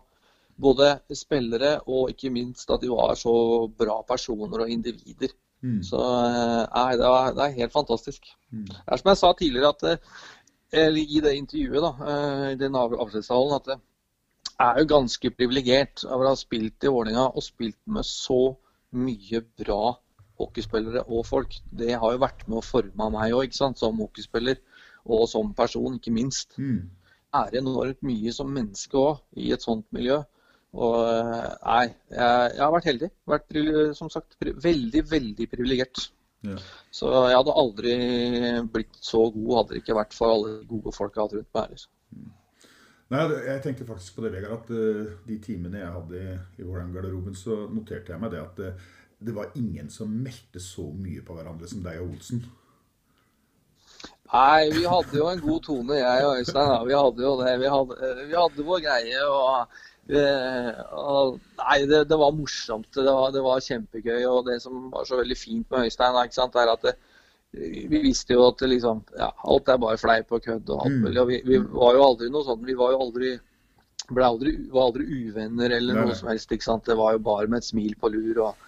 både 0.57 0.95
spillere 1.13 1.75
og 1.85 2.09
ikke 2.13 2.31
minst 2.33 2.71
at 2.73 2.81
de 2.81 2.89
var 2.89 3.13
så 3.19 3.33
bra 3.69 3.99
personer 4.07 4.63
og 4.65 4.71
individer. 4.73 5.35
Mm. 5.61 5.81
Så 5.85 5.99
nei, 6.01 6.89
det, 6.97 7.05
var, 7.05 7.29
det, 7.37 7.45
er 7.45 7.59
helt 7.61 7.75
fantastisk. 7.75 8.25
Mm. 8.49 8.65
Det 8.71 8.81
er 8.85 9.01
som 9.01 9.11
jeg 9.11 9.21
sa 9.21 9.31
tidligere 9.37 9.73
at, 9.73 10.09
eller 10.81 11.01
i 11.01 11.21
det 11.23 11.35
intervjuet 11.37 11.85
da, 11.85 12.15
i 12.53 12.57
den 12.59 12.77
avskjedstalen, 12.77 13.55
at 13.57 13.71
jeg 14.57 14.65
er 14.65 14.81
jo 14.81 14.89
ganske 14.89 15.31
privilegert 15.37 16.03
over 16.07 16.25
å 16.25 16.33
ha 16.33 16.39
spilt 16.39 16.85
i 16.85 16.89
Vålerenga 16.89 17.27
og 17.29 17.45
spilt 17.45 17.79
med 17.93 18.05
så 18.09 18.55
mye 18.97 19.43
bra 19.59 19.97
hockeyspillere 20.37 21.03
og 21.07 21.25
folk. 21.27 21.57
Det 21.69 21.93
har 21.93 22.15
jo 22.15 22.23
vært 22.23 22.45
med 22.47 22.59
å 22.59 22.65
forme 22.65 23.09
meg 23.13 23.35
òg, 23.35 23.53
som 23.55 24.01
hockeyspiller 24.03 24.61
og 25.07 25.27
som 25.31 25.53
person, 25.57 25.99
ikke 25.99 26.13
minst. 26.15 26.57
Mm. 26.59 26.89
Er 27.37 27.59
enormt 27.59 28.01
mye 28.07 28.33
som 28.35 28.51
menneske 28.53 28.99
òg, 28.99 29.23
i 29.39 29.51
et 29.55 29.63
sånt 29.63 29.87
miljø. 29.95 30.21
Og 30.77 30.97
nei, 30.99 31.85
jeg, 32.11 32.53
jeg 32.53 32.61
har 32.61 32.73
vært 32.75 32.89
heldig. 32.91 33.09
Vært, 33.33 33.59
som 33.97 34.11
sagt, 34.13 34.37
veldig, 34.41 35.03
veldig 35.09 35.49
privilegert. 35.49 36.09
Ja. 36.45 36.57
Så 36.93 37.09
jeg 37.27 37.37
hadde 37.39 37.59
aldri 37.59 37.93
blitt 38.71 38.99
så 39.01 39.23
god 39.33 39.53
hadde 39.57 39.73
det 39.73 39.81
ikke 39.81 39.97
vært 39.97 40.13
for 40.15 40.35
alle 40.35 40.57
gode 40.69 40.93
folk 40.95 41.15
jeg 41.15 41.23
hadde 41.23 41.39
rundt 41.39 41.55
meg. 41.57 41.71
Liksom. 41.73 41.93
Nei, 43.07 43.23
Jeg 43.47 43.63
tenkte 43.63 43.87
faktisk 43.87 44.17
på 44.17 44.25
det, 44.25 44.33
Vegard, 44.35 44.59
at 44.59 44.71
uh, 44.75 45.17
de 45.27 45.39
timene 45.43 45.79
jeg 45.79 45.91
hadde 45.95 46.21
i, 46.21 46.37
i 46.59 46.65
Vålerenga-garderoben, 46.65 47.37
så 47.39 47.61
noterte 47.71 48.13
jeg 48.13 48.21
meg 48.21 48.33
det 48.33 48.41
at 48.43 48.63
uh, 48.67 48.89
det 49.19 49.33
var 49.33 49.51
ingen 49.55 49.89
som 49.89 50.11
meldte 50.23 50.61
så 50.61 50.85
mye 50.93 51.23
på 51.25 51.35
hverandre 51.37 51.69
som 51.69 51.81
deg 51.85 52.01
og 52.03 52.13
Olsen. 52.13 52.43
Nei, 54.27 54.69
vi 54.75 54.83
hadde 54.83 55.15
jo 55.15 55.27
en 55.31 55.41
god 55.41 55.61
tone, 55.63 55.97
jeg 55.97 56.23
og 56.27 56.39
Øystein. 56.41 56.69
Ja. 56.69 56.79
Vi 56.83 56.95
hadde 56.99 57.23
jo 57.23 57.35
det. 57.39 57.53
Vi 57.61 57.69
hadde, 57.71 58.09
vi 58.27 58.35
hadde 58.35 58.65
vår 58.67 58.81
greie. 58.83 59.21
og, 59.23 59.77
og 60.91 61.37
Nei, 61.61 61.77
det, 61.87 62.01
det, 62.11 62.17
var 62.19 62.35
morsomt. 62.35 62.89
Det 62.93 63.07
var, 63.07 63.31
det 63.33 63.43
var, 63.45 63.63
kjempegøy. 63.63 64.25
Og 64.27 64.41
det 64.49 64.59
som 64.63 64.89
var 64.91 65.07
så 65.07 65.21
veldig 65.21 65.39
fint 65.39 65.71
med 65.71 65.87
Øystein, 65.87 66.19
ikke 66.23 66.41
sant, 66.41 66.59
er 66.59 66.73
at 66.75 66.83
det, 66.83 66.97
vi 67.57 68.03
visste 68.03 68.35
jo 68.35 68.49
at 68.51 68.61
liksom, 68.67 69.05
ja, 69.17 69.31
alt 69.47 69.71
er 69.71 69.79
bare 69.81 70.01
fleip 70.01 70.35
og 70.35 70.43
kødd. 70.43 70.69
og 70.75 70.85
alt 70.85 71.01
mulig. 71.07 71.21
Og 71.23 71.31
vi, 71.31 71.41
vi, 71.47 71.61
var 71.79 71.95
jo 71.95 72.07
aldri 72.11 72.29
noe 72.33 72.45
sånn, 72.45 72.65
vi 72.67 72.77
var 72.77 72.93
jo 72.93 73.05
aldri 73.07 73.37
ble 74.07 74.23
aldri, 74.23 74.53
var 74.71 74.85
aldri 74.87 75.03
uvenner 75.07 75.73
eller 75.79 75.97
noe 76.03 76.15
som 76.15 76.29
helst. 76.31 76.51
ikke 76.51 76.67
sant? 76.67 76.85
Det 76.87 76.99
var 76.99 77.15
jo 77.15 77.23
bare 77.23 77.47
med 77.47 77.63
et 77.63 77.71
smil 77.71 77.95
på 77.99 78.11
lur. 78.11 78.43
og 78.49 78.66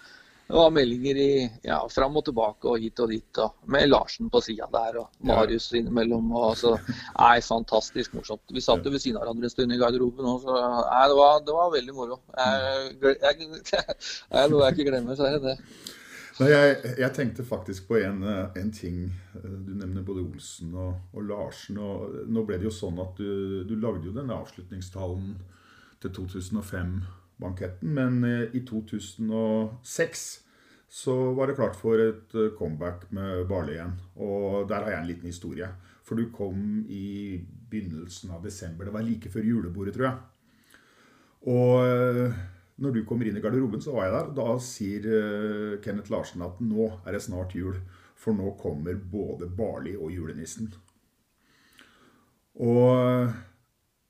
det 0.50 0.56
var 0.56 0.70
meldinger 0.74 1.18
i, 1.22 1.50
ja, 1.62 1.76
fram 1.94 2.16
og 2.18 2.24
tilbake 2.26 2.66
og 2.66 2.82
hit 2.82 2.98
og 3.04 3.12
dit. 3.12 3.38
Og 3.38 3.70
med 3.70 3.86
Larsen 3.86 4.30
på 4.32 4.40
sida 4.42 4.66
der 4.72 4.96
og 5.04 5.20
Marius 5.30 5.68
innimellom. 5.78 6.32
Og 6.34 6.56
så, 6.58 6.72
nei, 7.14 7.36
Fantastisk 7.46 8.16
morsomt. 8.18 8.42
Vi 8.50 8.62
satt 8.64 8.82
jo 8.82 8.90
ved 8.90 9.02
siden 9.02 9.20
av 9.20 9.28
hverandre 9.28 9.46
en 9.46 9.54
stund 9.54 9.76
i 9.76 9.78
garderoben. 9.78 10.26
òg, 10.26 10.42
så, 10.42 10.56
nei, 10.58 11.04
det, 11.12 11.16
var, 11.20 11.38
det 11.46 11.54
var 11.54 11.70
veldig 11.76 11.94
moro. 11.94 12.18
Jeg, 12.34 12.90
jeg, 13.22 13.48
jeg, 13.70 13.96
noe 14.50 14.64
jeg 14.66 14.76
ikke 14.76 14.88
glemmer, 14.90 15.18
så 15.18 15.28
er 15.28 15.38
det 15.38 15.52
det. 15.52 15.56
Nei, 16.40 16.50
jeg, 16.50 16.94
jeg 17.04 17.12
tenkte 17.14 17.46
faktisk 17.46 17.86
på 17.92 18.00
en, 18.00 18.22
eh, 18.26 18.58
en 18.58 18.74
ting. 18.74 19.00
Eh, 19.36 19.46
Du 19.68 19.70
nevner 19.76 20.02
både 20.02 20.24
Olsen 20.24 20.74
og, 20.74 20.98
og 21.14 21.30
Larsen. 21.30 21.78
og 21.78 22.26
Nå 22.26 22.42
ble 22.48 22.58
det 22.58 22.66
jo 22.66 22.74
sånn 22.74 22.98
at 23.06 23.22
du, 23.22 23.62
du 23.70 23.76
lagde 23.78 24.10
jo 24.10 24.18
denne 24.18 24.34
avslutningstalen 24.42 25.34
til 26.02 26.14
2005-banketten. 27.40 27.94
Men 27.94 28.24
eh, 28.24 28.54
i 28.54 28.64
2006 28.66 30.40
så 30.88 31.32
var 31.32 31.46
det 31.46 31.56
klart 31.56 31.76
for 31.76 31.98
et 31.98 32.34
eh, 32.34 32.52
comeback 32.58 33.10
med 33.10 33.46
Barley 33.48 33.74
igjen. 33.74 33.96
Og 34.16 34.68
der 34.68 34.84
har 34.84 34.90
jeg 34.90 35.00
en 35.00 35.08
liten 35.08 35.26
historie. 35.26 35.68
For 36.04 36.16
du 36.16 36.30
kom 36.30 36.84
i 36.88 37.40
begynnelsen 37.70 38.30
av 38.30 38.42
desember. 38.44 38.84
Det 38.84 38.94
var 38.94 39.06
like 39.06 39.30
før 39.30 39.46
julebordet, 39.46 39.94
tror 39.94 40.08
jeg. 40.08 40.18
Og 41.50 41.86
eh, 41.86 42.40
når 42.80 42.94
du 42.94 43.04
kommer 43.04 43.28
inn 43.28 43.36
i 43.36 43.40
garderoben, 43.40 43.80
så 43.80 43.92
var 43.92 44.08
jeg 44.08 44.14
der. 44.16 44.30
Da 44.36 44.58
sier 44.58 45.80
Kenneth 45.84 46.10
Larsen 46.10 46.42
at 46.42 46.60
nå 46.64 46.88
er 47.04 47.12
det 47.12 47.22
snart 47.22 47.54
jul. 47.54 47.76
For 48.16 48.36
nå 48.36 48.54
kommer 48.60 48.96
både 48.96 49.48
Barley 49.48 49.96
og 49.96 50.12
julenissen. 50.12 50.72
Og 52.60 53.28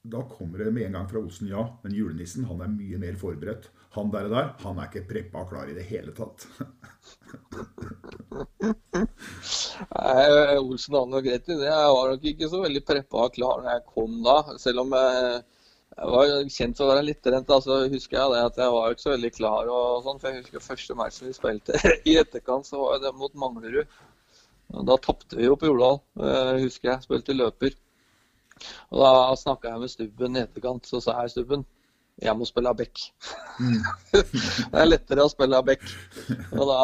da 0.03 0.23
kommer 0.23 0.59
det 0.59 0.71
med 0.73 0.87
en 0.87 0.93
gang 0.93 1.09
fra 1.11 1.19
Olsen 1.19 1.49
ja, 1.51 1.61
men 1.83 1.93
julenissen 1.95 2.47
han 2.49 2.63
er 2.65 2.73
mye 2.73 2.99
mer 3.03 3.17
forberedt. 3.21 3.69
Han 3.97 4.11
der, 4.15 4.29
der 4.31 4.53
han 4.63 4.79
er 4.79 4.89
ikke 4.89 5.09
preppa 5.09 5.43
klar 5.51 5.69
i 5.69 5.75
det 5.77 5.85
hele 5.91 6.15
tatt. 6.17 6.47
Nei, 9.91 10.57
Olsen 10.57 10.97
hadde 10.97 11.13
nok 11.13 11.27
rett 11.29 11.51
i 11.51 11.57
det. 11.59 11.69
Jeg 11.69 11.95
var 11.97 12.13
nok 12.15 12.25
ikke 12.33 12.49
så 12.53 12.63
veldig 12.63 12.85
preppa 12.87 13.27
og 13.27 13.35
klar 13.37 13.61
når 13.61 13.73
jeg 13.75 13.89
kom 13.91 14.15
da. 14.25 14.37
Selv 14.63 14.85
om 14.87 14.97
jeg, 14.97 15.43
jeg 15.99 16.15
var 16.15 16.33
kjent 16.57 16.81
for 16.81 16.87
å 16.87 16.91
være 16.95 17.07
litt 17.11 17.31
rent, 17.35 17.53
så 17.67 17.81
husker 17.93 18.21
jeg 18.23 18.35
det 18.37 18.47
at 18.47 18.63
jeg 18.65 18.77
var 18.77 18.95
ikke 18.95 19.05
så 19.05 19.15
veldig 19.17 19.33
klar. 19.37 19.75
og 19.75 20.07
sånn, 20.07 20.23
for 20.23 20.31
Jeg 20.31 20.47
husker 20.47 20.69
første 20.71 20.99
matchen 21.03 21.29
vi 21.29 21.37
spilte 21.37 21.85
i 22.15 22.17
etterkant, 22.23 22.71
så 22.71 22.81
var 22.87 23.05
det 23.05 23.13
mot 23.21 23.37
Manglerud. 23.37 24.01
Da 24.71 24.97
tapte 25.03 25.37
vi 25.37 25.51
jo 25.51 25.61
på 25.61 25.67
Jordal, 25.67 25.99
eh, 26.23 26.57
husker 26.63 26.95
jeg. 26.95 27.05
Spilte 27.05 27.37
løper. 27.37 27.75
Og 28.91 29.03
Da 29.03 29.13
snakka 29.41 29.75
jeg 29.75 29.85
med 29.85 29.93
Stubben 29.93 30.39
i 30.39 30.45
etterkant, 30.45 30.89
så 30.89 31.03
sa 31.05 31.21
jeg 31.23 31.35
Stubben 31.35 31.67
jeg 32.21 32.37
må 32.37 32.45
spille 32.45 32.73
back. 32.77 33.01
det 34.13 34.77
er 34.77 34.89
lettere 34.89 35.25
å 35.25 35.31
spille 35.33 35.61
back. 35.65 35.85
Og 36.53 36.63
da, 36.69 36.81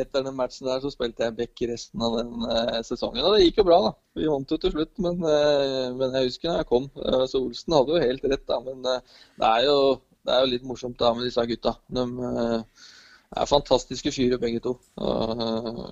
etter 0.00 0.24
den 0.26 0.34
matchen 0.38 0.66
der 0.66 0.82
så 0.82 0.90
spilte 0.90 1.28
jeg 1.28 1.36
back 1.38 1.62
resten 1.70 2.02
av 2.02 2.16
den 2.18 2.48
eh, 2.50 2.80
sesongen. 2.86 3.22
Og 3.22 3.36
det 3.36 3.44
gikk 3.44 3.62
jo 3.62 3.68
bra, 3.68 3.78
da. 3.86 3.92
Vi 4.18 4.26
vant 4.26 4.50
jo 4.50 4.58
til 4.58 4.74
slutt, 4.74 4.94
men, 5.04 5.22
eh, 5.22 5.86
men 5.94 6.18
jeg 6.18 6.32
husker 6.32 6.50
da 6.50 6.56
jeg 6.62 6.70
kom. 6.72 6.90
Eh, 7.04 7.24
så 7.30 7.42
Olsen 7.44 7.78
hadde 7.78 7.94
jo 7.94 8.02
helt 8.02 8.28
rett, 8.34 8.46
da. 8.50 8.58
Men 8.66 8.82
eh, 8.82 9.18
det, 9.38 9.52
er 9.52 9.68
jo, 9.68 9.78
det 10.26 10.34
er 10.34 10.42
jo 10.42 10.52
litt 10.56 10.68
morsomt 10.72 10.98
da 10.98 11.14
med 11.14 11.28
disse 11.28 11.46
gutta. 11.52 11.76
De 11.94 12.08
eh, 12.32 12.88
er 13.36 13.48
fantastiske 13.48 14.12
fyrer 14.12 14.40
begge 14.40 14.60
to. 14.64 14.74
Eh, 15.00 15.82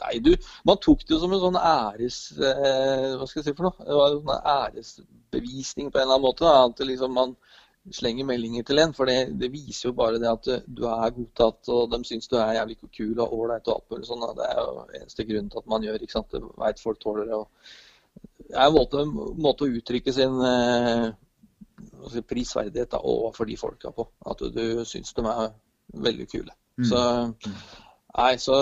nei, 0.00 0.14
du, 0.24 0.32
man 0.68 0.80
tok 0.82 1.04
det 1.04 1.16
jo 1.16 1.20
som 1.22 1.34
en 1.34 1.42
sånn 1.42 1.60
æres... 1.60 2.20
Eh, 2.38 3.14
hva 3.18 3.28
skal 3.28 3.42
jeg 3.42 3.50
si 3.50 3.56
for 3.58 3.68
noe? 3.68 3.84
Det 3.84 3.98
var 3.98 4.16
en 4.16 4.48
æresbevisning 4.54 5.92
på 5.92 6.00
en 6.00 6.06
eller 6.06 6.16
annen 6.16 6.26
måte. 6.26 6.48
At 6.48 6.80
liksom 6.86 7.12
man 7.16 7.34
slenger 7.94 8.28
meldinger 8.28 8.64
til 8.68 8.80
en. 8.82 8.94
For 8.96 9.10
det, 9.10 9.34
det, 9.40 9.50
viser 9.52 9.90
jo 9.90 9.96
bare 9.98 10.20
det 10.22 10.30
at 10.30 10.48
du 10.64 10.86
er 10.88 11.14
godtatt, 11.16 11.60
og 11.74 11.92
de 11.92 12.00
syns 12.08 12.30
du 12.30 12.38
er 12.40 12.56
jævlig 12.56 12.78
kul 12.86 13.20
og 13.20 13.36
ålreit 13.36 13.68
og 13.68 13.76
alt 13.76 13.94
mulig 13.94 14.08
sånn. 14.08 14.26
Det 14.38 14.48
er 14.48 14.62
jo 14.62 14.86
eneste 15.02 15.28
grunnen 15.28 15.52
til 15.52 15.62
at 15.62 15.70
man 15.74 15.86
gjør. 15.86 16.02
ikke 16.02 16.16
sant? 16.16 16.32
Det 16.32 16.64
veit 16.64 16.84
folk 16.84 17.02
tåler 17.04 17.28
det. 17.28 17.42
Det 18.48 18.56
er 18.56 18.66
en 18.70 18.78
måte, 18.78 19.04
måte 19.36 19.66
å 19.66 19.74
uttrykke 19.76 20.14
sin 20.14 20.40
eh, 20.40 21.10
prisverdighet 22.32 22.96
da, 22.96 23.02
overfor 23.04 23.48
de 23.48 23.58
folka 23.60 23.92
på. 23.92 24.08
At 24.24 24.40
du, 24.40 24.48
du 24.56 24.88
syns 24.88 25.12
de 25.14 25.26
er 25.28 25.52
veldig 26.08 26.28
kule. 26.32 26.56
Mm. 26.78 26.86
Så 26.86 27.00
Nei, 28.18 28.32
så 28.42 28.56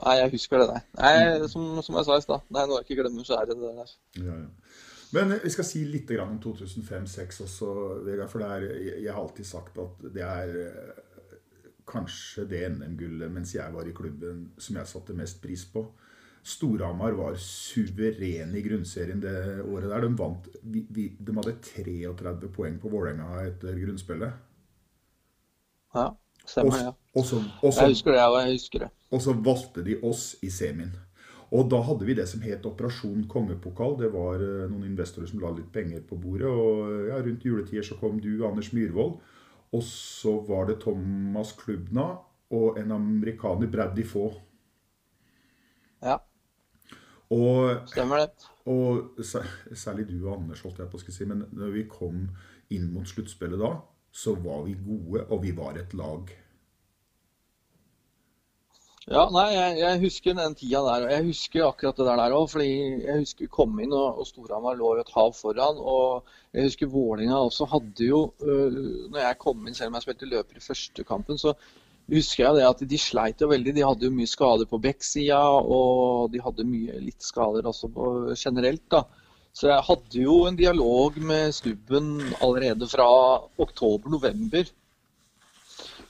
Nei, 0.00 0.14
jeg 0.16 0.32
husker 0.32 0.62
det 0.62 0.70
der. 0.70 0.84
Nei, 0.96 1.48
som, 1.52 1.64
som 1.84 1.98
jeg 1.98 2.06
sa 2.06 2.16
i 2.16 2.24
stad, 2.24 2.46
nei, 2.54 2.62
noe 2.68 2.80
jeg 2.80 2.88
ikke 2.88 3.02
glemmer, 3.02 3.26
så 3.26 3.36
er 3.36 3.50
det 3.50 3.58
det 3.60 3.72
der. 3.76 3.92
Ja, 4.24 4.36
ja. 4.46 4.48
Men 5.10 5.34
vi 5.42 5.50
skal 5.50 5.66
si 5.66 5.82
litt 5.90 6.08
grann 6.08 6.36
om 6.36 6.40
2005-2006 6.42 7.40
også, 7.44 7.70
Vegard. 8.06 8.30
For 8.30 8.42
det 8.42 8.50
er, 8.54 8.66
jeg 9.02 9.10
har 9.10 9.20
alltid 9.20 9.48
sagt 9.48 9.80
at 9.82 10.04
det 10.14 10.22
er 10.22 10.52
eh, 10.62 11.00
kanskje 11.90 12.46
det 12.48 12.62
NM-gullet 12.76 13.32
mens 13.34 13.56
jeg 13.56 13.74
var 13.74 13.88
i 13.90 13.94
klubben 13.96 14.44
som 14.62 14.78
jeg 14.78 14.90
satte 14.92 15.16
mest 15.18 15.42
pris 15.42 15.66
på. 15.72 15.82
Storhamar 16.46 17.18
var 17.18 17.34
suveren 17.42 18.54
i 18.56 18.62
grunnserien 18.64 19.20
det 19.20 19.34
året 19.66 19.90
der. 19.90 20.06
De, 20.06 20.12
vant, 20.16 20.46
vi, 20.62 20.86
vi, 20.88 21.10
de 21.18 21.36
hadde 21.36 21.58
33 21.66 22.54
poeng 22.54 22.78
på 22.80 22.94
Vålerenga 22.94 23.42
etter 23.50 23.76
grunnspillet. 23.82 24.46
Ja, 25.98 26.06
stemmer. 26.46 26.82
Ja. 26.90 26.94
Jeg 27.14 27.92
husker 27.92 28.14
det, 28.14 28.24
og 28.24 28.40
jeg 28.40 28.56
husker 28.56 28.84
det. 28.86 28.90
Og 29.10 29.22
så 29.22 29.34
valgte 29.34 29.84
de 29.86 29.96
oss 30.06 30.34
i 30.46 30.50
semien. 30.50 30.92
Og 31.50 31.66
da 31.70 31.80
hadde 31.82 32.06
vi 32.06 32.14
det 32.14 32.28
som 32.30 32.42
het 32.46 32.66
Operasjon 32.68 33.24
kongepokal. 33.30 33.96
Det 33.98 34.12
var 34.14 34.38
eh, 34.38 34.68
noen 34.70 34.86
investorer 34.86 35.26
som 35.26 35.40
la 35.42 35.50
litt 35.56 35.72
penger 35.74 36.04
på 36.06 36.18
bordet. 36.22 36.46
Og 36.46 36.84
eh, 36.86 37.08
ja, 37.10 37.18
rundt 37.24 37.46
juletider 37.46 37.86
så 37.86 37.98
kom 37.98 38.20
du, 38.22 38.32
Anders 38.46 38.70
Myhrvold. 38.76 39.16
Og 39.74 39.82
så 39.86 40.36
var 40.46 40.68
det 40.70 40.80
Thomas 40.84 41.52
Klubna 41.58 42.12
og 42.54 42.78
en 42.78 42.94
amerikaner, 42.94 43.70
Braddy 43.70 44.02
Defoe. 44.02 44.32
Ja. 46.02 46.18
Og, 47.30 47.86
Stemmer 47.90 48.24
det. 48.24 48.46
og 48.66 49.20
særlig 49.22 50.08
du 50.08 50.16
og 50.24 50.40
Anders, 50.40 50.62
holdt 50.66 50.80
jeg 50.82 50.90
på 50.90 50.98
å 50.98 51.04
si. 51.04 51.26
Men 51.30 51.44
når 51.54 51.74
vi 51.76 51.84
kom 51.90 52.24
inn 52.74 52.88
mot 52.94 53.06
sluttspillet 53.06 53.58
da, 53.58 53.74
så 54.12 54.34
var 54.34 54.64
vi 54.66 54.74
gode, 54.74 55.24
og 55.30 55.42
vi 55.42 55.52
var 55.56 55.78
et 55.78 55.94
lag. 55.94 56.30
Ja, 59.10 59.24
nei, 59.32 59.48
jeg, 59.56 59.78
jeg 59.80 60.00
husker 60.04 60.36
den 60.38 60.54
tida 60.54 60.80
der. 60.86 61.04
og 61.06 61.10
Jeg 61.10 61.26
husker 61.30 61.64
akkurat 61.66 61.98
det 61.98 62.06
der 62.06 62.34
òg. 62.36 62.44
Fordi 62.52 62.68
jeg 63.02 63.22
husker 63.22 63.46
vi 63.46 63.50
kom 63.50 63.78
inn, 63.82 63.94
og, 63.96 64.20
og 64.22 64.28
Storhamar 64.28 64.76
lå 64.78 64.92
jo 64.98 65.04
et 65.04 65.12
hav 65.16 65.32
foran. 65.34 65.80
Og 65.80 66.28
jeg 66.54 66.68
husker 66.68 66.92
Vålinga 66.92 67.40
også 67.40 67.66
hadde 67.72 68.06
jo 68.06 68.20
øh, 68.44 68.76
Når 69.10 69.22
jeg 69.24 69.38
kom 69.42 69.64
inn, 69.66 69.74
selv 69.74 69.90
om 69.90 69.98
jeg 69.98 70.06
spilte 70.06 70.30
løper 70.30 70.60
i 70.60 70.66
første 70.66 71.06
kampen, 71.08 71.40
så 71.42 71.56
husker 72.10 72.44
jeg 72.44 72.58
det 72.58 72.68
at 72.68 72.84
de 72.92 73.00
sleit 73.00 73.42
jo 73.42 73.50
veldig. 73.50 73.74
De 73.74 73.86
hadde 73.88 74.06
jo 74.06 74.14
mye 74.14 74.30
skader 74.30 74.70
på 74.70 74.82
bekksida, 74.84 75.40
og 75.48 76.30
de 76.34 76.42
hadde 76.44 76.68
mye 76.68 77.02
litt 77.02 77.26
skader 77.26 77.66
også 77.72 77.90
på, 77.96 78.12
generelt. 78.38 78.86
da. 78.94 79.04
Så 79.56 79.68
jeg 79.68 79.86
hadde 79.86 80.22
jo 80.22 80.36
en 80.46 80.58
dialog 80.58 81.16
med 81.26 81.54
Stubben 81.54 82.20
allerede 82.40 82.86
fra 82.88 83.08
oktober-november 83.60 84.68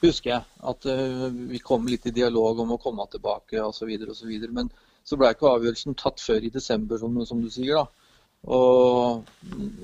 husker 0.01 0.33
jeg. 0.33 0.45
At 0.73 0.87
eh, 0.89 1.27
vi 1.51 1.61
kom 1.65 1.89
litt 1.89 2.07
i 2.09 2.15
dialog 2.15 2.61
om 2.63 2.75
å 2.75 2.81
komme 2.81 3.07
tilbake 3.13 3.63
osv. 3.63 3.91
osv. 4.09 4.33
Men 4.49 4.71
så 5.05 5.19
ble 5.19 5.33
ikke 5.33 5.51
avgjørelsen 5.51 5.97
tatt 5.99 6.23
før 6.23 6.45
i 6.47 6.53
desember, 6.53 7.01
som, 7.01 7.17
som 7.29 7.43
du 7.43 7.51
sier. 7.53 7.81
da. 7.81 7.87
Og 8.51 9.27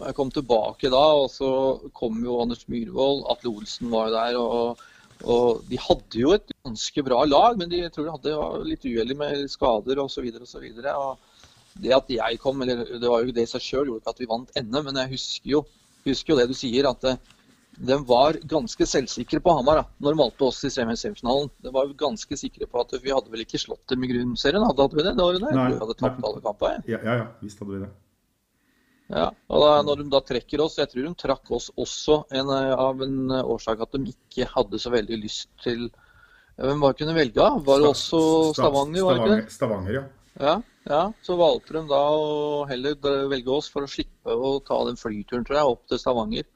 jeg 0.01 0.17
kom 0.17 0.31
tilbake 0.33 0.91
da, 0.93 1.05
og 1.21 1.29
så 1.33 1.51
kom 1.97 2.23
jo 2.25 2.41
Anders 2.41 2.65
Myhrvold, 2.73 3.27
Atle 3.33 3.53
Olsen 3.53 3.91
var 3.93 4.11
jo 4.11 4.21
der. 4.21 4.43
og 4.43 4.85
og 5.25 5.63
de 5.65 5.79
hadde 5.81 6.19
jo 6.21 6.35
et 6.37 6.51
ganske 6.61 7.03
bra 7.07 7.23
lag, 7.25 7.55
men 7.57 7.71
de 7.73 7.79
jeg 7.79 7.93
tror 7.95 8.05
de 8.05 8.35
hadde 8.35 8.67
litt 8.69 8.83
uheldig 8.85 9.15
med 9.17 9.47
skader 9.49 10.03
osv. 10.03 10.27
osv. 10.45 10.67
Det 11.83 11.95
at 11.97 12.11
jeg 12.13 12.41
kom, 12.41 12.63
eller 12.65 12.85
det 12.87 13.09
var 13.09 13.25
jo 13.25 13.35
det 13.37 13.45
i 13.45 13.51
seg 13.51 13.65
sjøl 13.65 13.91
gjorde 13.91 14.03
ikke 14.03 14.15
at 14.15 14.23
vi 14.23 14.31
vant 14.31 14.53
NM, 14.57 14.79
men 14.89 15.01
jeg 15.03 15.13
husker 15.17 15.51
jo, 15.51 15.65
husker 16.07 16.33
jo 16.33 16.39
det 16.41 16.47
du 16.51 16.57
sier, 16.57 16.89
at 16.89 17.05
eh, 17.11 17.19
de 17.77 17.99
var 18.09 18.39
ganske 18.49 18.87
selvsikre 18.89 19.43
på 19.45 19.53
Hamar 19.59 19.83
da 19.83 19.85
når 20.01 20.15
de 20.15 20.21
valgte 20.23 20.47
oss 20.47 20.63
i 20.65 20.71
semifinalen. 20.73 21.51
De 21.61 21.73
var 21.75 21.89
jo 21.89 21.99
ganske 22.01 22.39
sikre 22.41 22.69
på 22.71 22.81
at 22.81 22.97
vi 23.03 23.13
hadde 23.13 23.33
vel 23.33 23.45
ikke 23.45 23.61
slått 23.61 23.85
dem 23.93 24.07
i 24.07 24.11
grunnserien, 24.15 24.65
hadde, 24.65 24.89
vi 24.95 25.05
det? 25.05 25.13
det 25.13 25.25
var 25.27 25.37
jo 25.37 25.43
det. 25.45 25.53
Nei, 25.59 25.69
vi 25.75 25.81
hadde 25.83 25.99
tapt 26.01 26.25
alle 26.31 26.43
kampene. 26.45 26.83
Ja, 26.89 27.01
ja, 27.05 27.17
ja, 27.21 27.29
visst 27.45 27.61
hadde 27.61 27.75
vi 27.75 27.85
det. 27.85 27.93
Ja, 29.13 29.29
og 29.55 29.63
da, 29.63 29.75
når 29.87 30.01
de 30.01 30.09
da 30.11 30.21
trekker 30.27 30.65
oss, 30.65 30.81
jeg 30.81 30.91
tror 30.91 31.05
de 31.07 31.13
trakk 31.21 31.53
oss 31.55 31.69
også 31.79 32.25
en, 32.35 32.49
eh, 32.57 32.73
av 32.75 33.05
en 33.05 33.37
årsak 33.39 33.85
at 33.85 33.95
de 33.95 34.15
ikke 34.17 34.49
hadde 34.51 34.81
så 34.83 34.91
veldig 34.95 35.21
lyst 35.23 35.53
til 35.63 35.89
Hvem 36.57 36.81
var 36.81 36.95
det 36.95 37.03
kunne 37.03 37.13
velge? 37.13 37.37
av? 37.45 37.59
Var 37.67 37.83
det 37.83 37.89
også 37.91 38.19
Stavanger? 38.57 38.57
Stavanger? 38.57 39.03
var 39.05 39.13
det 39.13 39.25
ikke 39.27 39.35
det? 39.37 39.53
Stavanger, 39.53 39.93
ja. 39.93 40.05
Ja, 40.41 40.55
ja, 40.87 41.01
så 41.23 41.37
valgte 41.39 41.75
de 41.77 41.83
da 41.91 42.03
å 42.15 42.67
heller 42.71 42.99
velge 43.31 43.51
oss 43.51 43.71
for 43.73 43.87
å 43.87 43.91
slippe 43.91 44.35
å 44.35 44.59
ta 44.67 44.79
den 44.87 44.99
flyturen, 45.01 45.45
tror 45.47 45.59
jeg, 45.59 45.73
opp 45.73 45.89
til 45.91 46.01
Stavanger. 46.03 46.47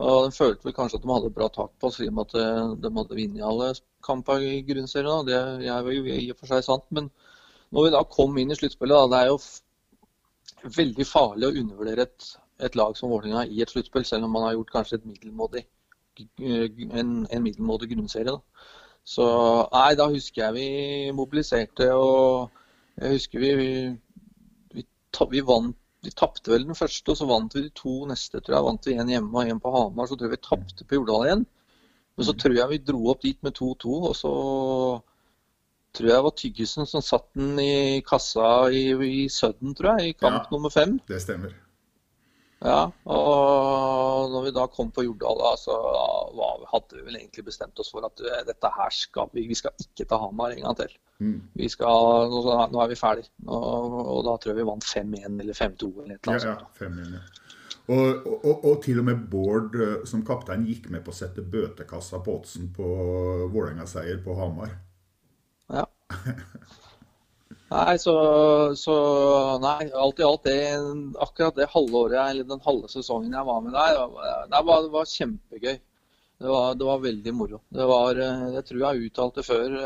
Og 0.00 0.28
De 0.28 0.36
følte 0.36 0.64
vel 0.64 0.76
kanskje 0.76 0.98
at 0.98 1.04
de 1.04 1.12
hadde 1.12 1.32
bra 1.36 1.48
tak 1.52 1.72
på 1.80 1.90
oss, 1.90 1.98
i 2.00 2.08
og 2.08 2.14
med 2.16 2.30
at 2.30 2.38
eh, 2.40 2.76
de 2.80 2.92
hadde 2.96 3.18
vunnet 3.18 3.48
alle 3.48 3.72
kampene 4.06 4.54
i 4.54 4.62
grunnserien. 4.68 5.26
Det 5.28 5.36
er 5.36 5.90
jo 5.92 6.06
i 6.06 6.30
og 6.32 6.38
for 6.38 6.52
seg 6.52 6.64
sant, 6.64 6.86
men 6.94 7.10
når 7.72 7.86
vi 7.86 7.92
da 7.96 8.04
kom 8.16 8.38
inn 8.40 8.52
i 8.52 8.56
sluttspillet, 8.56 9.10
det 9.12 9.18
er 9.18 9.28
jo 9.32 9.42
veldig 10.78 11.06
farlig 11.08 11.48
å 11.48 11.58
undervurdere 11.60 12.06
et, 12.06 12.30
et 12.62 12.78
lag 12.78 12.96
som 12.96 13.10
Vålerenga 13.12 13.44
i 13.50 13.60
et 13.64 13.72
sluttspill, 13.72 14.06
selv 14.06 14.28
om 14.28 14.34
man 14.36 14.46
har 14.46 14.56
gjort 14.56 14.72
kanskje 14.78 15.02
middelmådig, 15.04 15.66
en, 16.38 17.12
en 17.26 17.44
middelmådig 17.44 17.90
grunnserie. 17.92 18.32
Da. 18.32 18.68
Så 19.04 19.26
nei, 19.72 19.92
da 19.98 20.08
husker 20.12 20.44
jeg 20.44 20.56
vi 20.56 21.14
mobiliserte, 21.16 21.88
og 21.96 22.61
jeg 23.00 23.14
husker 23.16 23.40
vi, 23.40 23.52
vi, 23.56 23.70
vi, 24.74 24.84
vi 25.30 25.40
vant 25.48 25.76
vi 26.02 26.10
tapte 26.18 26.50
vel 26.50 26.64
den 26.66 26.74
første, 26.74 27.12
og 27.12 27.16
så 27.20 27.26
vant 27.30 27.52
vi 27.54 27.60
de 27.62 27.70
to 27.78 27.92
neste. 28.10 28.40
tror 28.42 28.56
jeg. 28.56 28.64
Vant 28.66 28.86
vi 28.88 28.94
en 28.98 29.10
hjemme 29.12 29.38
og 29.38 29.46
en 29.52 29.60
på 29.62 29.70
Hamar. 29.70 30.08
Så 30.10 30.16
tror 30.18 30.26
jeg 30.26 30.34
vi 30.34 30.42
tapte 30.48 30.86
på 30.88 30.96
Jordal 30.98 31.26
igjen. 31.28 31.44
Men 32.16 32.26
så 32.26 32.34
tror 32.34 32.56
jeg 32.58 32.68
vi 32.72 32.78
dro 32.82 33.04
opp 33.12 33.22
dit 33.22 33.38
med 33.46 33.54
2-2, 33.54 33.92
og 34.10 34.16
så 34.18 34.32
tror 35.94 36.08
jeg 36.08 36.16
det 36.16 36.24
var 36.26 36.34
Tyggesen 36.36 36.88
som 36.90 37.04
satt 37.04 37.28
den 37.38 37.54
i 37.62 38.00
kassa 38.04 38.48
i, 38.74 38.82
i 39.06 39.28
Sudden, 39.32 39.76
tror 39.78 40.00
jeg, 40.00 40.10
i 40.10 40.18
kamp 40.18 40.42
Ja. 40.42 40.50
nummer 40.50 40.70
fem. 40.74 40.98
Det 41.08 41.22
stemmer. 41.22 41.54
Ja, 42.62 42.82
og 43.10 44.30
når 44.30 44.44
vi 44.46 44.52
da 44.54 44.68
kom 44.70 44.92
på 44.94 45.02
Jordal, 45.02 45.40
da, 45.40 45.52
så 45.58 45.74
var, 46.38 46.62
hadde 46.70 46.98
vi 46.98 47.06
vel 47.08 47.18
egentlig 47.18 47.46
bestemt 47.48 47.80
oss 47.82 47.90
for 47.90 48.06
at 48.06 48.22
eh, 48.22 48.44
dette 48.46 48.70
her 48.76 48.94
skal 48.94 49.32
vi, 49.34 49.48
vi 49.50 49.56
skal 49.58 49.74
ikke 49.82 50.06
ta 50.10 50.20
Hamar 50.22 50.54
en 50.54 50.62
gang 50.68 50.78
til. 50.78 50.94
Mm. 51.22 51.40
Vi 51.58 51.70
skal, 51.72 52.28
nå, 52.30 52.42
nå 52.70 52.82
er 52.84 52.92
vi 52.92 52.98
ferdig. 52.98 53.26
Og, 53.48 53.96
og 53.98 54.20
da 54.28 54.36
tror 54.36 54.52
jeg 54.52 54.60
vi 54.60 54.68
vant 54.68 54.86
5-1 54.86 55.40
eller 55.42 55.58
5-2 55.58 55.90
eller 56.04 56.14
et 56.14 56.28
eller 56.30 56.38
Ja, 56.38 56.54
annet 56.54 56.62
ja, 56.62 56.70
fem 56.78 57.00
igjen, 57.00 57.16
ja. 57.18 57.24
Og, 57.90 58.26
og, 58.30 58.44
og, 58.46 58.64
og 58.70 58.76
til 58.84 59.00
og 59.02 59.08
med 59.08 59.24
Bård 59.32 59.74
eh, 59.74 59.96
som 60.06 60.22
kaptein 60.26 60.62
gikk 60.68 60.86
med 60.94 61.02
på 61.02 61.10
å 61.10 61.18
sette 61.18 61.42
bøtekassa 61.42 62.22
på 62.22 62.38
oddsen 62.38 62.70
på 62.76 62.86
Vålerenga-seier 63.50 64.22
på 64.22 64.38
Hamar. 64.38 64.76
Ja. 65.72 65.88
Nei, 67.72 67.94
så, 67.98 68.14
så 68.76 68.94
Nei, 69.62 69.86
alt 69.96 70.20
i 70.20 70.26
alt, 70.26 70.44
det, 70.44 70.58
akkurat 71.24 71.56
det 71.56 71.70
halvåret, 71.72 72.20
eller 72.20 72.48
den 72.48 72.62
halve 72.66 72.90
sesongen 72.92 73.32
jeg 73.32 73.48
var 73.48 73.64
med 73.64 73.76
der, 73.76 74.00
det 74.50 74.62
var, 74.68 74.84
det 74.84 74.92
var, 74.92 75.08
kjempegøy. 75.08 75.78
Det 76.42 76.50
var, 76.50 76.74
det 76.74 76.86
var 76.88 77.02
veldig 77.04 77.34
moro. 77.38 77.60
Det 77.70 77.84
var, 77.86 78.18
eh, 78.18 78.46
jeg 78.56 78.64
tror 78.68 78.80
jeg 78.82 79.08
uttalte 79.08 79.44
før 79.46 79.76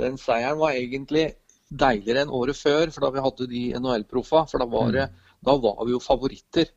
Den 0.00 0.16
seieren 0.18 0.58
var 0.58 0.74
egentlig 0.74 1.28
deiligere 1.70 2.24
enn 2.24 2.34
året 2.34 2.58
før, 2.58 2.90
for 2.90 3.06
da 3.06 3.12
vi 3.14 3.22
hadde 3.22 3.46
de 3.52 3.62
NHL-proffa. 3.78 4.42
For 4.50 4.62
da 4.62 4.66
var, 4.70 4.90
mm. 4.90 5.22
da 5.46 5.54
var 5.62 5.84
vi 5.86 5.94
jo 5.94 6.02
favoritter. 6.02 6.72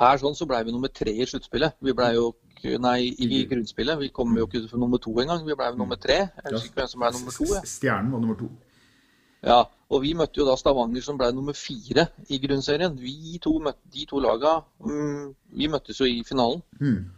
Her 0.00 0.18
sånn 0.20 0.36
så 0.36 0.48
ble 0.48 0.62
vi 0.64 0.72
nummer 0.72 0.88
tre 0.88 1.12
i 1.12 1.28
sluttspillet. 1.28 1.76
Vi 1.84 1.94
ble 1.96 2.14
jo 2.16 2.32
Nei, 2.62 3.08
i 3.18 3.40
grunnspillet. 3.50 3.98
Vi 3.98 4.12
kom 4.14 4.36
jo 4.38 4.44
ikke 4.46 4.68
for 4.70 4.78
nummer 4.78 5.00
to 5.02 5.10
engang. 5.18 5.40
Vi 5.42 5.56
ble 5.58 5.72
jo 5.72 5.78
nummer 5.80 5.98
tre. 5.98 6.20
Jeg 6.30 6.52
husker 6.52 6.68
ikke 6.68 6.78
hvem 6.78 6.90
som 6.92 7.02
ble 7.02 7.08
nummer 7.16 7.34
to. 7.34 7.46
Ja. 7.50 7.62
Stjernen 7.66 8.12
var 8.14 8.22
nummer 8.22 8.38
to. 8.38 8.50
Ja, 9.42 9.64
og 9.92 10.02
vi 10.04 10.12
møtte 10.14 10.38
jo 10.40 10.46
da 10.46 10.54
Stavanger 10.56 11.02
som 11.04 11.18
ble 11.18 11.32
nummer 11.34 11.56
fire 11.58 12.06
i 12.30 12.38
grunnserien. 12.42 12.94
Vi 12.98 13.38
to 13.42 13.56
møtte, 13.62 13.82
de 13.92 14.06
to 14.08 14.20
laga, 14.22 14.60
mm, 14.86 15.34
vi 15.58 15.68
møttes 15.72 15.98
jo 16.00 16.06
i 16.06 16.22
finalen. 16.26 16.62
Mm. 16.80 17.10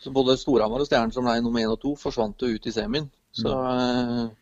Så 0.00 0.12
både 0.14 0.36
Storhamar 0.38 0.84
og 0.84 0.88
Stjernen 0.88 1.12
som 1.12 1.26
ble 1.26 1.40
nummer 1.42 1.64
én 1.64 1.72
og 1.72 1.80
to, 1.82 1.96
forsvant 1.98 2.42
jo 2.42 2.52
ut 2.54 2.68
i 2.70 2.74
semien. 2.74 3.08
Så 3.36 3.50
mm. 3.50 4.34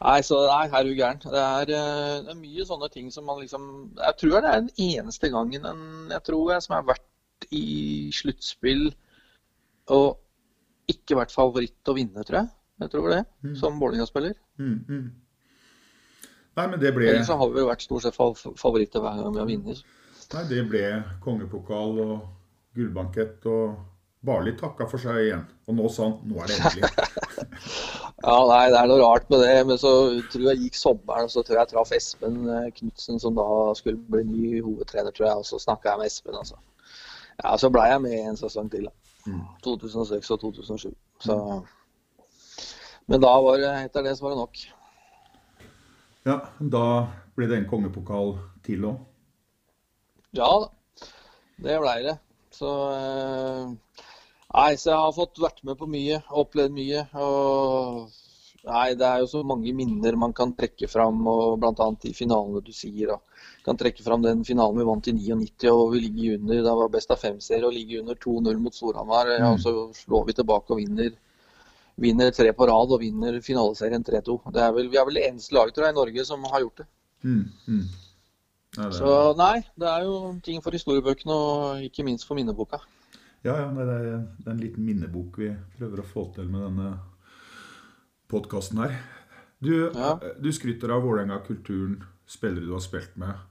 Nei, 0.00 0.20
så 0.24 0.38
nei, 0.48 0.62
her 0.72 0.78
er 0.78 0.86
du 0.88 0.94
gæren. 0.96 1.18
Det 1.20 1.40
er, 1.40 1.72
eh, 1.76 2.20
det 2.24 2.32
er 2.32 2.38
mye 2.38 2.64
sånne 2.64 2.88
ting 2.92 3.10
som 3.12 3.26
man 3.28 3.40
liksom 3.42 3.64
Jeg 3.98 4.16
tror 4.22 4.40
det 4.40 4.48
er 4.48 4.62
den 4.62 4.70
eneste 4.80 5.28
gangen 5.28 5.66
en, 5.68 5.82
jeg 6.08 6.22
tror 6.24 6.52
jeg, 6.54 6.64
som 6.64 6.76
har 6.78 6.86
vært 6.88 7.48
i 7.52 8.08
sluttspill 8.14 8.86
og 9.92 10.16
ikke 10.88 11.18
vært 11.18 11.34
favoritt 11.34 11.90
å 11.90 11.96
vinne, 11.96 12.24
tror 12.24 12.42
jeg. 12.42 12.50
Jeg 12.80 12.92
tror 12.94 13.10
det, 13.12 13.24
Mm. 13.44 13.56
som 13.60 13.76
Vålerenga-spiller. 13.80 14.34
Mm, 14.58 14.78
mm. 14.88 15.10
Nei, 16.58 16.66
men 16.66 16.80
det 16.82 16.90
ble, 16.96 17.06
Ellers 17.12 17.28
så 17.30 17.36
har 17.38 17.50
vi 17.54 17.60
jo 17.62 17.68
vært 17.68 17.84
stort 17.86 18.02
sett 18.02 18.16
fa- 18.16 18.54
favoritter 18.58 19.00
hver 19.04 19.20
gang 19.22 19.32
vi 19.36 19.38
har 19.42 19.46
vunnet. 19.52 19.84
nei, 20.34 20.42
det 20.50 20.64
ble 20.70 20.82
kongepokal 21.24 22.00
og 22.04 22.16
gullbankett, 22.76 23.46
og 23.46 23.78
Barli 24.22 24.52
takka 24.58 24.84
for 24.90 25.00
seg 25.00 25.16
igjen. 25.22 25.46
Og 25.70 25.74
nå 25.78 25.86
sa 25.88 26.04
han 26.10 26.18
nå 26.28 26.42
er 26.42 26.50
det 26.50 26.58
endelig. 26.60 26.90
Ja, 28.20 28.34
nei, 28.44 28.66
det 28.68 28.76
er 28.76 28.88
noe 28.90 28.98
rart 29.00 29.30
med 29.32 29.40
det. 29.40 29.54
Men 29.64 29.78
så 29.80 29.90
tror 30.28 30.42
jeg 30.50 30.58
gikk 30.66 30.74
sommeren, 30.76 31.24
og 31.24 31.32
så 31.32 31.40
tror 31.40 31.56
jeg 31.56 31.62
jeg 31.62 31.70
traff 31.70 31.92
Espen 31.96 32.34
eh, 32.52 32.66
Knutsen, 32.76 33.16
som 33.22 33.32
da 33.38 33.46
skulle 33.78 33.96
bli 34.12 34.20
ny 34.28 34.60
hovedtrener, 34.60 35.14
tror 35.16 35.26
jeg. 35.30 35.38
Og 35.40 35.46
så 35.48 35.60
snakka 35.62 35.94
jeg 35.94 36.02
med 36.02 36.10
Espen, 36.10 36.36
altså. 36.36 36.58
Ja, 37.40 37.54
så 37.56 37.70
blei 37.72 37.86
jeg 37.88 38.02
med 38.04 38.18
en 38.18 38.36
sesong 38.36 38.68
til, 38.74 38.90
da. 38.90 39.38
2006 39.64 40.30
og 40.36 40.42
2007. 40.44 40.92
Så 41.24 41.38
Men 43.08 43.24
da 43.24 43.32
var 43.42 43.56
det, 43.58 43.72
etter 43.86 44.04
det 44.04 44.14
så 44.18 44.26
var 44.28 44.34
det 44.36 44.42
nok. 44.42 44.60
Ja, 46.28 46.40
da 46.60 46.84
ble 47.36 47.48
det 47.48 47.60
en 47.60 47.70
kongepokal 47.70 48.36
til 48.66 48.84
òg. 48.90 49.00
Ja 50.36 50.50
det 51.60 51.78
blei 51.80 52.00
det. 52.06 52.16
Så 52.54 52.70
eh, 52.94 53.68
Nei, 54.50 54.72
så 54.74 54.90
jeg 54.90 54.98
har 54.98 55.12
fått 55.14 55.38
vært 55.38 55.60
med 55.66 55.78
på 55.78 55.86
mye, 55.86 56.16
opplevd 56.42 56.74
mye. 56.74 57.04
Og 57.22 58.08
nei, 58.66 58.88
det 58.98 59.06
er 59.06 59.20
jo 59.22 59.28
så 59.30 59.42
mange 59.46 59.70
minner 59.76 60.18
man 60.18 60.34
kan 60.34 60.56
trekke 60.58 60.88
fram, 60.90 61.20
og 61.30 61.60
bl.a. 61.62 61.86
de 62.02 62.10
finalene 62.16 62.62
du 62.66 62.72
sier. 62.74 63.12
da. 63.12 63.46
Kan 63.62 63.78
trekke 63.78 64.02
fram 64.02 64.24
den 64.26 64.42
finalen 64.48 64.80
vi 64.80 64.88
vant 64.88 65.10
i 65.12 65.14
99 65.14 65.70
og 65.70 65.94
vi 65.94 66.02
ligger 66.08 66.40
under. 66.40 66.64
Det 66.66 66.74
var 66.80 66.92
best 66.96 67.14
av 67.14 67.22
fem-serie 67.22 67.68
og 67.68 67.76
ligger 67.76 68.02
under 68.02 68.18
2-0 68.18 68.58
mot 68.64 68.74
Storhamar. 68.74 69.30
Mm. 69.36 69.46
Og 69.52 69.62
så 69.62 69.74
slår 70.00 70.26
vi 70.26 70.38
tilbake 70.40 70.74
og 70.74 70.82
vinner, 70.82 71.14
vinner 72.00 72.30
tre 72.34 72.52
på 72.56 72.68
rad 72.70 72.94
og 72.94 73.02
vinner 73.02 73.40
finaleserien 73.44 74.04
3-2. 74.06 74.38
Det 74.54 74.62
er 74.64 74.72
vel, 74.76 74.88
Vi 74.92 74.98
er 75.00 75.08
vel 75.08 75.18
det 75.20 75.26
eneste 75.28 75.54
laget 75.56 75.76
tror 75.76 75.86
jeg, 75.86 75.94
i 75.94 76.00
Norge 76.00 76.24
som 76.28 76.46
har 76.52 76.64
gjort 76.64 76.82
det. 76.82 76.86
Mm, 77.22 77.44
mm. 77.66 77.84
Ja, 78.76 78.86
det 78.86 78.94
Så 78.96 79.12
nei, 79.36 79.56
det 79.76 79.88
er 79.90 80.06
jo 80.06 80.16
ting 80.46 80.62
for 80.64 80.76
historiebøkene 80.76 81.36
og 81.36 81.84
ikke 81.84 82.06
minst 82.06 82.26
for 82.28 82.38
minneboka. 82.38 82.80
Ja, 83.44 83.56
ja, 83.56 83.68
det 83.72 83.86
er, 83.88 84.08
det 84.38 84.46
er 84.46 84.52
en 84.52 84.62
liten 84.62 84.84
minnebok 84.86 85.38
vi 85.40 85.50
prøver 85.78 86.02
å 86.02 86.06
få 86.06 86.26
til 86.36 86.48
med 86.52 86.64
denne 86.66 86.90
podkasten 88.30 88.82
her. 88.84 88.96
Du, 89.60 89.90
du 90.40 90.50
skryter 90.52 90.92
av 90.94 91.04
Vålerenga-kulturen, 91.04 91.98
spillere 92.30 92.64
du 92.64 92.72
har 92.76 92.84
spilt 92.84 93.16
med. 93.20 93.46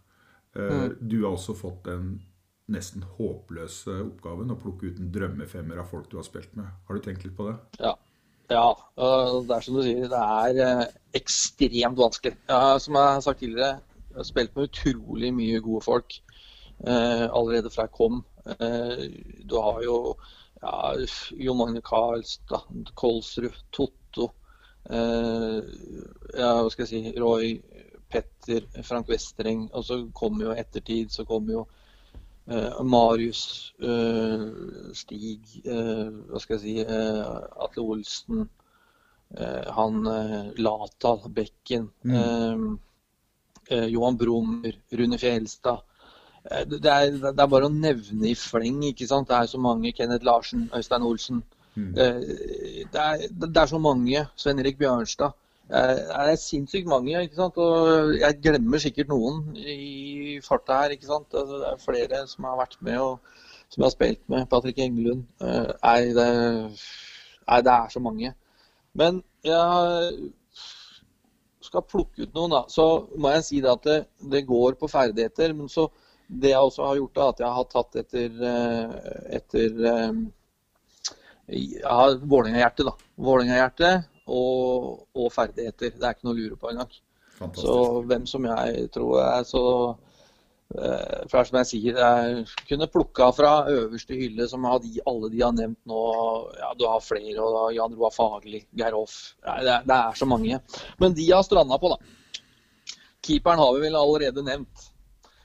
Eh, 0.55 0.69
Mm. 0.69 0.95
Du 1.09 1.21
har 1.23 1.35
også 1.35 1.53
fått 1.53 1.83
den 1.85 2.21
nesten 2.69 3.03
håpløse 3.17 3.93
oppgaven 4.01 4.51
å 4.53 4.57
plukke 4.57 4.89
ut 4.89 4.99
en 4.99 5.11
drømmefemmer 5.13 5.77
av 5.81 5.89
folk 5.89 6.09
du 6.09 6.17
har 6.17 6.25
spilt 6.25 6.55
med. 6.57 6.65
Har 6.87 6.95
du 6.97 7.01
tenkt 7.05 7.23
litt 7.25 7.35
på 7.37 7.45
det? 7.49 7.55
Ja. 7.79 7.93
Ja. 8.49 8.69
Det 9.47 9.55
er 9.55 9.65
som 9.65 9.77
du 9.77 9.83
sier, 9.85 10.07
det 10.11 10.23
er 10.23 10.59
eh, 10.65 10.97
ekstremt 11.19 11.99
vanskelig. 11.99 12.35
Ja, 12.49 12.77
som 12.81 12.97
jeg 12.97 13.13
har 13.13 13.23
sagt 13.25 13.39
tidligere, 13.43 13.79
jeg 14.09 14.17
har 14.17 14.27
spilt 14.27 14.55
med 14.55 14.69
utrolig 14.69 15.31
mye 15.35 15.61
gode 15.63 15.85
folk 15.85 16.17
eh, 16.87 17.25
allerede 17.27 17.71
fra 17.73 17.87
jeg 17.87 17.95
kom. 17.97 18.23
Eh, 18.57 19.05
du 19.49 19.57
har 19.61 19.81
jo 19.85 19.97
ja, 20.61 20.93
Jon 21.39 21.61
Magne 21.61 21.81
Karlstad, 21.85 22.67
Kolsrud, 22.95 23.63
Totto. 23.71 24.31
Ja, 24.89 26.49
hva 26.55 26.69
skal 26.73 26.87
jeg 26.87 26.89
si, 26.89 27.19
Roy, 27.21 27.59
Petter, 28.09 28.65
Frank 28.83 29.09
Westring. 29.09 29.69
Og 29.73 29.85
så 29.85 30.01
kommer 30.15 30.49
jo 30.49 30.55
ettertid 30.57 31.13
så 31.13 31.25
kommer 31.29 31.53
jo 31.53 31.65
Marius, 32.83 33.73
eh, 33.81 34.45
Stig, 34.97 35.41
eh, 35.65 36.07
hva 36.29 36.39
skal 36.41 36.55
jeg 36.57 36.61
si, 36.63 36.75
eh, 36.81 37.33
Atle 37.65 37.83
Olsen, 37.83 38.47
eh, 39.37 39.67
han 39.77 39.99
eh, 40.13 40.49
Lata, 40.57 41.11
Bekken, 41.29 41.85
mm. 42.03 42.79
eh, 43.69 43.85
Johan 43.93 44.17
Brummer, 44.17 44.73
Rune 44.97 45.17
Fjelstad. 45.21 45.83
Eh, 46.49 46.63
Det 46.65 46.89
er, 46.89 47.11
det 47.19 47.35
er 47.37 47.51
bare 47.53 47.67
å 47.69 47.73
nevne 47.73 48.31
i 48.31 48.35
fleng, 48.35 48.81
ikke 48.89 49.07
sant. 49.07 49.27
Det 49.29 49.35
er 49.37 49.45
så 49.51 49.59
mange. 49.61 49.91
Kenneth 49.93 50.25
Larsen, 50.25 50.69
Øystein 50.73 51.05
Olsen. 51.05 51.43
Eh, 51.77 52.19
Det 52.91 53.03
er, 53.03 53.27
det 53.29 53.57
er 53.57 53.69
så 53.69 53.77
mange. 53.77 54.25
Sven 54.35 54.59
Erik 54.59 54.79
Bjørnstad. 54.79 55.35
Eh, 55.69 55.95
Det 55.99 56.31
er 56.33 56.35
sinnssykt 56.41 56.87
mange. 56.89 57.13
ikke 57.21 57.35
sant? 57.35 57.57
Og 57.57 58.15
jeg 58.17 58.39
glemmer 58.41 58.81
sikkert 58.81 59.11
noen 59.13 59.55
i 59.55 60.08
farta 60.45 60.81
her. 60.83 60.95
ikke 60.95 61.09
sant? 61.09 61.33
Altså, 61.33 61.59
Det 61.61 61.69
er 61.71 61.83
flere 61.83 62.23
som 62.31 62.47
har 62.49 62.57
vært 62.61 62.77
med 62.85 62.99
og 63.03 63.19
som 63.69 63.83
jeg 63.83 63.85
har 63.85 63.95
spilt 63.95 64.23
med. 64.31 64.49
Patrick 64.49 64.79
Engelund. 64.81 65.23
Eh, 65.41 65.71
Nei, 65.83 65.99
det, 66.17 66.27
nei, 67.49 67.61
det 67.65 67.73
er 67.75 67.89
så 67.93 68.01
mange. 68.01 68.33
Men 68.97 69.23
jeg 69.45 70.31
skal 71.69 71.85
plukke 71.85 72.25
ut 72.25 72.33
noen, 72.33 72.55
da, 72.55 72.63
så 72.71 72.85
må 73.17 73.33
jeg 73.35 73.45
si 73.45 73.59
det 73.61 73.71
at 73.71 73.85
det, 73.85 73.99
det 74.31 74.47
går 74.49 74.77
på 74.79 74.89
ferdigheter. 74.89 75.53
Men 75.53 75.69
så 75.69 75.87
det 76.29 76.53
jeg 76.53 76.61
også 76.61 76.85
har 76.87 76.97
gjort, 77.01 77.15
da, 77.15 77.27
at 77.33 77.43
jeg 77.43 77.53
har 77.57 77.69
tatt 77.73 77.99
etter, 78.03 78.41
eh, 78.53 78.89
etter 79.39 79.69
ja, 79.85 79.93
Jeg 81.49 81.81
har 81.89 82.17
Vålerenga-hjerte, 82.21 82.85
da. 82.85 82.93
Vålerenga-hjerte 83.17 83.93
og, 84.29 85.07
og 85.17 85.31
ferdigheter. 85.33 85.95
Det 85.95 86.05
er 86.05 86.13
ikke 86.17 86.27
noe 86.27 86.35
å 86.35 86.41
lure 86.41 86.59
på 86.61 86.69
engang. 86.69 86.91
Så 87.55 87.73
hvem 88.05 88.25
som 88.27 88.45
jeg 88.45 88.89
tror 88.93 89.21
er 89.23 89.45
så 89.47 89.63
eh, 89.89 90.08
For 90.69 91.31
det 91.33 91.39
er 91.39 91.47
som 91.49 91.57
jeg 91.57 91.67
sier, 91.71 91.95
jeg 91.97 92.43
kunne 92.69 92.87
plukka 92.93 93.31
fra 93.33 93.51
øverste 93.73 94.13
hylle, 94.13 94.45
som 94.51 94.67
har 94.69 94.77
de, 94.83 94.91
alle 95.09 95.31
de 95.33 95.41
har 95.41 95.55
nevnt 95.57 95.79
nå. 95.89 96.01
Ja, 96.59 96.69
du 96.77 96.85
har 96.85 97.01
flere, 97.01 97.39
og 97.41 97.55
da 97.55 97.63
Jan 97.73 97.95
Roar 97.97 98.13
Fagerli, 98.13 98.61
Geir 98.77 98.93
Hoff. 98.93 99.15
Det, 99.41 99.65
er- 99.73 99.87
det 99.89 99.95
er 99.97 100.19
så 100.19 100.27
mange. 100.29 100.59
Men 101.01 101.17
de 101.17 101.25
har 101.31 101.41
stranda 101.47 101.79
på, 101.81 101.89
da. 101.95 101.97
Keeperen 103.25 103.59
har 103.59 103.73
vi 103.73 103.81
vel 103.87 103.97
allerede 103.97 104.43
nevnt. 104.45 104.85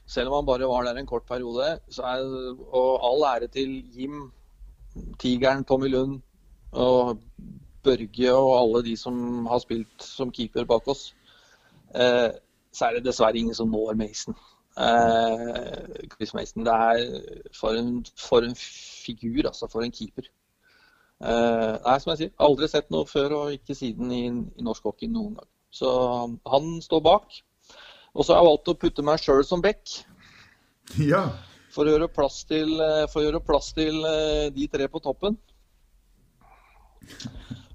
Selv 0.06 0.28
om 0.28 0.34
han 0.42 0.46
bare 0.46 0.68
var 0.68 0.84
der 0.84 1.00
en 1.00 1.08
kort 1.08 1.24
periode. 1.26 1.70
Er, 2.04 2.24
og 2.68 3.08
all 3.08 3.24
ære 3.32 3.48
til 3.48 3.78
Jim, 3.96 4.26
Tigeren, 5.18 5.64
Tommy 5.64 5.88
Lund 5.88 6.20
og 6.72 7.16
Børge 7.84 8.32
og 8.36 8.52
alle 8.60 8.84
de 8.84 8.92
som 8.96 9.46
har 9.48 9.58
spilt 9.64 10.04
som 10.04 10.30
keeper 10.30 10.64
bak 10.68 10.86
oss. 10.88 11.14
Eh, 11.96 12.28
så 12.74 12.84
er 12.90 12.98
det 12.98 13.06
dessverre 13.08 13.38
ingen 13.40 13.54
som 13.56 13.72
når 13.72 13.96
Mason. 13.96 14.36
Eh, 14.74 16.08
Chris 16.14 16.34
Mason. 16.34 16.64
Det 16.66 16.72
er 16.72 17.50
for 17.54 17.78
en, 17.78 18.04
for 18.18 18.46
en 18.46 18.56
figur, 18.58 19.46
altså. 19.46 19.68
For 19.70 19.86
en 19.86 19.94
keeper. 19.94 20.28
Eh, 21.22 21.74
nei, 21.84 21.96
som 22.02 22.12
jeg 22.12 22.20
sier, 22.20 22.34
aldri 22.42 22.68
sett 22.68 22.90
noe 22.92 23.06
før 23.08 23.36
og 23.38 23.54
ikke 23.54 23.76
siden 23.78 24.10
i, 24.12 24.24
i 24.28 24.66
norsk 24.66 24.90
hockey 24.90 25.10
noen 25.10 25.38
gang. 25.38 25.50
Så 25.74 25.90
han 26.50 26.76
står 26.82 27.02
bak. 27.04 27.40
Og 28.14 28.22
så 28.22 28.34
har 28.34 28.42
jeg 28.42 28.50
valgt 28.50 28.70
å 28.70 28.78
putte 28.78 29.04
meg 29.06 29.22
sjøl 29.22 29.44
som 29.46 29.64
back. 29.64 29.82
Ja. 31.00 31.24
For 31.72 31.88
å 31.88 31.94
gjøre 31.94 32.10
plass 32.12 32.42
til, 32.46 32.74
eh, 32.78 33.06
for 33.10 33.22
å 33.22 33.24
gjøre 33.24 33.40
plass 33.42 33.70
til 33.74 33.96
eh, 34.06 34.50
de 34.54 34.66
tre 34.70 34.84
på 34.92 35.00
toppen. 35.02 35.38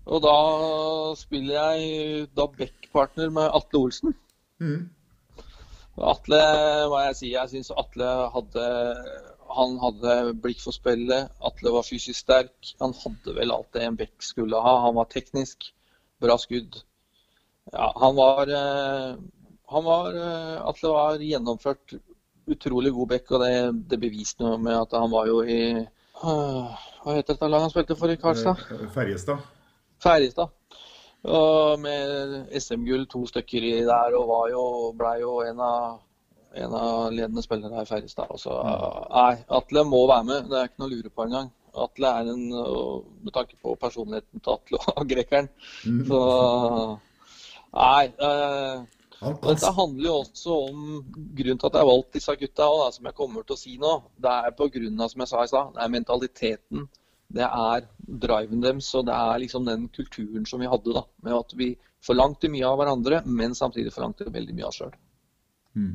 Og 0.06 0.22
da 0.24 0.36
spiller 1.18 1.56
jeg 1.58 2.28
da 2.38 2.46
backpartner 2.54 3.34
med 3.34 3.50
Atle 3.50 3.82
Olsen. 3.82 4.14
Mm. 4.62 4.86
Atle, 6.06 6.40
hva 6.92 7.04
jeg 7.10 7.18
sier, 7.20 7.36
jeg 7.40 7.52
syns 7.54 7.74
Atle 7.76 8.08
hadde 8.34 8.68
han 9.50 9.80
hadde 9.82 10.16
blikk 10.44 10.62
for 10.62 10.76
spillet. 10.76 11.32
Atle 11.46 11.74
var 11.74 11.88
fysisk 11.88 12.20
sterk. 12.22 12.74
Han 12.84 12.94
hadde 13.02 13.34
vel 13.38 13.54
alt 13.54 13.72
det 13.74 13.86
en 13.86 13.98
back 13.98 14.22
skulle 14.24 14.60
ha. 14.62 14.76
Han 14.86 14.98
var 15.00 15.10
teknisk. 15.10 15.72
Bra 16.22 16.38
skudd. 16.38 16.82
Ja, 17.72 17.90
han 17.96 18.16
var, 18.18 18.50
eh, 18.50 19.16
han 19.74 19.86
var 19.86 20.16
eh, 20.18 20.68
Atle 20.70 20.94
var 20.94 21.24
gjennomført 21.24 21.96
utrolig 22.50 22.92
god 22.94 23.12
back, 23.14 23.32
og 23.32 23.44
det, 23.46 23.54
det 23.92 24.00
beviste 24.02 24.46
noe 24.46 24.58
med 24.62 24.78
at 24.78 24.96
han 24.98 25.12
var 25.12 25.30
jo 25.30 25.44
i 25.46 25.62
Hva 26.20 27.14
heter 27.14 27.36
dette 27.36 27.48
laget 27.48 27.68
han 27.68 27.74
spilte 27.74 27.98
for 27.98 28.12
i 28.12 28.18
Karlstad? 28.20 28.64
Eh, 28.74 28.88
Ferjestad. 28.94 29.46
Ferjestad. 30.02 30.56
Og 31.28 31.80
med 31.84 32.54
SM-gull 32.56 33.08
to 33.12 33.26
stykker 33.28 33.66
i 33.66 33.74
der, 33.88 34.16
og 34.16 34.30
var 34.30 34.46
jo, 34.54 34.64
ble 34.96 35.16
jo 35.20 35.34
en 35.44 35.60
av, 35.60 35.98
en 36.56 36.76
av 36.80 37.10
ledende 37.12 37.44
spillere 37.44 37.84
i 37.84 37.90
Ferjestad. 37.90 38.32
Og 38.32 39.10
nei, 39.12 39.34
Atle 39.60 39.84
må 39.88 40.06
være 40.08 40.28
med, 40.30 40.48
det 40.52 40.62
er 40.62 40.72
ikke 40.72 40.84
noe 40.84 40.92
å 40.92 40.94
lure 40.94 41.12
på 41.12 41.28
engang. 41.28 41.52
Atle 41.80 42.14
er 42.22 42.32
en, 42.32 42.48
Med 43.24 43.34
tanke 43.36 43.60
på 43.62 43.76
personligheten 43.80 44.40
til 44.40 44.56
Atle 44.56 44.80
og 44.80 45.06
grekeren. 45.12 45.52
Mm. 45.86 46.02
Så 46.08 46.24
Nei. 47.76 48.06
Eh, 48.18 48.80
dette 49.20 49.72
handler 49.76 50.06
jo 50.06 50.14
også 50.22 50.56
om 50.70 50.86
grunnen 51.36 51.60
til 51.60 51.68
at 51.68 51.76
jeg 51.76 51.84
har 51.84 51.90
valgt 51.90 52.16
disse 52.16 52.36
gutta, 52.40 52.70
og 52.72 52.86
da, 52.86 52.92
som 52.96 53.10
jeg 53.10 53.18
kommer 53.18 53.44
til 53.44 53.58
å 53.58 53.60
si 53.60 53.76
nå. 53.82 53.92
Det 54.16 54.32
er 54.32 54.56
på 54.56 54.70
grunn 54.74 55.04
av, 55.04 55.12
som 55.12 55.24
jeg 55.24 55.32
sa 55.32 55.44
i 55.44 55.52
stad, 55.52 55.74
det 55.76 55.84
er 55.84 55.94
mentaliteten. 55.94 56.88
Det 57.30 57.46
er 57.46 57.86
driven 58.24 58.64
deres, 58.64 58.88
og 58.98 59.06
det 59.10 59.16
er 59.16 59.42
liksom 59.44 59.68
den 59.68 59.88
kulturen 59.94 60.48
som 60.50 60.62
vi 60.64 60.70
hadde. 60.72 60.96
da, 60.96 61.04
Med 61.26 61.38
at 61.38 61.54
vi 61.58 61.74
forlangte 62.06 62.50
mye 62.50 62.66
av 62.66 62.80
hverandre, 62.80 63.22
men 63.26 63.58
samtidig 63.58 63.94
forlangte 63.94 64.32
veldig 64.34 64.56
mye 64.56 64.66
av 64.66 64.72
oss 64.72 64.82
sjøl. 64.82 64.96
Mm. 65.78 65.94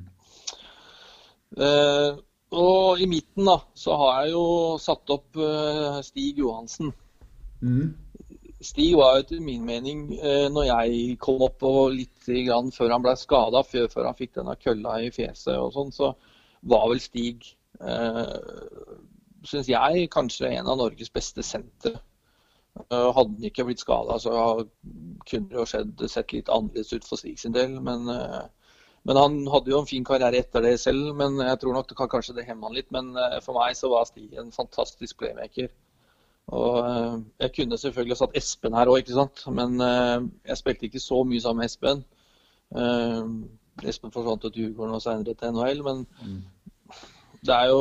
Uh, 1.55 2.22
og 2.55 3.03
i 3.03 3.09
midten 3.11 3.49
da, 3.49 3.59
så 3.74 3.97
har 3.99 4.24
jeg 4.24 4.35
jo 4.35 4.47
satt 4.82 5.11
opp 5.11 5.39
uh, 5.41 5.99
Stig 6.07 6.39
Johansen. 6.39 6.93
Mm. 7.62 7.95
Stig 8.64 8.95
var 8.97 9.16
jo 9.16 9.24
etter 9.24 9.43
min 9.45 9.64
mening, 9.66 10.07
eh, 10.16 10.47
når 10.53 10.68
jeg 10.70 11.16
kom 11.20 11.43
opp 11.45 11.64
og 11.68 11.93
litt 11.93 12.28
grann 12.47 12.70
før 12.72 12.95
han 12.95 13.03
ble 13.05 13.12
skada, 13.20 13.61
før, 13.66 13.91
før 13.93 14.09
han 14.09 14.16
fikk 14.16 14.39
denne 14.39 14.55
kølla 14.61 14.97
i 15.05 15.11
fjeset 15.12 15.59
og 15.59 15.74
sånn, 15.74 15.93
så 15.93 16.14
var 16.72 16.87
vel 16.89 17.03
Stig, 17.05 17.51
eh, 17.80 18.39
syns 19.49 19.68
jeg, 19.70 20.09
kanskje 20.12 20.51
en 20.51 20.68
av 20.70 20.80
Norges 20.80 21.12
beste 21.12 21.45
sentre. 21.47 21.97
Eh, 22.74 23.11
hadde 23.14 23.36
han 23.36 23.47
ikke 23.47 23.64
blitt 23.68 23.82
skada, 23.84 24.18
så 24.18 24.34
kunne 25.28 25.51
det 25.51 25.59
jo 25.61 25.66
skjedd, 25.68 26.05
sett 26.11 26.34
litt 26.34 26.51
annerledes 26.51 26.92
ut 26.97 27.07
for 27.07 27.20
Stig 27.20 27.38
sin 27.38 27.55
del. 27.55 27.78
Men, 27.84 28.09
eh, 28.11 28.42
men 29.07 29.20
han 29.20 29.36
hadde 29.53 29.70
jo 29.70 29.80
en 29.82 29.90
fin 29.90 30.07
karriere 30.07 30.40
etter 30.42 30.64
det 30.64 30.74
selv, 30.82 31.12
men 31.20 31.38
jeg 31.38 31.61
tror 31.61 31.76
nok 31.76 31.88
det 31.88 31.99
kan 32.01 32.11
kanskje 32.11 32.34
det 32.38 32.47
hemme 32.49 32.66
han 32.66 32.74
litt. 32.74 32.90
Men 32.95 33.12
eh, 33.16 33.38
for 33.45 33.61
meg 33.61 33.78
så 33.78 33.92
var 33.92 34.09
Stig 34.11 34.34
en 34.40 34.51
fantastisk 34.55 35.22
playmaker. 35.22 35.70
Og 36.53 37.24
Jeg 37.40 37.53
kunne 37.57 37.78
selvfølgelig 37.80 38.16
satt 38.20 38.34
Espen 38.36 38.74
her 38.76 38.90
òg. 38.92 39.09
Men 39.57 39.78
jeg 39.80 40.57
spilte 40.61 40.84
ikke 40.84 41.01
så 41.01 41.22
mye 41.24 41.40
sammen 41.40 41.62
med 41.62 41.70
Espen. 41.70 42.03
Espen 43.80 44.12
forsvant 44.12 44.45
til 44.45 44.53
Djurgården 44.53 44.99
og 44.99 45.01
senere 45.01 45.32
til 45.32 45.55
NHL. 45.57 45.80
Men 45.86 46.05
det 47.45 47.55
er 47.55 47.72
jo, 47.72 47.80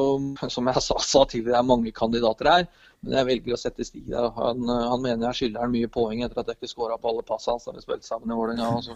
som 0.52 0.68
jeg 0.68 0.84
sa, 0.84 0.98
sa 1.00 1.24
tidligere, 1.24 1.54
det 1.54 1.60
er 1.62 1.70
mange 1.70 1.94
kandidater 1.96 2.50
her. 2.52 2.66
Men 3.04 3.18
jeg 3.20 3.28
velger 3.30 3.56
å 3.56 3.60
sette 3.60 3.86
Stig 3.88 4.06
der. 4.08 4.30
Han, 4.38 4.68
han 4.68 5.02
mener 5.04 5.28
jeg 5.30 5.40
skylder 5.40 5.66
han 5.66 5.74
mye 5.74 5.92
poeng 5.92 6.24
etter 6.24 6.40
at 6.40 6.52
jeg 6.52 6.60
ikke 6.60 6.72
skåra 6.72 7.00
på 7.00 7.12
alle 7.12 7.26
passene 7.28 7.58
hans 7.58 7.68
da 7.68 7.76
vi 7.76 7.84
spilte 7.84 8.08
sammen 8.08 8.32
i 8.32 8.38
Vålerenga. 8.38 8.70
Så, 8.86 8.96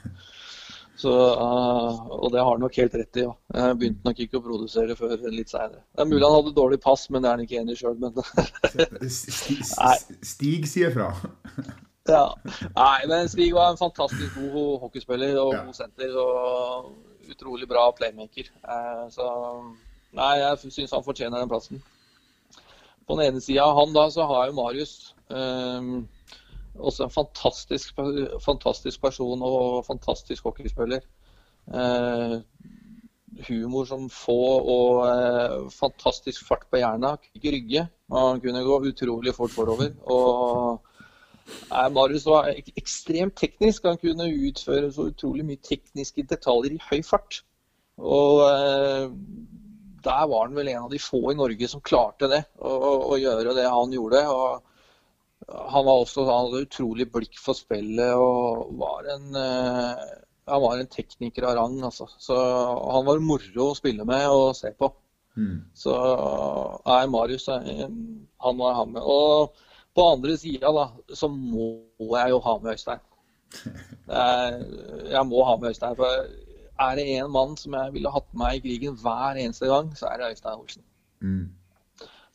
så, 0.98 1.14
uh, 1.38 2.06
og 2.16 2.32
det 2.34 2.40
har 2.42 2.54
han 2.54 2.64
nok 2.64 2.80
helt 2.80 2.96
rett 3.00 3.20
i. 3.20 3.26
Ja. 3.26 3.34
Jeg 3.60 3.80
begynte 3.82 4.08
nok 4.08 4.22
ikke 4.24 4.40
å 4.40 4.46
produsere 4.46 4.96
før 5.00 5.28
litt 5.28 5.52
seinere. 5.52 5.84
Det 5.92 6.06
er 6.06 6.10
mulig 6.12 6.24
han 6.24 6.38
hadde 6.38 6.56
dårlig 6.56 6.80
pass, 6.84 7.04
men 7.12 7.24
det 7.24 7.30
er 7.30 7.36
han 7.36 7.44
ikke 7.44 7.60
enig 7.60 7.76
i 7.76 7.82
sjøl. 7.82 8.00
Men 8.00 9.12
Stig 10.32 10.72
sier 10.72 10.96
fra. 10.96 11.12
ja. 12.16 12.24
Nei, 12.80 13.02
men 13.12 13.28
Stig 13.32 13.52
var 13.56 13.74
en 13.74 13.82
fantastisk 13.82 14.40
god 14.40 14.88
hockeyspiller 14.88 15.36
og 15.44 15.52
god 15.58 15.76
senter. 15.84 16.16
Og 16.16 16.96
utrolig 17.28 17.68
bra 17.68 17.90
playmaker. 17.92 18.48
Uh, 18.64 19.06
så 19.12 19.28
nei, 20.16 20.34
jeg 20.40 20.72
syns 20.72 20.96
han 20.96 21.06
fortjener 21.06 21.42
den 21.42 21.52
plassen. 21.52 21.84
På 23.08 23.16
den 23.16 23.30
ene 23.30 23.42
sida 23.44 23.64
av 23.64 23.78
han 23.80 23.94
da, 23.96 24.08
så 24.12 24.26
har 24.28 24.50
jo 24.50 24.58
Marius 24.58 25.14
um, 25.32 26.08
også 26.76 27.06
en 27.06 27.14
fantastisk, 27.14 27.94
fantastisk, 28.44 29.02
person 29.02 29.44
og 29.44 29.86
fantastisk 29.88 30.44
hockeyspiller. 30.44 31.06
Uh, 31.68 32.42
humor 33.48 33.86
som 33.88 34.10
få 34.12 34.38
og 34.60 35.06
uh, 35.08 35.72
fantastisk 35.72 36.44
fart 36.48 36.68
på 36.72 36.82
hjerna. 36.82 37.16
Ikke 37.36 37.56
rygge. 37.56 37.88
Han 38.12 38.44
kunne 38.44 38.66
gå 38.68 38.82
utrolig 38.92 39.36
fort 39.36 39.56
forover. 39.56 39.94
Og 40.04 40.82
uh, 41.72 41.88
Marius 41.96 42.28
var 42.28 42.52
ek 42.52 42.74
ekstremt 42.76 43.40
teknisk. 43.40 43.88
Han 43.88 44.02
kunne 44.04 44.28
utføre 44.50 44.92
så 44.92 45.08
utrolig 45.14 45.48
mye 45.48 45.64
tekniske 45.64 46.28
detaljer 46.28 46.76
i 46.76 46.84
høy 46.90 47.00
fart. 47.08 47.42
Og 47.98 48.44
der 50.08 50.28
var 50.32 50.48
han 50.48 50.56
vel 50.58 50.72
en 50.72 50.86
av 50.86 50.94
de 50.94 51.00
få 51.02 51.22
i 51.32 51.38
Norge 51.38 51.70
som 51.70 51.84
klarte 51.84 52.30
det, 52.32 52.42
å, 52.60 52.74
å 53.12 53.20
gjøre 53.20 53.56
det 53.58 53.68
han 53.68 53.94
gjorde. 53.94 54.24
Og 54.32 54.64
han 55.48 55.86
var 55.88 56.02
også 56.02 56.26
han 56.28 56.48
hadde 56.48 56.66
utrolig 56.66 57.10
blikk 57.14 57.38
for 57.42 57.58
spillet 57.58 58.16
og 58.18 58.72
var 58.80 59.10
en, 59.14 59.28
uh, 59.36 60.08
han 60.48 60.64
var 60.64 60.80
en 60.80 60.90
tekniker 60.92 61.48
av 61.48 61.58
rang. 61.60 61.78
Altså. 61.90 62.10
Så 62.20 62.38
han 62.38 63.06
var 63.08 63.24
moro 63.24 63.70
å 63.72 63.78
spille 63.78 64.08
med 64.08 64.28
og 64.32 64.56
se 64.58 64.74
på. 64.78 64.92
Mm. 65.38 65.60
Så 65.78 65.94
nei, 66.88 67.04
Marius 67.14 67.46
han 67.52 68.58
var 68.58 68.80
han 68.80 68.96
med. 68.96 69.04
Og 69.04 69.54
på 69.98 70.08
andre 70.14 70.38
sida 70.38 70.72
da, 70.74 70.88
så 71.18 71.30
må 71.30 71.70
jeg 72.00 72.34
jo 72.34 72.42
ha 72.46 72.58
med 72.64 72.74
Øystein. 72.78 73.06
Jeg 75.08 75.24
må 75.30 75.44
ha 75.48 75.54
med 75.56 75.72
Øystein. 75.72 75.96
for 75.96 76.26
er 76.80 76.98
det 77.00 77.06
en 77.18 77.32
mann 77.34 77.56
som 77.60 77.76
jeg 77.78 77.94
ville 77.96 78.12
hatt 78.14 78.28
med 78.38 78.58
i 78.58 78.62
krigen 78.64 78.98
hver 79.02 79.40
eneste 79.42 79.70
gang, 79.70 79.90
så 79.98 80.10
er 80.10 80.20
det 80.20 80.34
Øystein 80.34 80.62
Olsen. 80.62 80.84
Mm. 81.22 81.48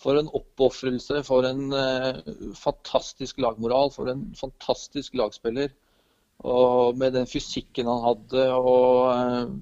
For 0.02 0.18
en 0.18 0.30
oppofrelse, 0.34 1.22
for 1.26 1.46
en 1.46 1.68
uh, 1.70 2.18
fantastisk 2.58 3.38
lagmoral, 3.42 3.92
for 3.94 4.10
en 4.10 4.26
fantastisk 4.38 5.14
lagspiller. 5.18 5.70
Og 6.42 6.98
med 6.98 7.14
den 7.14 7.28
fysikken 7.30 7.86
han 7.86 8.02
hadde, 8.02 8.48
og 8.56 9.12
uh, 9.14 9.52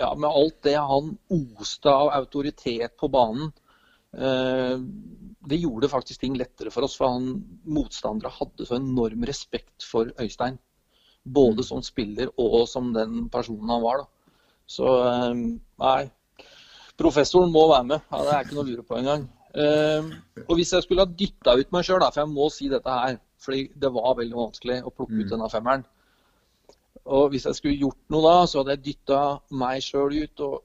ja, 0.00 0.10
med 0.14 0.30
alt 0.30 0.58
det 0.64 0.76
han 0.80 1.12
oste 1.36 1.92
av 1.92 2.14
autoritet 2.16 2.96
på 3.00 3.10
banen. 3.12 3.52
Uh, 4.16 4.80
det 5.46 5.60
gjorde 5.60 5.92
faktisk 5.92 6.24
ting 6.24 6.38
lettere 6.40 6.72
for 6.74 6.86
oss, 6.86 6.96
for 6.98 7.12
han 7.12 7.28
motstandere 7.68 8.32
hadde 8.32 8.66
så 8.66 8.80
enorm 8.80 9.28
respekt 9.28 9.84
for 9.86 10.08
Øystein. 10.22 10.56
Både 11.26 11.64
som 11.66 11.82
spiller 11.82 12.30
og 12.38 12.68
som 12.70 12.92
den 12.94 13.26
personen 13.32 13.72
han 13.72 13.82
var. 13.82 14.04
Da. 14.04 14.44
Så 14.66 14.92
ehm, 15.06 15.46
nei. 15.82 16.02
Professoren 16.96 17.52
må 17.52 17.66
være 17.70 17.88
med. 17.90 18.04
Ja, 18.12 18.22
det 18.24 18.34
er 18.34 18.46
ikke 18.46 18.56
noe 18.56 18.64
å 18.64 18.70
lure 18.70 18.86
på 18.86 18.98
engang. 19.00 19.26
Um, 19.56 20.10
og 20.46 20.58
hvis 20.58 20.72
jeg 20.74 20.84
skulle 20.84 21.04
ha 21.04 21.16
dytta 21.18 21.54
ut 21.56 21.70
meg 21.72 21.84
sjøl, 21.86 22.04
for 22.04 22.22
jeg 22.22 22.32
må 22.32 22.48
si 22.52 22.70
dette 22.72 22.92
her, 22.92 23.18
fordi 23.40 23.66
det 23.80 23.90
var 23.92 24.16
veldig 24.18 24.36
vanskelig 24.36 24.78
å 24.84 24.92
plukke 24.92 25.16
ut 25.16 25.26
mm. 25.26 25.30
denne 25.32 25.50
femmeren. 25.52 25.84
Og 27.06 27.30
hvis 27.32 27.46
jeg 27.48 27.58
skulle 27.58 27.78
gjort 27.78 28.00
noe 28.12 28.24
da, 28.24 28.34
så 28.48 28.60
hadde 28.60 28.76
jeg 28.76 28.84
dytta 28.88 29.20
meg 29.60 29.84
sjøl 29.84 30.16
ut 30.24 30.44
og 30.44 30.56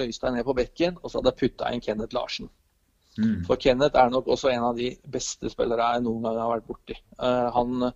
Øystein 0.00 0.38
ned 0.38 0.46
på 0.46 0.56
bekken, 0.56 0.96
og 1.02 1.10
så 1.10 1.18
hadde 1.18 1.34
jeg 1.34 1.40
putta 1.42 1.70
inn 1.74 1.82
Kenneth 1.84 2.16
Larsen. 2.16 2.48
Mm. 3.18 3.42
For 3.44 3.60
Kenneth 3.60 3.98
er 3.98 4.12
nok 4.12 4.30
også 4.32 4.48
en 4.52 4.64
av 4.70 4.78
de 4.78 4.94
beste 5.12 5.50
spillere 5.52 5.90
jeg 5.94 6.06
noen 6.06 6.24
gang 6.24 6.38
har 6.40 6.54
vært 6.54 6.68
borti. 6.70 6.96
Uh, 7.18 7.50
han 7.52 7.90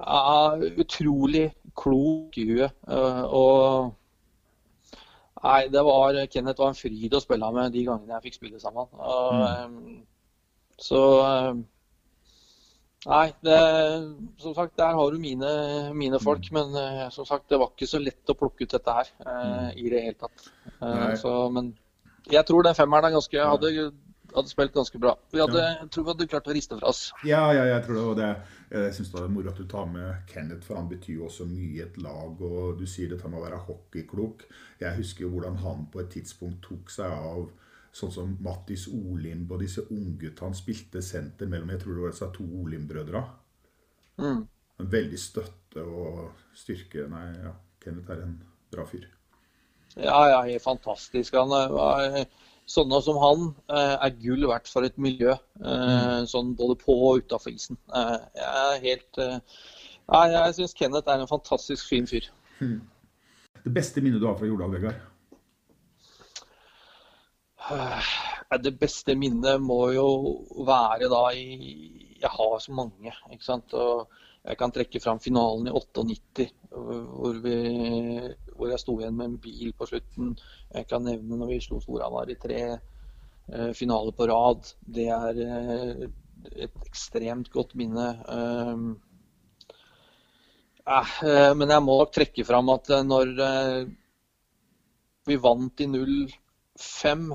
ja, 0.00 0.70
utrolig 0.82 1.46
klok 1.76 2.38
i 2.40 2.46
huet. 2.50 2.76
Eh, 2.88 3.24
og 3.26 3.96
Nei, 5.40 5.70
det 5.72 5.80
var 5.80 6.18
Kenneth 6.28 6.60
var 6.60 6.74
en 6.74 6.76
fryd 6.76 7.14
å 7.16 7.20
spille 7.22 7.46
med 7.56 7.72
de 7.72 7.86
gangene 7.86 8.18
jeg 8.18 8.26
fikk 8.26 8.34
spille 8.36 8.58
sammen. 8.60 8.90
Og, 8.92 9.70
mm. 9.72 9.94
Så 10.80 11.00
Nei, 13.06 13.30
det, 13.40 13.60
som 14.42 14.52
sagt, 14.52 14.74
der 14.76 14.92
har 14.98 15.14
du 15.14 15.16
mine, 15.16 15.54
mine 15.96 16.20
mm. 16.20 16.24
folk. 16.26 16.50
Men 16.52 16.76
som 17.14 17.24
sagt, 17.24 17.48
det 17.48 17.56
var 17.56 17.72
ikke 17.72 17.88
så 17.88 18.02
lett 18.02 18.28
å 18.28 18.36
plukke 18.36 18.68
ut 18.68 18.76
dette 18.76 18.98
her 18.98 19.08
mm. 19.16 19.80
i 19.80 19.88
det 19.88 20.04
hele 20.10 20.20
tatt. 20.20 20.50
Så, 21.22 21.32
men 21.56 21.72
jeg 22.28 22.44
tror 22.44 22.68
den 22.68 22.76
femmeren 22.76 23.08
er 23.08 23.16
ganske 23.16 23.48
hadde 23.54 23.72
hadde 24.34 24.50
spilt 24.50 24.74
ganske 24.74 24.98
bra. 24.98 25.16
Vi 25.32 25.40
hadde, 25.42 25.62
ja. 25.64 25.88
Tror 25.90 26.06
vi 26.06 26.14
hadde 26.14 26.28
klart 26.30 26.48
å 26.48 26.54
riste 26.54 26.78
fra 26.78 26.90
oss. 26.92 27.02
Ja, 27.26 27.42
ja 27.56 27.66
jeg 27.74 27.84
tror 27.86 27.98
det. 27.98 28.06
Og 28.06 28.16
det, 28.18 28.30
jeg 28.70 28.94
syns 28.94 29.08
det 29.10 29.20
er 29.20 29.32
moro 29.34 29.50
at 29.50 29.58
du 29.58 29.66
tar 29.66 29.88
med 29.90 30.26
Kenneth, 30.30 30.62
for 30.66 30.78
han 30.78 30.88
betyr 30.90 31.16
jo 31.16 31.24
også 31.26 31.46
mye 31.50 31.72
i 31.74 31.82
et 31.82 31.96
lag. 31.98 32.38
Og 32.38 32.78
du 32.78 32.86
sier 32.86 33.10
dette 33.10 33.28
med 33.28 33.40
å 33.40 33.44
være 33.44 33.64
hockeyklok. 33.66 34.44
Jeg 34.82 34.98
husker 35.00 35.26
jo 35.26 35.32
hvordan 35.34 35.58
han 35.64 35.88
på 35.90 36.04
et 36.04 36.12
tidspunkt 36.14 36.62
tok 36.68 36.92
seg 36.94 37.10
av 37.10 37.48
sånn 37.90 38.12
som 38.14 38.36
Mattis 38.44 38.86
Olimb 38.92 39.50
og 39.50 39.64
disse 39.64 39.82
unggutta. 39.90 40.46
Han 40.46 40.54
spilte 40.54 41.02
senter 41.02 41.50
mellom 41.50 41.72
jeg 41.74 41.82
tror 41.82 41.96
det 41.96 42.04
var 42.04 42.14
disse 42.14 42.30
to 42.36 42.46
Olimb-brødra. 42.62 43.24
Mm. 44.22 44.44
Veldig 44.94 45.18
støtte 45.18 45.82
og 45.84 46.44
styrke. 46.56 47.08
Nei, 47.10 47.26
ja, 47.42 47.56
Kenneth 47.82 48.14
er 48.14 48.22
en 48.28 48.36
bra 48.70 48.86
fyr. 48.86 49.08
Ja, 49.96 50.20
ja, 50.30 50.42
helt 50.46 50.62
fantastisk. 50.62 51.34
Han 51.34 51.50
var 51.50 52.22
sånne 52.70 53.00
som 53.02 53.18
han 53.20 53.44
eh, 53.72 53.96
er 53.96 54.16
gull 54.22 54.46
verdt 54.50 54.70
for 54.70 54.86
et 54.86 54.96
miljø. 55.00 55.34
Eh, 55.58 56.20
sånn 56.30 56.54
både 56.58 56.76
på 56.80 56.94
og 57.08 57.24
utafor 57.24 57.54
isen. 57.54 57.78
Eh, 57.94 58.16
jeg 58.38 58.64
er 58.64 58.82
helt 58.86 59.22
jeg 60.10 60.54
syns 60.56 60.74
Kenneth 60.74 61.06
er 61.06 61.20
en 61.22 61.30
fantastisk 61.30 61.86
fin 61.86 62.06
fyr. 62.10 62.24
Hmm. 62.58 62.80
Det 63.62 63.70
beste 63.74 64.02
minnet 64.02 64.18
du 64.18 64.26
har 64.26 64.34
fra 64.38 64.48
Jordal, 64.48 64.72
Vegard? 64.74 65.06
Det 68.64 68.72
beste 68.80 69.14
minnet 69.14 69.62
må 69.62 69.92
jo 69.94 70.08
være 70.66 71.06
da 71.12 71.20
i 71.36 72.16
Jeg 72.20 72.32
har 72.34 72.56
så 72.58 72.74
mange, 72.74 73.12
ikke 73.30 73.46
sant. 73.46 73.72
Og 73.78 74.10
jeg 74.40 74.56
kan 74.56 74.72
trekke 74.72 75.00
fram 75.02 75.20
finalen 75.20 75.68
i 75.68 75.72
98, 75.74 76.46
hvor, 76.70 77.36
vi, 77.44 77.56
hvor 78.56 78.70
jeg 78.72 78.80
sto 78.80 78.94
igjen 78.96 79.18
med 79.18 79.28
en 79.28 79.36
bil 79.42 79.74
på 79.76 79.88
slutten. 79.90 80.32
Jeg 80.72 80.88
kan 80.88 81.04
nevne 81.04 81.36
når 81.36 81.52
vi 81.52 81.60
slo 81.64 81.80
Storhamar 81.82 82.30
i 82.32 82.38
tre 82.40 82.60
eh, 82.70 83.70
finaler 83.76 84.16
på 84.16 84.28
rad. 84.30 84.72
Det 84.80 85.06
er 85.12 85.42
eh, 85.44 86.06
et 86.64 86.88
ekstremt 86.88 87.52
godt 87.52 87.76
minne. 87.76 88.08
Um, 88.32 88.90
eh, 90.88 91.52
men 91.60 91.76
jeg 91.76 91.84
må 91.84 92.00
nok 92.00 92.16
trekke 92.16 92.46
fram 92.48 92.72
at 92.72 92.88
eh, 92.96 93.04
når 93.04 93.34
eh, 93.44 93.80
vi 95.28 95.36
vant 95.36 95.84
i 95.84 95.90
05 95.90 97.28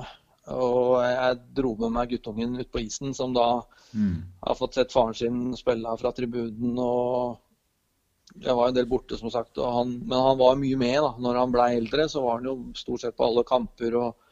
og 0.46 1.00
jeg 1.02 1.38
dro 1.58 1.72
med 1.80 1.94
meg 1.96 2.12
guttungen 2.12 2.60
ut 2.60 2.68
på 2.70 2.84
isen, 2.84 3.14
som 3.14 3.32
da 3.34 3.64
mm. 3.92 4.14
har 4.46 4.58
fått 4.58 4.78
sett 4.78 4.94
faren 4.94 5.16
sin 5.18 5.40
spille 5.58 5.96
fra 5.98 6.12
tribunen. 6.14 6.76
og 6.78 8.38
Jeg 8.44 8.54
var 8.54 8.68
en 8.68 8.76
del 8.76 8.86
borte, 8.86 9.18
som 9.18 9.32
sagt. 9.32 9.58
Han, 9.58 9.96
men 10.04 10.22
han 10.28 10.38
var 10.38 10.60
mye 10.60 10.78
med 10.78 11.00
da. 11.02 11.10
Når 11.18 11.40
han 11.40 11.54
ble 11.54 11.66
eldre, 11.80 12.06
så 12.08 12.22
var 12.22 12.38
han 12.38 12.46
jo 12.46 12.56
stort 12.78 13.02
sett 13.02 13.16
på 13.18 13.26
alle 13.26 13.42
kamper 13.48 13.98
og 13.98 14.22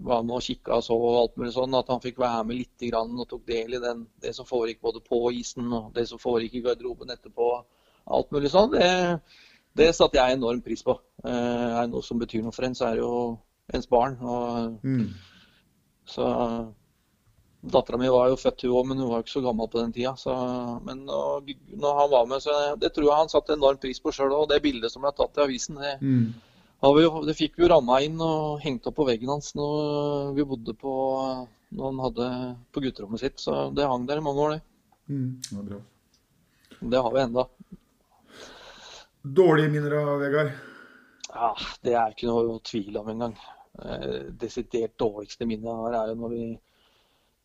var 0.00 0.22
med 0.24 0.38
og 0.38 0.44
kikka 0.46 0.78
og 0.78 0.84
så 0.86 0.96
og 0.96 1.18
alt 1.18 1.40
mulig 1.40 1.52
sånn. 1.56 1.74
At 1.76 1.90
han 1.90 2.02
fikk 2.04 2.22
være 2.22 2.44
med 2.46 2.60
litt 2.60 2.86
grann, 2.86 3.18
og 3.18 3.28
tok 3.28 3.42
del 3.50 3.74
i 3.74 3.82
den, 3.82 4.06
det 4.22 4.36
som 4.36 4.48
foregikk 4.48 4.80
både 4.86 5.02
på 5.02 5.24
isen 5.40 5.66
og 5.66 5.90
det 5.96 6.06
som 6.08 6.22
foregikk 6.22 6.60
i 6.60 6.64
garderoben 6.68 7.10
etterpå. 7.10 7.50
Alt 8.10 8.30
mulig 8.30 8.52
sånn. 8.54 8.70
Det, 8.78 8.92
det 9.82 9.90
satte 9.98 10.22
jeg 10.22 10.38
enorm 10.38 10.62
pris 10.62 10.86
på. 10.86 10.94
Eh, 11.24 11.66
er 11.74 11.82
det 11.82 11.90
noe 11.90 12.06
som 12.06 12.22
betyr 12.22 12.46
noe 12.46 12.54
for 12.54 12.70
en, 12.70 12.78
så 12.78 12.86
er 12.86 13.00
det 13.00 13.02
jo 13.02 13.18
ens 13.74 13.90
barn. 13.90 14.16
og 14.22 14.86
mm. 14.86 15.02
Så 16.08 16.26
Dattera 17.60 17.98
mi 18.00 18.08
var 18.08 18.30
jo 18.30 18.38
født, 18.40 18.62
hun 18.64 18.76
òg, 18.78 18.86
men 18.88 19.00
hun 19.02 19.10
var 19.10 19.20
jo 19.20 19.26
ikke 19.26 19.34
så 19.34 19.42
gammel 19.44 19.68
på 19.68 19.80
den 19.82 19.92
tida. 19.92 20.14
Så, 20.16 20.32
men 20.86 21.02
og, 21.12 21.50
når 21.76 21.98
han 21.98 22.12
var 22.14 22.30
med, 22.30 22.40
så 22.44 22.54
det 22.80 22.92
tror 22.94 23.06
jeg 23.06 23.18
han 23.18 23.32
satte 23.32 23.56
enorm 23.56 23.80
pris 23.82 24.00
på 24.00 24.12
sjøl 24.16 24.32
òg. 24.32 24.46
Det 24.48 24.62
bildet 24.64 24.92
som 24.92 25.04
ble 25.04 25.12
tatt 25.16 25.36
i 25.36 25.44
avisen, 25.44 25.76
det, 25.82 25.98
mm. 26.00 26.24
vi, 26.96 27.04
det 27.28 27.36
fikk 27.36 27.58
vi 27.58 27.66
jo 27.66 27.72
ramma 27.74 28.00
inn 28.06 28.16
og 28.24 28.64
hengt 28.64 28.88
opp 28.88 28.96
på 28.96 29.08
veggen 29.10 29.34
hans 29.34 29.52
når 29.58 30.32
vi 30.38 30.48
bodde 30.54 30.76
på 30.80 30.94
når 31.70 31.84
han 31.84 32.02
hadde 32.06 32.30
på 32.72 32.82
gutterommet 32.86 33.22
sitt. 33.22 33.38
Så 33.44 33.68
det 33.76 33.86
hang 33.86 34.08
der 34.08 34.22
i 34.22 34.24
mange 34.24 34.46
år, 34.46 34.56
det. 34.56 34.62
Mm, 35.10 35.30
det 35.50 35.68
bra. 35.68 35.84
Det 36.80 37.04
har 37.04 37.12
vi 37.12 37.22
enda. 37.28 37.48
Dårlige 39.20 39.68
minner 39.68 40.00
av 40.00 40.14
Vegard? 40.24 40.52
Ja, 41.28 41.54
Det 41.84 41.92
er 41.92 42.14
ikke 42.14 42.30
noe 42.30 42.56
tvil 42.64 42.96
om 42.96 43.12
engang. 43.12 43.36
Eh, 43.80 44.28
desidert 44.40 44.98
dårligste 45.00 45.46
minnet 45.48 45.70
jeg 45.70 45.82
har, 45.82 45.94
er 45.96 46.12
jo 46.12 46.18
når 46.20 46.34
vi 46.34 46.44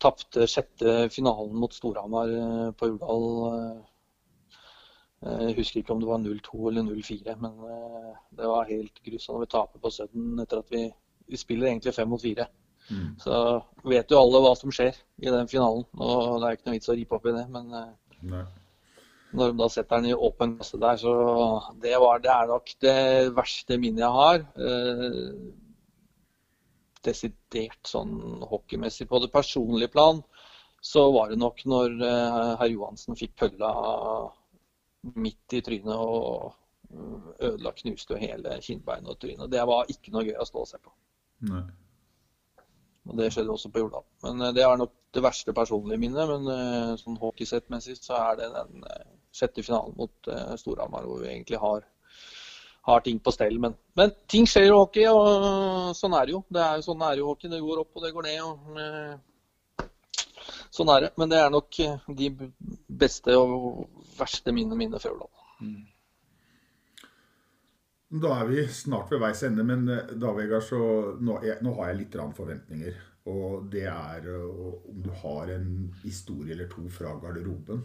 tapte 0.03 0.47
sjette 0.51 0.95
finalen 1.13 1.55
mot 1.55 1.73
Storhamar 1.73 2.31
eh, 2.35 2.71
på 2.75 2.89
Urdal. 2.95 3.27
Eh, 3.55 3.83
Jeg 5.25 5.55
husker 5.57 5.79
ikke 5.79 5.95
om 5.95 6.01
det 6.03 6.09
var 6.09 6.19
0-2 6.21 6.67
eller 6.69 6.83
0-4, 6.85 7.35
men 7.41 7.53
eh, 7.71 8.11
det 8.37 8.49
var 8.51 8.67
helt 8.69 8.99
grusomt 9.05 9.41
vi 9.41 9.47
taper 9.55 9.81
på 9.81 9.89
Sudden 9.89 10.43
etter 10.43 10.61
at 10.61 10.75
vi, 10.75 10.83
vi 11.31 11.39
spiller 11.39 11.71
egentlig 11.71 11.95
fem 11.95 12.11
mot 12.11 12.21
fire. 12.21 12.45
Mm. 12.91 13.15
Så 13.23 13.39
vet 13.89 14.11
jo 14.11 14.19
alle 14.19 14.43
hva 14.43 14.51
som 14.59 14.73
skjer 14.75 14.93
i 15.23 15.31
den 15.31 15.49
finalen, 15.49 15.87
og 15.97 16.35
det 16.41 16.49
er 16.51 16.59
ikke 16.59 16.69
noe 16.69 16.75
vits 16.75 16.91
å 16.91 16.97
ripe 16.99 17.17
opp 17.17 17.25
i 17.31 17.33
det. 17.33 17.47
Men 17.55 17.73
eh, 17.79 18.19
Nei. 18.35 18.43
når 19.39 19.53
de 19.53 19.61
da 19.63 19.69
setter 19.71 20.03
den 20.03 20.11
i 20.11 20.19
åpen 20.27 20.57
kasse 20.59 20.81
der, 20.83 20.99
så 21.01 21.15
det, 21.81 21.95
var, 22.03 22.21
det 22.21 22.33
er 22.35 22.51
nok 22.51 22.75
det 22.85 22.97
verste 23.39 23.79
minnet 23.81 24.03
jeg 24.03 24.17
har. 24.19 24.45
Desidert 27.05 27.89
sånn 27.89 28.43
hockeymessig. 28.49 29.07
På 29.09 29.21
det 29.23 29.31
personlige 29.33 29.93
plan 29.93 30.21
så 30.85 31.07
var 31.11 31.31
det 31.31 31.39
nok 31.41 31.63
når 31.65 31.95
eh, 32.05 32.51
herr 32.59 32.69
Johansen 32.69 33.17
fikk 33.17 33.33
pølla 33.41 33.71
midt 35.15 35.55
i 35.57 35.61
trynet 35.65 35.95
og 35.95 36.53
ødela, 37.41 37.71
knuste 37.79 38.19
hele 38.21 38.59
kinnbeinet 38.61 39.09
og 39.09 39.17
trynet. 39.21 39.49
Det 39.51 39.63
var 39.65 39.89
ikke 39.91 40.13
noe 40.13 40.25
gøy 40.27 40.37
å 40.37 40.45
stå 40.45 40.61
og 40.61 40.69
se 40.69 40.81
på. 40.81 40.93
Nei. 41.49 41.63
Og 43.05 43.17
det 43.19 43.31
skjedde 43.33 43.53
også 43.53 43.69
på 43.73 43.81
Jordal. 43.83 44.05
Men 44.25 44.45
eh, 44.45 44.53
det 44.57 44.65
er 44.65 44.77
nok 44.81 44.93
det 45.15 45.25
verste 45.25 45.55
personlige 45.57 46.01
minnet. 46.01 46.29
Men 46.29 46.53
eh, 46.53 46.93
sånn 47.01 47.17
hockeysettmessig 47.21 47.97
så 48.01 48.19
er 48.21 48.39
det 48.41 48.53
den 48.53 48.85
sjette 49.35 49.65
finalen 49.65 49.97
mot 49.97 50.29
Storhamar 50.61 51.03
hvor 51.09 51.19
vi 51.25 51.33
egentlig 51.33 51.59
har, 51.59 51.83
har 52.85 52.99
ting 53.01 53.19
på 53.19 53.31
stell. 53.33 53.57
Men, 53.59 53.73
men 53.97 54.11
ting 54.29 54.45
skjer 54.49 54.67
i 54.67 54.73
hockey, 54.73 55.07
og 55.09 55.95
sånn 55.97 56.13
er 56.17 56.27
det 56.27 56.35
jo. 56.35 56.43
Det 56.53 56.61
er 56.61 56.77
jo 56.77 56.85
sånn 56.85 57.01
er 57.07 57.21
jo 57.21 57.31
hockey. 57.31 57.49
Det 57.49 57.63
går 57.63 57.81
opp 57.81 57.97
og 57.97 58.05
det 58.05 58.13
går 58.13 58.27
ned. 58.27 58.43
Og, 58.45 58.77
eh, 58.83 59.87
sånn 60.75 60.91
er 60.93 61.07
det. 61.07 61.11
Men 61.17 61.33
det 61.33 61.41
er 61.41 61.51
nok 61.53 61.79
eh, 61.81 62.07
de 62.21 62.29
beste 63.03 63.37
og 63.39 63.87
verste 64.19 64.53
minnene 64.53 64.77
mine 64.83 65.01
fra 65.01 65.13
Jordal. 65.13 65.33
Da 68.15 68.37
er 68.37 68.47
vi 68.51 68.67
snart 68.71 69.09
ved 69.11 69.23
veis 69.23 69.41
ende, 69.47 69.65
men 69.65 69.89
eh, 69.89 70.13
da, 70.13 70.37
Vegard, 70.37 70.69
så 70.69 70.79
nå, 71.17 71.41
jeg, 71.47 71.57
nå 71.65 71.73
har 71.79 71.91
jeg 71.91 72.01
litt 72.03 72.21
forventninger. 72.37 73.03
Og 73.33 73.65
det 73.73 73.87
er 73.89 74.27
om 74.37 74.99
du 75.01 75.09
har 75.23 75.49
en 75.55 75.69
historie 76.03 76.53
eller 76.53 76.69
to 76.69 76.85
fra 76.93 77.15
garderoben. 77.17 77.81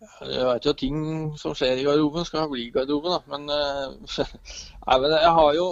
Jeg 0.00 0.44
vet 0.48 0.64
jo 0.64 0.72
at 0.72 0.78
ting 0.80 1.00
som 1.36 1.52
skjer 1.56 1.80
i 1.80 1.84
garderoben, 1.84 2.24
skal 2.24 2.48
bli 2.48 2.66
i 2.66 2.72
garderoben, 2.72 3.12
da. 3.12 3.20
Men, 3.28 3.42
eh, 3.52 4.22
nei, 4.86 4.98
men 5.02 5.14
jeg 5.16 5.32
har 5.38 5.54
jo 5.58 5.66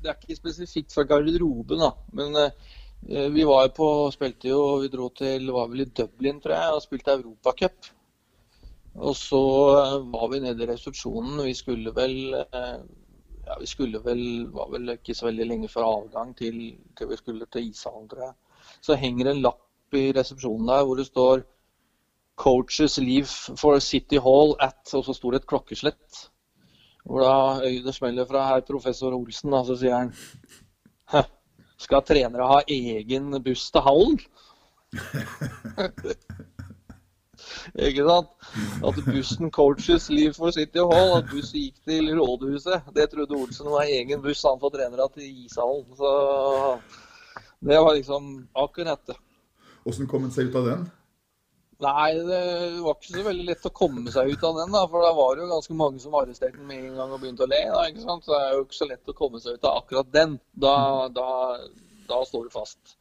Det 0.00 0.10
er 0.10 0.16
ikke 0.18 0.36
spesifikt 0.36 0.92
fra 0.94 1.06
garderoben, 1.08 1.80
da. 1.80 1.90
Men 2.12 2.36
eh, 2.36 3.30
vi 3.32 3.46
var 3.48 3.64
jo 3.66 3.72
på 3.78 3.88
Spilte 4.12 4.50
jo 4.50 4.60
Vi 4.82 4.90
dro 4.92 5.08
til 5.16 5.48
Var 5.56 5.70
vel 5.72 5.86
i 5.86 5.88
Dublin, 5.96 6.40
tror 6.40 6.56
jeg, 6.56 6.74
og 6.74 6.82
spilte 6.84 7.16
Europacup. 7.16 7.88
Og 9.00 9.16
så 9.16 9.40
eh, 9.78 9.96
var 10.12 10.28
vi 10.32 10.42
nede 10.44 10.64
i 10.64 10.68
resepsjonen. 10.68 11.40
Vi 11.46 11.54
skulle 11.56 11.94
vel 11.96 12.36
ja, 13.50 13.56
vi 13.58 13.66
skulle 13.66 14.02
vel, 14.04 14.50
var 14.52 14.68
vel 14.70 14.92
ikke 14.92 15.16
så 15.16 15.26
veldig 15.26 15.46
lenge 15.48 15.68
før 15.72 15.88
avgang 15.88 16.36
til, 16.36 16.60
til 16.98 17.08
vi 17.10 17.16
skulle 17.16 17.48
til 17.50 17.70
ishallen, 17.70 18.08
tror 18.08 18.26
jeg. 18.28 18.34
Så 18.84 18.98
henger 19.00 19.30
en 19.30 19.40
lapp 19.42 19.96
i 19.96 20.10
resepsjonen 20.14 20.68
der 20.68 20.84
hvor 20.84 21.00
det 21.00 21.08
står 21.08 21.42
'Coaches 22.40 22.96
leave 22.98 23.28
for 23.60 23.78
City 23.80 24.16
Hall 24.16 24.56
at' 24.60 24.94
Og 24.94 25.04
så 25.04 25.12
sto 25.12 25.30
det 25.30 25.42
et 25.42 25.46
klokkeslett. 25.46 26.30
Hvor 27.04 27.20
da 27.20 27.66
øyet 27.68 27.94
smeller 27.94 28.24
fra 28.24 28.46
herr 28.48 28.60
professor 28.64 29.12
Olsen, 29.12 29.52
da, 29.52 29.64
så 29.64 29.76
sier 29.76 29.96
han 29.96 30.14
Skal 31.84 32.02
trenere 32.06 32.46
ha 32.48 32.60
egen 32.68 33.42
buss 33.44 33.70
til 33.70 33.80
hallen? 33.84 34.18
Ikke 37.86 38.04
sant? 38.04 38.28
At 38.84 39.00
bussen 39.06 39.50
coaches 39.50 40.08
Leave 40.10 40.34
for 40.36 40.50
City 40.50 40.78
Hall, 40.92 41.18
at 41.18 41.28
bussen 41.32 41.60
gikk 41.60 41.76
til 41.88 42.12
rådhuset. 42.18 42.88
Det 42.96 43.08
trodde 43.12 43.36
Olsen 43.36 43.68
var 43.72 43.88
egen 43.88 44.22
buss 44.22 44.44
han 44.48 44.60
for 44.60 44.72
trenere 44.74 45.08
til 45.14 45.44
ishallen. 45.44 45.88
Så 45.96 46.10
det 47.60 47.78
var 47.80 47.94
liksom 47.94 48.48
akkurat 48.56 49.06
det. 49.06 49.16
Åssen 49.84 50.08
kom 50.08 50.22
han 50.28 50.32
seg 50.32 50.50
ut 50.50 50.58
av 50.60 50.68
den? 50.68 50.88
Nei, 51.80 52.08
det 52.28 52.40
var 52.84 52.96
ikke 52.96 53.14
så 53.14 53.22
veldig 53.24 53.44
lett 53.48 53.68
å 53.70 53.72
komme 53.72 54.12
seg 54.12 54.34
ut 54.34 54.42
av 54.44 54.58
den, 54.58 54.72
da, 54.74 54.82
for 54.92 55.04
da 55.04 55.12
var 55.16 55.36
det 55.36 55.46
jo 55.46 55.52
ganske 55.54 55.76
mange 55.80 56.02
som 56.02 56.16
arresterte 56.18 56.58
den 56.58 56.66
med 56.68 56.82
en 56.90 56.98
gang 56.98 57.14
og 57.14 57.22
begynte 57.22 57.46
å 57.46 57.48
le. 57.48 57.60
Da, 57.72 57.84
ikke 57.88 58.04
sant? 58.04 58.26
Så 58.26 58.34
det 58.34 58.40
er 58.40 58.56
jo 58.56 58.64
ikke 58.66 58.78
så 58.80 58.88
lett 58.90 59.12
å 59.12 59.16
komme 59.16 59.40
seg 59.40 59.56
ut 59.56 59.64
av 59.70 59.78
akkurat 59.80 60.10
den. 60.12 60.34
Da, 60.66 60.74
da, 61.16 61.28
da 62.10 62.20
står 62.28 62.48
du 62.48 62.52
fast. 62.52 62.96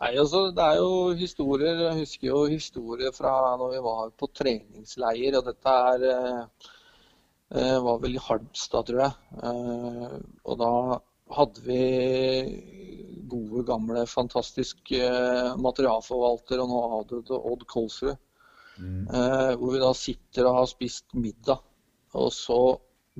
Nei, 0.00 0.10
altså, 0.16 0.48
Det 0.56 0.66
er 0.66 0.80
jo 0.80 0.90
historier 1.14 1.84
Jeg 1.84 1.98
husker 2.00 2.26
jo 2.32 2.40
historier 2.50 3.14
fra 3.14 3.34
når 3.60 3.76
vi 3.76 3.84
var 3.84 4.10
på 4.18 4.30
treningsleir. 4.40 5.38
og 5.38 5.46
Dette 5.46 5.76
er, 5.92 6.08
eh, 7.54 7.76
var 7.86 8.02
vel 8.02 8.18
i 8.18 8.24
Halmstad, 8.26 8.90
tror 8.90 9.04
jeg. 9.04 9.38
Eh, 9.44 10.18
og 10.50 10.58
da 10.64 10.72
hadde 11.30 11.62
vi 11.64 11.80
gode, 13.30 13.62
gamle, 13.68 14.04
fantastisk 14.10 14.92
eh, 14.96 15.52
materialforvalter, 15.62 16.62
og 16.62 16.70
nå 16.72 16.82
hadde 16.96 17.22
det 17.28 17.38
Odd 17.52 17.66
Kolsrud. 17.70 18.18
Eh, 18.80 19.52
hvor 19.60 19.74
vi 19.74 19.80
da 19.82 19.90
sitter 19.94 20.46
og 20.48 20.60
har 20.60 20.68
spist 20.70 21.14
middag. 21.14 21.60
Og 22.16 22.32
så 22.32 22.60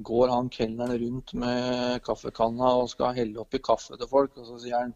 går 0.03 0.33
han 0.33 0.49
kelneren 0.51 0.97
rundt 1.03 1.35
med 1.35 2.01
kaffekanna 2.07 2.73
og 2.81 2.89
skal 2.91 3.17
helle 3.19 3.43
oppi 3.43 3.61
kaffe 3.63 3.99
til 3.99 4.09
folk. 4.09 4.39
Og 4.39 4.47
så 4.49 4.61
sier 4.63 4.79
han 4.79 4.95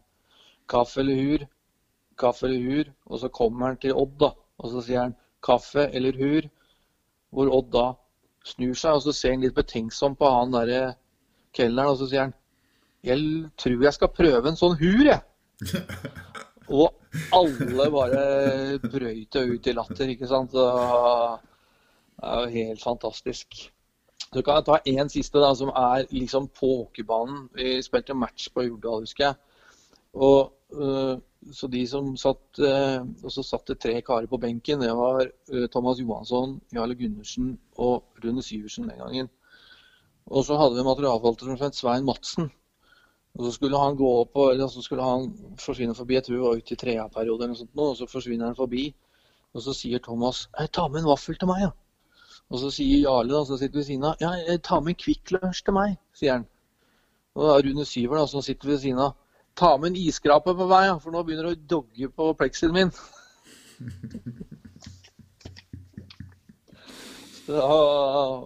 kaffe 0.71 1.03
eller 1.03 1.21
hur? 1.21 1.45
Kaffe 2.17 2.47
eller 2.49 2.65
hur? 2.65 2.91
Og 3.05 3.21
så 3.21 3.29
kommer 3.29 3.67
han 3.67 3.77
til 3.77 3.93
Odd, 3.93 4.17
da. 4.19 4.31
Og 4.57 4.71
så 4.73 4.81
sier 4.87 5.05
han 5.05 5.15
kaffe 5.45 5.85
eller 5.93 6.17
hur? 6.17 6.49
Hvor 7.29 7.51
Odd 7.59 7.71
da 7.75 7.85
snur 8.45 8.73
seg, 8.77 8.97
og 8.97 9.05
så 9.05 9.13
ser 9.13 9.35
han 9.35 9.45
litt 9.45 9.57
betenksom 9.57 10.17
på 10.17 10.29
han 10.29 10.53
derre 10.53 10.95
kelneren, 11.55 11.93
og 11.93 12.01
så 12.01 12.09
sier 12.09 12.27
han 12.27 12.35
jeg 13.05 13.49
tror 13.57 13.83
jeg 13.85 13.95
skal 13.95 14.13
prøve 14.13 14.49
en 14.49 14.59
sånn 14.59 14.77
hur, 14.79 15.05
jeg. 15.05 15.21
Og 16.75 16.89
alle 17.35 17.85
bare 17.93 18.23
brøyt 18.81 19.37
ut 19.37 19.69
i 19.69 19.75
latter, 19.75 20.11
ikke 20.15 20.29
sant. 20.29 20.55
Det 20.55 22.25
er 22.25 22.41
jo 22.41 22.53
helt 22.55 22.81
fantastisk. 22.81 23.59
Så 24.33 24.41
kan 24.41 24.57
jeg 24.57 24.65
ta 24.67 24.79
én 24.89 25.11
siste, 25.11 25.39
da, 25.39 25.53
som 25.55 25.69
er 25.69 26.07
liksom 26.11 26.49
på 26.49 26.71
hockeybanen. 26.81 27.45
Vi 27.55 27.77
spilte 27.85 28.17
match 28.17 28.49
på 28.51 28.65
Jordal, 28.65 29.05
husker 29.05 29.29
jeg. 29.29 29.35
Og 30.15 30.51
øh, 30.73 31.17
så 31.53 31.67
de 31.67 31.87
som 31.87 32.13
satt 32.17 32.59
øh, 32.59 33.01
Og 33.23 33.31
så 33.31 33.43
satt 33.43 33.67
det 33.67 33.79
tre 33.79 34.01
karer 34.01 34.27
på 34.27 34.37
benken. 34.37 34.81
Det 34.81 34.91
var 34.95 35.27
øh, 35.49 35.69
Thomas 35.69 35.99
Johansson, 35.99 36.61
Jarle 36.73 36.95
Gundersen 36.95 37.59
og 37.77 38.03
Rune 38.23 38.43
Syversen 38.43 38.89
den 38.89 38.97
gangen. 38.97 39.29
Og 40.25 40.45
så 40.45 40.57
hadde 40.57 40.73
vi 40.73 40.79
en 40.79 40.89
materialforvalter 40.89 41.45
som 41.45 41.59
het 41.61 41.75
Svein 41.75 42.05
Madsen. 42.05 42.51
Og 43.35 43.45
så 43.45 43.51
skulle 43.51 43.79
han 43.79 43.97
gå 43.99 44.09
opp 44.21 44.37
og, 44.39 44.61
så 44.71 44.81
skulle 44.81 45.03
han 45.03 45.33
forsvinne 45.59 45.95
forbi. 45.95 46.15
Jeg 46.15 46.23
tror 46.23 46.35
det 46.35 46.43
var 46.43 46.61
ute 46.61 46.73
i 46.73 46.79
trea-periode 46.79 47.43
eller 47.43 47.53
noe 47.53 47.59
sånt 47.59 47.81
og 47.83 47.97
så 47.99 48.07
forsvinner 48.07 48.51
han 48.51 48.55
forbi. 48.55 48.85
Og 49.55 49.63
så 49.63 49.73
sier 49.75 49.99
Thomas 50.03 50.47
jeg 50.59 50.71
'Ta 50.71 50.87
med 50.87 50.99
en 51.01 51.09
vaffel 51.11 51.35
til 51.39 51.47
meg', 51.47 51.61
ja'. 51.63 51.71
Og 52.49 52.59
så 52.59 52.69
sier 52.71 53.01
Jarle, 53.01 53.33
da, 53.33 53.45
som 53.45 53.57
sitter 53.57 53.79
ved 53.79 53.83
siden 53.83 54.03
av, 54.03 54.15
'Ja, 54.21 54.31
jeg 54.47 54.63
tar 54.63 54.79
med 54.79 54.89
en 54.89 55.01
Kvikk 55.03 55.31
Lunsj 55.31 55.63
til 55.65 55.73
meg', 55.73 55.97
sier 56.13 56.31
han. 56.31 56.45
Og 57.35 57.43
da 57.43 57.53
er 57.57 57.63
Rune 57.67 57.85
Syver, 57.85 58.17
da, 58.17 58.25
som 58.25 58.41
sitter 58.41 58.67
ved 58.67 58.79
siden 58.79 58.99
av, 58.99 59.15
'Ta 59.55 59.77
med 59.77 59.89
en 59.89 59.95
isskrape 59.95 60.55
på 60.55 60.67
meg, 60.67 60.85
ja, 60.85 60.97
for 60.97 61.11
nå 61.11 61.23
begynner 61.23 61.43
det 61.43 61.57
å 61.57 61.67
dogge 61.69 62.09
på 62.09 62.33
pleksien 62.33 62.73
min'. 62.73 62.91
Så, 67.45 67.53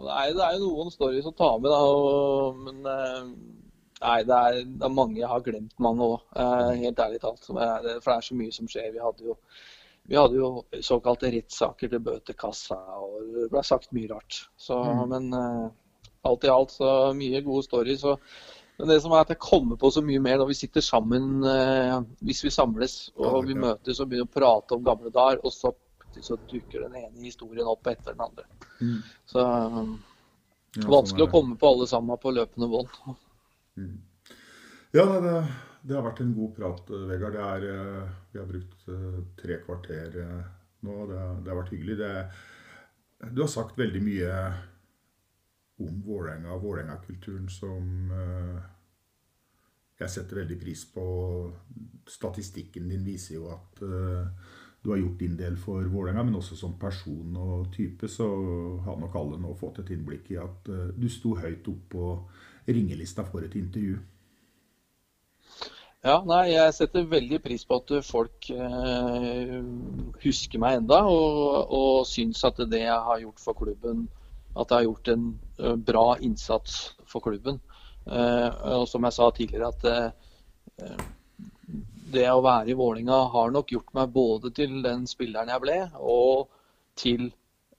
nei, 0.04 0.26
det 0.36 0.44
er 0.44 0.58
jo 0.58 0.66
noen 0.66 0.92
stories 0.92 1.26
å 1.30 1.32
ta 1.32 1.58
med, 1.58 1.70
da. 1.72 1.78
Og, 1.88 2.58
men 2.66 2.86
eh, 2.86 3.59
nei, 4.04 4.20
det 4.28 4.38
er, 4.38 4.62
det 4.64 4.88
er 4.88 4.96
mange 4.96 5.20
jeg 5.20 5.32
har 5.32 5.44
glemt 5.46 5.76
mange 5.84 6.08
òg, 6.14 6.24
helt 6.80 7.04
ærlig 7.04 7.20
talt. 7.24 7.44
For 7.46 7.60
det 7.84 7.98
er 8.00 8.26
så 8.26 8.38
mye 8.40 8.56
som 8.56 8.70
skjer. 8.72 8.94
Vi 8.96 9.04
hadde 9.04 9.28
jo, 9.28 9.36
vi 10.10 10.18
hadde 10.18 10.40
jo 10.40 10.52
såkalte 10.86 11.30
rettssaker 11.34 11.92
til 11.92 12.02
bøtekassa, 12.06 12.80
og 12.98 13.28
det 13.36 13.50
ble 13.52 13.64
sagt 13.68 13.92
mye 13.94 14.10
rart. 14.14 14.44
Så, 14.58 14.80
Mm. 14.80 15.04
Men 15.12 15.34
eh, 15.38 15.68
alt 16.22 16.44
i 16.44 16.50
alt 16.50 16.72
så 16.72 17.14
mye 17.16 17.42
gode 17.46 17.64
stories. 17.68 18.04
Og, 18.04 18.20
men 18.80 18.92
det 18.94 19.02
som 19.04 19.14
er 19.14 19.26
at 19.26 19.34
jeg 19.34 19.44
kommer 19.44 19.80
på 19.80 19.92
så 19.92 20.02
mye 20.06 20.22
mer 20.24 20.40
når 20.40 20.52
vi 20.52 20.58
sitter 20.62 20.82
sammen, 20.82 21.44
eh, 21.46 22.00
hvis 22.26 22.44
vi 22.46 22.54
samles 22.54 22.98
og 23.18 23.46
vi 23.48 23.58
møtes 23.60 24.00
og 24.00 24.10
begynner 24.10 24.28
å 24.30 24.34
prate 24.40 24.76
om 24.76 24.86
gamle 24.86 25.12
dager, 25.14 25.42
og 25.44 25.54
så, 25.54 25.74
så 26.20 26.40
dukker 26.50 26.88
den 26.88 26.96
ene 27.04 27.26
historien 27.26 27.68
opp 27.68 27.88
etter 27.88 28.16
den 28.16 28.26
andre. 28.26 28.48
Mm. 28.80 29.02
Så 29.30 29.44
um, 29.46 29.98
Ja, 30.76 30.84
sånn 30.84 30.94
vanskelig 30.94 31.26
er 31.26 31.30
å 31.30 31.34
komme 31.34 31.58
på 31.60 31.74
alle 31.74 31.88
sammen 31.90 32.20
på 32.22 32.34
løpende 32.34 32.70
bånd. 32.72 33.00
Ja, 34.92 35.06
det, 35.22 35.34
det 35.82 35.96
har 35.96 36.04
vært 36.04 36.24
en 36.24 36.34
god 36.36 36.56
prat, 36.58 36.90
Vegard. 37.10 37.38
Er, 37.40 37.68
eh, 37.70 38.10
vi 38.34 38.42
har 38.42 38.50
brukt 38.50 38.88
eh, 38.92 39.20
tre 39.40 39.60
kvarter 39.64 40.18
eh, 40.24 40.42
nå. 40.88 40.98
Det, 41.12 41.22
det 41.44 41.54
har 41.54 41.60
vært 41.62 41.72
hyggelig. 41.76 42.00
Det, 42.02 43.30
du 43.32 43.44
har 43.44 43.52
sagt 43.52 43.80
veldig 43.80 44.02
mye 44.04 44.34
om 45.80 46.02
Vålerenga 46.04 46.52
og 46.56 46.66
Vålerenga-kulturen 46.66 47.46
som 47.48 48.10
jeg 50.00 50.12
setter 50.12 50.42
veldig 50.42 50.58
pris 50.60 50.82
på 50.92 51.06
Statistikken 52.10 52.90
din 52.92 53.06
viser 53.06 53.38
jo 53.38 53.46
at 53.54 53.80
du 53.80 54.90
har 54.92 55.00
gjort 55.00 55.22
din 55.24 55.38
del 55.40 55.56
for 55.60 55.88
Vålerenga, 55.88 56.26
men 56.28 56.36
også 56.36 56.58
som 56.60 56.76
person 56.80 57.38
og 57.40 57.70
type, 57.72 58.10
så 58.12 58.28
har 58.84 59.00
nok 59.00 59.16
alle 59.20 59.40
nå 59.40 59.54
fått 59.60 59.80
et 59.86 59.94
innblikk 59.96 60.34
i 60.34 60.40
at 60.44 60.68
du 61.00 61.08
sto 61.12 61.38
høyt 61.40 61.72
opp 61.72 61.88
på 61.96 62.12
ringelista 62.76 63.26
for 63.28 63.46
et 63.46 63.56
intervju. 63.60 63.98
Ja, 66.00 66.22
nei, 66.24 66.54
jeg 66.54 66.76
setter 66.78 67.10
veldig 67.12 67.42
pris 67.44 67.66
på 67.68 67.82
at 67.82 67.92
folk 68.08 68.48
eh, 68.54 69.58
husker 70.24 70.62
meg 70.64 70.78
enda, 70.80 71.02
og, 71.12 71.74
og 71.76 72.08
syns 72.08 72.46
at 72.48 72.62
det 72.72 72.86
jeg 72.86 73.08
har 73.10 73.20
gjort 73.26 73.44
for 73.44 73.60
klubben, 73.60 74.06
at 74.56 74.72
jeg 74.72 74.78
har 74.78 74.88
gjort 74.88 75.12
en 75.12 75.26
uh, 75.60 75.76
bra 75.76 76.06
innsats 76.24 76.78
for 77.04 77.24
klubben. 77.26 77.60
Eh, 78.10 78.50
og 78.80 78.88
som 78.90 79.06
jeg 79.06 79.14
sa 79.14 79.28
tidligere, 79.36 79.70
at 79.70 79.84
eh, 79.92 81.04
det 82.14 82.26
å 82.32 82.42
være 82.42 82.72
i 82.72 82.78
Vålinga 82.78 83.20
har 83.34 83.52
nok 83.54 83.74
gjort 83.76 83.92
meg 83.98 84.16
både 84.16 84.52
til 84.56 84.80
den 84.86 85.06
spilleren 85.10 85.52
jeg 85.52 85.64
ble, 85.66 85.78
og 86.00 86.48
til 87.00 87.28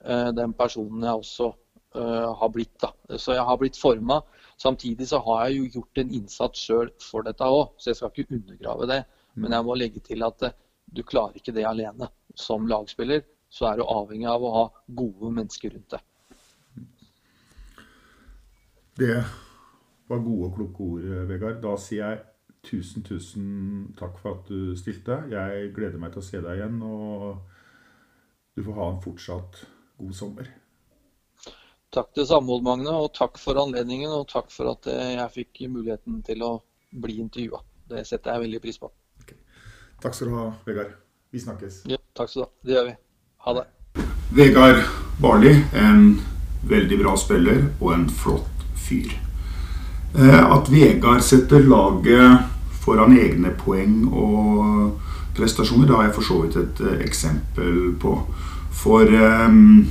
eh, 0.04 0.30
den 0.36 0.54
personen 0.56 1.06
jeg 1.08 1.24
også 1.24 1.48
eh, 1.50 2.28
har 2.42 2.52
blitt. 2.54 2.76
Da. 2.82 2.92
Så 3.16 3.34
jeg 3.34 3.46
har 3.48 3.58
blitt 3.60 3.80
forma. 3.80 4.20
Samtidig 4.60 5.08
så 5.08 5.22
har 5.24 5.46
jeg 5.46 5.56
jo 5.56 5.68
gjort 5.78 6.02
en 6.02 6.14
innsats 6.18 6.64
sjøl 6.66 6.90
for 7.00 7.24
dette 7.24 7.46
òg, 7.48 7.72
så 7.80 7.90
jeg 7.90 8.00
skal 8.00 8.12
ikke 8.12 8.36
undergrave 8.36 8.88
det. 8.90 9.00
Men 9.40 9.54
jeg 9.56 9.64
må 9.64 9.76
legge 9.78 10.02
til 10.04 10.24
at 10.26 10.42
eh, 10.44 10.56
du 10.90 11.02
klarer 11.06 11.38
ikke 11.38 11.54
det 11.56 11.64
alene. 11.64 12.10
Som 12.36 12.68
lagspiller 12.68 13.24
så 13.50 13.70
er 13.70 13.80
du 13.80 13.86
avhengig 13.88 14.28
av 14.30 14.44
å 14.44 14.52
ha 14.54 14.64
gode 15.00 15.32
mennesker 15.38 15.72
rundt 15.74 15.96
deg. 15.96 16.04
Det 19.00 19.16
var 20.10 20.22
gode 20.26 20.50
og 20.50 20.56
kloke 20.58 20.86
ord, 20.86 21.08
Vegard. 21.30 21.60
Da 21.64 21.74
sier 21.80 22.04
jeg 22.04 22.20
tusen, 22.66 23.04
tusen 23.06 23.46
takk 23.98 24.18
for 24.20 24.36
at 24.36 24.50
du 24.50 24.76
stilte. 24.78 25.22
Jeg 25.32 25.72
gleder 25.76 26.00
meg 26.02 26.12
til 26.12 26.22
å 26.22 26.26
se 26.26 26.42
deg 26.44 26.60
igjen, 26.60 26.82
og 26.84 27.40
du 28.54 28.64
får 28.66 28.76
ha 28.76 28.90
en 28.92 29.04
fortsatt 29.06 29.62
god 30.00 30.16
sommer. 30.20 30.50
Takk 31.90 32.12
til 32.14 32.22
Samhold, 32.22 32.62
Magne, 32.62 32.92
og 32.94 33.10
takk 33.18 33.38
for 33.42 33.58
anledningen. 33.58 34.12
Og 34.14 34.28
takk 34.30 34.52
for 34.54 34.70
at 34.70 34.86
eh, 34.90 35.16
jeg 35.16 35.34
fikk 35.34 35.64
muligheten 35.72 36.20
til 36.22 36.44
å 36.46 36.52
bli 37.02 37.16
intervjua. 37.18 37.64
Det 37.90 38.04
setter 38.06 38.36
jeg 38.36 38.44
veldig 38.44 38.60
pris 38.62 38.78
på. 38.78 38.90
Okay. 39.24 39.40
Takk 40.02 40.14
skal 40.14 40.30
du 40.30 40.36
ha, 40.38 40.44
Vegard. 40.68 40.92
Vi 41.34 41.42
snakkes. 41.42 41.80
Ja, 41.90 41.98
takk 42.14 42.30
skal 42.30 42.44
du 42.44 42.46
ha. 42.46 42.50
Det 42.62 42.76
gjør 42.76 42.86
vi. 42.92 42.94
Ha 43.46 43.54
det. 43.58 43.64
Vegard 44.38 44.84
Barli, 45.18 45.56
en 45.74 46.04
veldig 46.70 47.00
bra 47.00 47.16
spiller 47.18 47.64
og 47.80 47.90
en 47.96 48.06
flott 48.22 48.62
fyr. 48.78 49.10
Eh, 50.14 50.42
at 50.46 50.70
Vegard 50.70 51.26
setter 51.26 51.66
laget 51.66 52.46
foran 52.84 53.18
egne 53.18 53.50
poeng 53.58 54.04
og 54.14 54.94
prestasjoner, 55.34 55.90
det 55.90 55.96
har 55.96 56.06
jeg 56.06 56.14
for 56.20 56.28
så 56.28 56.38
vidt 56.44 56.60
et 56.62 56.84
eh, 56.86 57.02
eksempel 57.02 57.96
på. 57.98 58.14
For 58.78 59.10
um, 59.10 59.90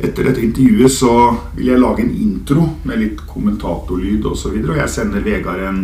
etter 0.00 0.24
dette 0.24 0.40
intervjuet 0.44 0.92
så 0.92 1.14
vil 1.56 1.72
jeg 1.72 1.80
lage 1.80 2.04
en 2.04 2.14
intro 2.16 2.62
med 2.88 3.02
litt 3.02 3.20
kommentatorlyd 3.28 4.24
osv. 4.24 4.32
Og, 4.32 4.38
så 4.64 4.72
og 4.72 4.78
jeg 4.80 4.92
sender 4.92 5.24
Vegard 5.24 5.60
en 5.66 5.82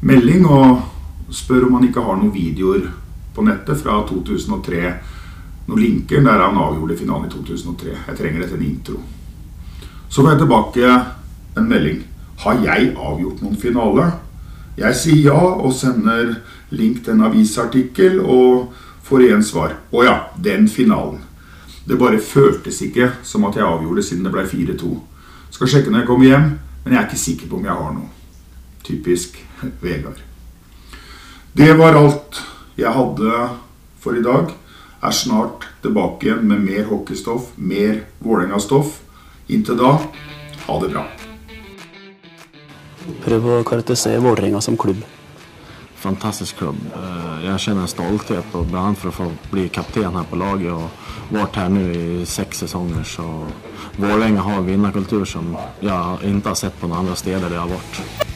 melding 0.00 0.46
og 0.48 1.34
spør 1.34 1.66
om 1.68 1.76
han 1.78 1.88
ikke 1.90 2.04
har 2.06 2.16
noen 2.16 2.32
videoer 2.32 2.88
på 3.36 3.44
nettet 3.44 3.82
fra 3.82 4.00
2003. 4.08 4.94
Noen 5.68 5.82
linker 5.82 6.24
der 6.24 6.44
han 6.46 6.56
avgjorde 6.56 6.96
finalen 6.96 7.28
i 7.28 7.34
2003. 7.34 7.96
Jeg 8.08 8.18
trenger 8.18 8.44
dette 8.44 8.56
en 8.56 8.66
intro. 8.70 9.02
Så 10.08 10.22
får 10.22 10.32
jeg 10.32 10.42
tilbake 10.46 10.96
en 11.58 11.68
melding. 11.68 12.02
Har 12.44 12.64
jeg 12.64 12.94
avgjort 12.96 13.44
noen 13.44 13.60
finale? 13.60 14.08
Jeg 14.78 14.96
sier 14.96 15.24
ja 15.34 15.38
og 15.38 15.74
sender 15.74 16.38
link 16.70 17.02
til 17.04 17.16
en 17.16 17.26
avisartikkel 17.28 18.20
og 18.22 18.70
får 19.04 19.26
igjen 19.26 19.44
svar. 19.44 19.74
Å 19.92 20.04
ja, 20.06 20.16
den 20.40 20.68
finalen. 20.70 21.27
Det 21.88 21.96
bare 21.96 22.20
føltes 22.20 22.82
ikke 22.84 23.06
som 23.24 23.46
at 23.48 23.56
jeg 23.56 23.64
avgjorde 23.64 24.02
siden 24.04 24.26
det 24.26 24.32
ble 24.34 24.44
4-2. 24.44 24.90
Skal 25.54 25.70
sjekke 25.72 25.92
når 25.92 26.02
jeg 26.02 26.08
kommer 26.10 26.28
hjem, 26.28 26.48
men 26.84 26.92
jeg 26.92 27.00
er 27.00 27.06
ikke 27.08 27.20
sikker 27.22 27.48
på 27.48 27.56
om 27.56 27.68
jeg 27.68 27.76
har 27.80 27.94
noe. 27.96 28.10
Typisk 28.84 29.38
Vegard. 29.80 30.20
Det 31.56 31.72
var 31.80 31.96
alt 31.96 32.42
jeg 32.78 32.92
hadde 32.92 33.48
for 34.04 34.18
i 34.18 34.22
dag. 34.22 34.52
Er 35.00 35.14
snart 35.16 35.64
tilbake 35.82 36.28
igjen 36.28 36.44
med 36.50 36.60
mer 36.66 36.84
hockeystoff, 36.90 37.54
mer 37.56 38.02
Vålerenga-stoff. 38.20 38.98
Inntil 39.48 39.78
da, 39.80 39.96
ha 40.66 40.80
det 40.82 40.92
bra. 40.92 41.06
Prøv 43.24 43.48
å 43.48 43.62
karakterisere 43.64 44.20
Vålerenga 44.20 44.60
som 44.60 44.76
klubb. 44.76 45.00
Fantastisk 45.98 46.56
klubb. 46.60 46.76
Jeg 47.42 47.58
kjenner 47.58 47.82
en 47.82 47.90
stolthet 47.90 48.54
og 48.54 48.66
bland 48.66 48.86
annat 48.86 48.98
för 48.98 49.08
att 49.08 49.14
få 49.14 49.32
bli 49.50 49.68
kapten 49.68 50.16
her 50.16 50.24
på 50.30 50.36
laget 50.36 50.72
og 50.72 51.34
vært 51.34 51.56
her 51.56 51.68
nu 51.68 51.82
i 51.92 52.26
seks 52.26 52.58
säsonger. 52.58 53.02
Så 53.02 53.46
Vålerenga 53.96 54.40
har 54.40 54.58
en 54.58 54.66
vinnarkultur 54.66 55.24
som 55.24 55.56
jeg 55.80 56.18
ikke 56.22 56.48
har 56.48 56.54
sett 56.54 56.80
på 56.80 56.86
noen 56.86 57.00
andre 57.00 57.16
steder 57.16 57.50
det 57.50 57.58
har 57.58 57.68
vært. 57.74 58.27